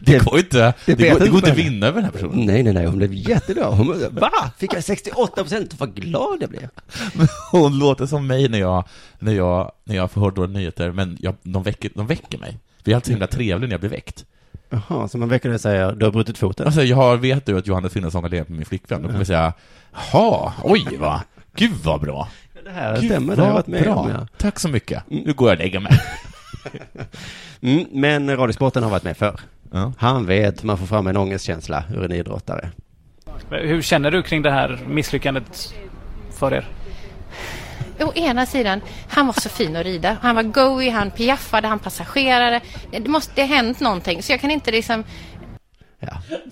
[0.00, 2.12] Det går ju inte, det, vet går, det går inte att vinna över den här
[2.12, 2.46] personen.
[2.46, 3.74] Nej, nej, nej, hon blev jätteglad.
[3.74, 4.30] Hon, va?
[4.58, 5.74] Fick jag 68 procent?
[5.78, 6.68] Vad glad jag blev.
[7.50, 8.84] Hon låter som mig när jag,
[9.18, 12.58] när jag, när jag får höra dåliga nyheter, men jag, de, väcker, de väcker mig.
[12.84, 14.24] Vi är alltid så himla trevlig när jag blir väckt.
[14.70, 16.66] Jaha, så man väcker och säger, du har brutit foten?
[16.66, 19.02] Alltså, jag har, vet du att Johannes Finnesson har levt med min flickvän?
[19.02, 19.52] Då kommer jag säga,
[20.12, 21.22] jaha, oj va,
[21.56, 22.28] gud vad bra.
[22.64, 23.94] Det här Gud, stämmer, det har jag varit med bra.
[23.94, 24.08] om.
[24.10, 24.26] Ja.
[24.38, 25.02] Tack så mycket.
[25.08, 25.92] Nu går jag och lägger mig.
[27.62, 29.40] Mm, men Radiosporten har varit med förr.
[29.72, 29.92] Ja.
[29.98, 32.70] Han vet hur man får fram en ångestkänsla ur en idrottare.
[33.50, 35.74] Hur känner du kring det här misslyckandet
[36.38, 36.68] för er?
[38.04, 40.16] Å ena sidan, han var så fin att rida.
[40.22, 42.60] Han var goey, han piaffade, han passagerare.
[42.90, 44.22] Det måste det har hänt någonting.
[44.22, 45.04] Så jag kan inte liksom...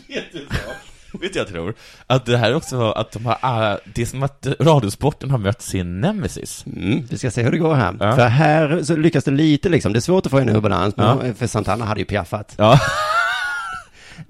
[0.08, 1.18] Vet du så?
[1.18, 1.74] Vet du jag tror?
[2.06, 5.62] Att det här också, att de har, äh, det är som att radiosporten har mött
[5.62, 6.64] sin nemesis.
[6.66, 7.96] Mm, vi ska se hur det går här.
[8.00, 8.16] Ja.
[8.16, 9.92] För här så lyckas det lite liksom.
[9.92, 11.18] Det är svårt att få henne ur balans, Ja.
[11.38, 12.54] för Santana hade ju piaffat.
[12.58, 12.80] Ja.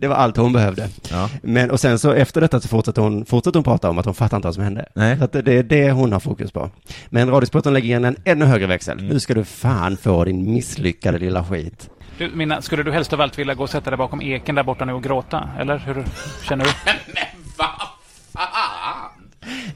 [0.01, 0.89] Det var allt hon behövde.
[1.11, 1.31] Ja.
[1.43, 4.15] Men, och sen så efter detta så fortsätter hon, fortsätter hon prata om att hon
[4.15, 4.89] fattar inte vad som hände.
[4.95, 5.19] Nej.
[5.19, 6.71] Så att det, är det hon har fokus på.
[7.09, 8.99] Men Radiosporten lägger in en ännu högre växel.
[8.99, 9.11] Mm.
[9.11, 11.91] Nu ska du fan få din misslyckade lilla skit.
[12.19, 14.63] Du, Minna, skulle du helst av allt vilja gå och sätta dig bakom eken där
[14.63, 15.51] borta nu och gråta?
[15.59, 16.05] Eller hur
[16.49, 16.71] känner du?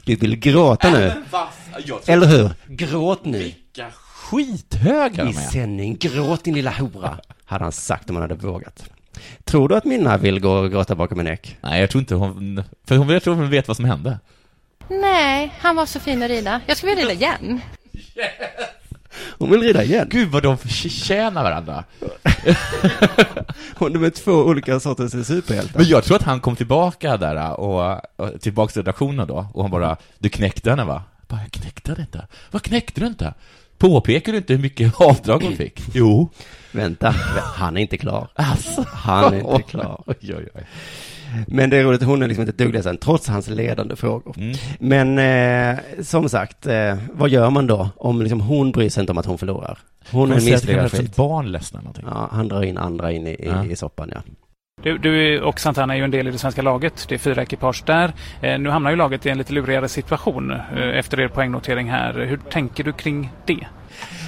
[0.05, 1.11] Du vill gråta nu.
[2.07, 2.49] Eller hur?
[2.67, 3.37] Gråt nu.
[3.37, 5.41] Vilka skithögar I de är.
[5.41, 7.17] sändning, gråt din lilla hora.
[7.45, 8.89] Hade han sagt om han hade vågat.
[9.43, 11.57] Tror du att Minna vill gå och gråta bakom en ek?
[11.61, 14.19] Nej, jag tror inte hon, för hon, jag tror hon vet vad som hände.
[14.87, 16.61] Nej, han var så fin att rida.
[16.65, 17.61] Jag ska vilja rida igen.
[19.37, 20.07] Hon vill rida igen.
[20.11, 21.83] Gud vad de förtjänar varandra.
[23.75, 25.79] Hon är med två olika sorters superhjältar.
[25.79, 29.61] Men jag tror att han kom tillbaka där och, och tillbaka till redaktionen då och
[29.63, 31.03] han bara, du knäckte henne va?
[31.19, 32.27] Jag Bara, jag knäckte henne inte.
[32.51, 33.33] Vad knäckte du inte?
[33.77, 35.81] Påpekar du inte hur mycket avdrag hon fick?
[35.93, 36.29] Jo.
[36.73, 37.09] Vänta,
[37.55, 38.27] han är inte klar.
[38.35, 38.85] Alltså.
[38.93, 40.03] Han är inte klar.
[40.07, 40.63] Oj, oj, oj.
[41.47, 44.35] Men det är roligt, hon är liksom inte ett dugg ledsen, trots hans ledande frågor.
[44.37, 44.55] Mm.
[44.79, 45.19] Men
[45.75, 49.17] eh, som sagt, eh, vad gör man då om liksom hon bryr sig inte om
[49.17, 49.77] att hon förlorar?
[50.11, 51.15] Hon är en misslyckad ett skit.
[51.15, 52.05] barn ledsna någonting.
[52.07, 53.65] Ja, han drar in andra in i, i, Ja.
[53.65, 54.21] i soppan, ja.
[54.83, 57.05] Du, du och Santana är ju en del i det svenska laget.
[57.09, 58.13] Det är fyra ekipage där.
[58.41, 62.13] Eh, nu hamnar ju laget i en lite lurigare situation eh, efter er poängnotering här.
[62.13, 63.67] Hur tänker du kring det?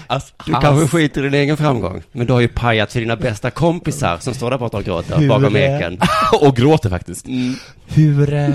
[0.07, 2.99] Alltså, Du hans- kanske skiter i din egen framgång, men du har ju pajat för
[2.99, 5.99] dina bästa kompisar som står där borta och gråter Hur, bakom eh, eken.
[6.41, 7.27] och gråter faktiskt.
[7.27, 7.53] Mm.
[7.87, 8.49] Hur eh,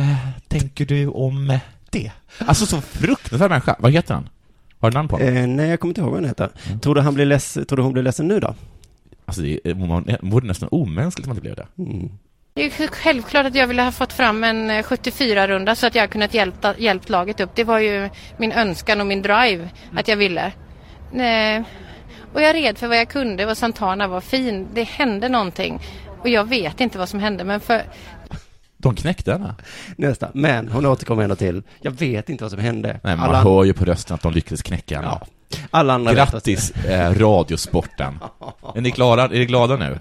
[0.49, 1.59] tänker du om
[1.91, 2.13] det?
[2.39, 3.77] Alltså så fruktansvärd människa.
[3.79, 4.29] Vad heter han?
[4.79, 5.37] Har du namn på honom?
[5.37, 6.49] Eh, nej, jag kommer inte ihåg vad han heter.
[6.67, 6.81] Mm.
[6.81, 8.55] Tror du han blir leds, tror du hon blir ledsen nu då?
[9.27, 9.61] Alltså det
[10.23, 11.67] vore nästan omänskligt om det blev det.
[11.79, 12.11] Mm.
[12.55, 15.95] Det är ju självklart att jag ville ha fått fram en eh, 74-runda så att
[15.95, 17.51] jag kunnat hjälpa, hjälpt laget upp.
[17.55, 20.53] Det var ju min önskan och min drive att jag ville.
[21.13, 21.65] Nej.
[22.33, 24.69] Och jag red för vad jag kunde och Santana var fin.
[24.75, 25.81] Det hände någonting.
[26.23, 27.83] Och jag vet inte vad som hände men för...
[28.77, 29.55] De knäckte henne.
[29.97, 30.29] Nästa.
[30.35, 32.89] Men hon återkommer ändå till, jag vet inte vad som hände.
[32.89, 35.09] Nej, men Alla- man hör ju på rösten att de lyckades knäcka henne.
[35.21, 35.27] Ja.
[35.71, 38.19] Alla andra Grattis, eh, Radiosporten.
[38.75, 39.23] Är ni klara?
[39.25, 39.99] Är ni glada nu?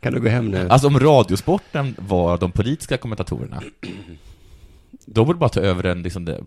[0.00, 0.68] Kan du gå hem nu?
[0.70, 3.62] Alltså om Radiosporten var de politiska kommentatorerna,
[5.06, 6.40] de borde bara ta över den, liksom, det,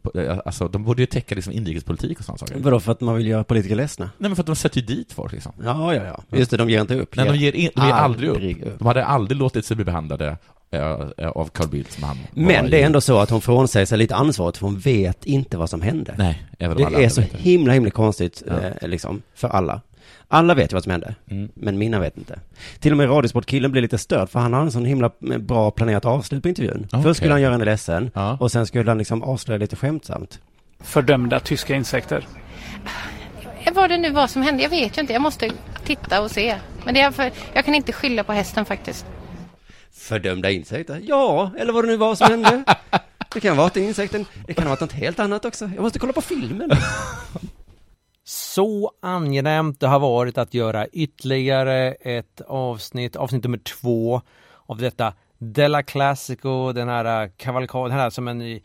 [0.46, 2.56] alltså de borde ju täcka liksom inrikespolitik och sådana saker.
[2.60, 4.06] Vadå, för att man vill göra politiker ledsna?
[4.18, 5.52] Nej men för att de sätter ju dit folk liksom.
[5.64, 6.38] Ja, ja, ja.
[6.38, 7.16] Just det, de ger inte upp.
[7.16, 8.80] Nej, de ger, in, de ger aldrig Aldrig upp.
[8.80, 10.38] De hade aldrig låtit sig bli behandlade
[10.72, 13.98] eh, av Carl Bildt som han Men det är ändå så att hon frånsäger sig
[13.98, 16.16] lite ansvaret, för hon vet inte vad som hände.
[16.18, 18.54] Nej, även om Det är så himla, himla konstigt, Ja.
[18.82, 19.82] eh, liksom, för alla.
[20.28, 21.50] Alla vet ju vad som hände, Mm.
[21.54, 22.40] men Minna vet inte.
[22.80, 25.72] Till och med Radiosportkillen blir lite störd, för han har en sån himla eh, bra
[25.72, 26.88] planerat avslut på intervjun.
[26.92, 27.04] Okej.
[27.04, 28.38] Först skulle han göra henne ledsen, Ja.
[28.40, 30.40] och sen skulle han liksom avslöja lite skämtsamt.
[30.80, 32.28] Fördömda tyska insekter.
[33.74, 35.14] Vad det nu var som hände, jag vet ju inte.
[35.14, 35.52] Jag måste
[35.86, 36.56] titta och se.
[36.86, 39.06] Men det är för, jag kan inte skylla på hästen faktiskt.
[39.94, 41.02] Fördömda insekter?
[41.04, 42.64] Ja, eller vad det nu var som hände.
[43.34, 45.70] Det kan vara att insekten, det kan ha varit något helt annat också.
[45.76, 46.72] Jag måste kolla på filmen.
[48.28, 54.22] Så angenämt det har varit att göra ytterligare ett avsnitt, avsnitt nummer två
[54.66, 58.60] av detta Della Classico, den här äh, kavalkaden, den här som en eh,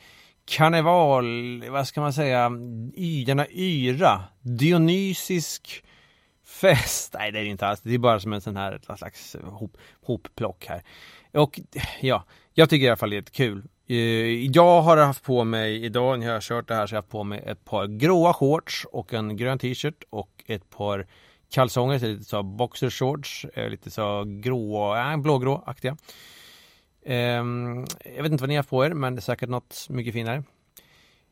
[0.44, 2.50] karneval, vad ska man säga,
[2.94, 5.84] y, denna yra, dionysisk
[6.46, 7.14] fest.
[7.18, 7.80] Nej, det är det inte alls.
[7.80, 10.82] Det är bara som en sån här ett slags eh, hop, hopplock här.
[11.32, 11.60] Och
[12.00, 12.24] ja,
[12.54, 13.96] jag tycker i alla fall det är kul Eh,
[14.46, 17.02] jag har haft på mig, idag när jag har kört det här så har jag
[17.02, 21.06] haft på mig ett par gråa shorts och en grön t-shirt och ett par
[21.50, 25.96] kalsonger, så eh, lite så boxershorts, shorts, lite så grå, eh, äh, blågrå-aktiga.
[27.04, 27.84] Ehm,
[28.16, 30.44] jag vet inte vad ni har på er, men det är säkert något mycket finare.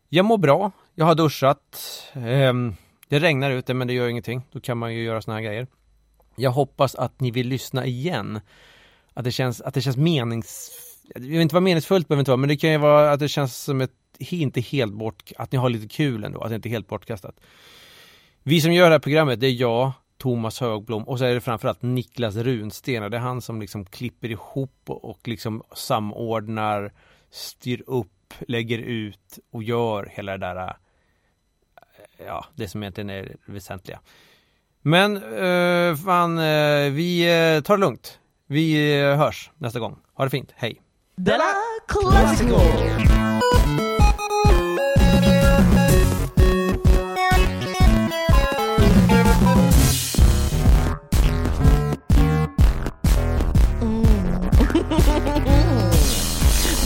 [0.08, 2.02] Jag mår bra, jag har duschat.
[2.12, 2.74] Ehm,
[3.08, 5.66] det regnar ute men det gör ingenting, då kan man ju göra såna här grejer.
[6.36, 8.40] Jag hoppas att ni vill lyssna igen.
[9.14, 12.36] Att det känns, att det känns meningsfullt jag behöver inte vara meningsfullt behöver inte vara,
[12.36, 15.32] men det kan ju vara att det känns som ett inte helt bort...
[15.36, 17.40] Att ni har lite kul ändå, att det inte är helt bortkastat.
[18.42, 21.40] Vi som gör det här programmet, det är jag, Thomas Högblom och så är det
[21.40, 26.92] framförallt Niklas Runsten och det är han som liksom klipper ihop och, och liksom samordnar,
[27.30, 30.74] styr upp, lägger ut och gör hela det där, äh,
[32.26, 34.00] ja, det som egentligen är det väsentliga.
[34.82, 37.24] Men eh, fan, eh, vi
[37.64, 38.18] tar det lugnt.
[38.46, 39.98] Vi hörs nästa gång.
[40.14, 40.80] Ha det fint, hej!
[41.22, 41.52] Della
[41.84, 42.56] Classico!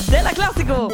[0.08, 0.88] Della Classico!